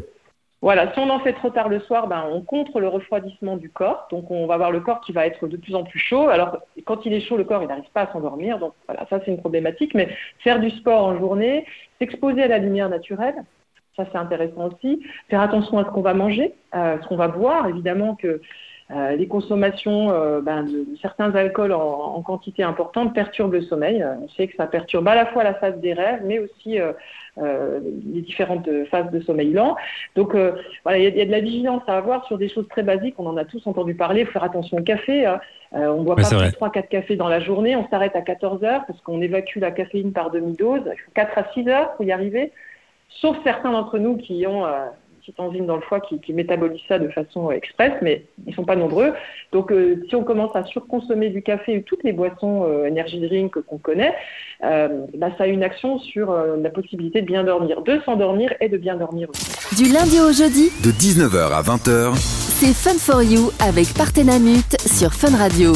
Voilà, 0.61 0.91
si 0.93 0.99
on 0.99 1.09
en 1.11 1.19
fait 1.19 1.33
trop 1.33 1.51
tard 1.51 1.69
le 1.69 1.79
soir, 1.81 2.07
ben, 2.07 2.23
on 2.31 2.41
contre 2.41 2.79
le 2.79 2.87
refroidissement 2.87 3.55
du 3.55 3.69
corps. 3.69 4.07
Donc, 4.09 4.31
on 4.31 4.47
va 4.47 4.55
avoir 4.55 4.71
le 4.71 4.79
corps 4.79 4.99
qui 5.01 5.11
va 5.11 5.27
être 5.27 5.47
de 5.47 5.57
plus 5.57 5.75
en 5.75 5.83
plus 5.83 5.99
chaud. 5.99 6.27
Alors, 6.29 6.57
quand 6.85 7.05
il 7.05 7.13
est 7.13 7.19
chaud, 7.19 7.37
le 7.37 7.43
corps, 7.43 7.61
il 7.61 7.67
n'arrive 7.67 7.91
pas 7.93 8.01
à 8.01 8.11
s'endormir. 8.11 8.57
Donc, 8.57 8.73
voilà, 8.87 9.05
ça, 9.09 9.19
c'est 9.23 9.29
une 9.29 9.39
problématique. 9.39 9.93
Mais 9.93 10.07
faire 10.39 10.59
du 10.59 10.71
sport 10.71 11.03
en 11.03 11.19
journée, 11.19 11.65
s'exposer 11.99 12.41
à 12.41 12.47
la 12.47 12.57
lumière 12.57 12.89
naturelle, 12.89 13.35
ça, 13.95 14.05
c'est 14.11 14.17
intéressant 14.17 14.69
aussi. 14.69 15.05
Faire 15.29 15.41
attention 15.41 15.77
à 15.77 15.85
ce 15.85 15.89
qu'on 15.89 16.01
va 16.01 16.15
manger, 16.15 16.53
à 16.71 16.97
ce 16.99 17.07
qu'on 17.07 17.15
va 17.15 17.27
boire. 17.27 17.67
Évidemment 17.67 18.15
que 18.15 18.41
euh, 18.91 19.15
les 19.15 19.27
consommations 19.27 20.11
euh, 20.11 20.41
ben, 20.41 20.63
de, 20.63 20.85
certains 21.01 21.33
alcools 21.35 21.73
en, 21.73 21.79
en 22.17 22.21
quantité 22.21 22.61
importante 22.61 23.15
perturbent 23.15 23.53
le 23.53 23.61
sommeil. 23.63 24.03
Euh, 24.03 24.13
On 24.21 24.27
sait 24.29 24.47
que 24.47 24.55
ça 24.55 24.67
perturbe 24.67 25.07
à 25.07 25.15
la 25.15 25.25
fois 25.25 25.43
la 25.43 25.55
phase 25.55 25.79
des 25.79 25.93
rêves, 25.93 26.21
mais 26.23 26.37
aussi 26.37 26.79
euh, 26.79 26.93
euh, 27.39 27.79
les 28.13 28.21
différentes 28.21 28.69
phases 28.91 29.09
de 29.11 29.19
sommeil 29.21 29.51
lent. 29.53 29.75
Donc 30.15 30.35
euh, 30.35 30.51
voilà, 30.83 30.99
il 30.99 31.15
y, 31.15 31.17
y 31.17 31.21
a 31.21 31.25
de 31.25 31.31
la 31.31 31.39
vigilance 31.39 31.81
à 31.87 31.97
avoir 31.97 32.25
sur 32.27 32.37
des 32.37 32.47
choses 32.47 32.67
très 32.67 32.83
basiques. 32.83 33.15
On 33.17 33.25
en 33.25 33.37
a 33.37 33.45
tous 33.45 33.65
entendu 33.65 33.95
parler. 33.95 34.21
Il 34.21 34.25
faut 34.27 34.33
faire 34.33 34.43
attention 34.43 34.77
au 34.77 34.83
café. 34.83 35.25
hein. 35.25 35.39
Euh, 35.73 35.87
on 35.87 36.01
ne 36.01 36.03
boit 36.05 36.15
pas 36.15 36.21
plus 36.27 36.35
vrai. 36.37 36.51
de 36.51 36.55
3-4 36.55 36.87
cafés 36.87 37.15
dans 37.15 37.27
la 37.27 37.39
journée. 37.39 37.75
On 37.75 37.87
s'arrête 37.89 38.15
à 38.15 38.21
14 38.21 38.63
heures 38.63 38.83
parce 38.87 39.01
qu'on 39.01 39.19
évacue 39.21 39.57
la 39.59 39.71
caféine 39.71 40.13
par 40.13 40.29
demi-dose. 40.29 40.81
Il 40.85 40.99
faut 41.01 41.11
4 41.15 41.37
à 41.39 41.51
6 41.53 41.67
heures 41.69 41.93
pour 41.95 42.05
y 42.05 42.11
arriver. 42.11 42.51
Sauf 43.09 43.35
certains 43.43 43.71
d'entre 43.71 43.97
nous 43.97 44.17
qui 44.17 44.45
ont 44.47 44.65
euh, 44.65 44.85
une 45.27 45.33
petite 45.33 45.39
enzyme 45.39 45.65
dans 45.65 45.75
le 45.75 45.81
foie 45.81 45.99
qui, 45.99 46.19
qui 46.19 46.33
métabolise 46.33 46.81
ça 46.87 46.99
de 46.99 47.07
façon 47.09 47.49
euh, 47.49 47.53
express, 47.53 47.93
mais 48.01 48.25
ils 48.45 48.51
ne 48.51 48.55
sont 48.55 48.65
pas 48.65 48.75
nombreux. 48.75 49.13
Donc, 49.51 49.71
euh, 49.71 50.03
si 50.09 50.15
on 50.15 50.23
commence 50.23 50.55
à 50.55 50.63
surconsommer 50.65 51.29
du 51.29 51.41
café 51.41 51.77
ou 51.77 51.81
toutes 51.81 52.03
les 52.03 52.13
boissons 52.13 52.63
euh, 52.65 52.87
energy 52.87 53.19
drink 53.19 53.59
qu'on 53.61 53.77
connaît, 53.77 54.13
euh, 54.63 55.05
bah, 55.17 55.29
ça 55.37 55.45
a 55.45 55.47
une 55.47 55.63
action 55.63 55.99
sur 55.99 56.31
euh, 56.31 56.57
la 56.57 56.69
possibilité 56.69 57.21
de 57.21 57.27
bien 57.27 57.43
dormir, 57.43 57.81
de 57.81 57.99
s'endormir 58.05 58.53
et 58.59 58.69
de 58.69 58.77
bien 58.77 58.95
dormir 58.95 59.29
aussi. 59.29 59.75
Du 59.75 59.91
lundi 59.91 60.19
au 60.19 60.31
jeudi, 60.31 60.69
De 60.83 60.91
19h 60.91 61.51
à 61.51 61.61
20h, 61.61 62.15
c'est 62.15 62.73
Fun 62.73 62.97
for 62.97 63.23
You 63.23 63.51
avec 63.59 63.93
Partenamut 63.93 64.77
sur 64.85 65.13
Fun 65.13 65.35
Radio. 65.35 65.73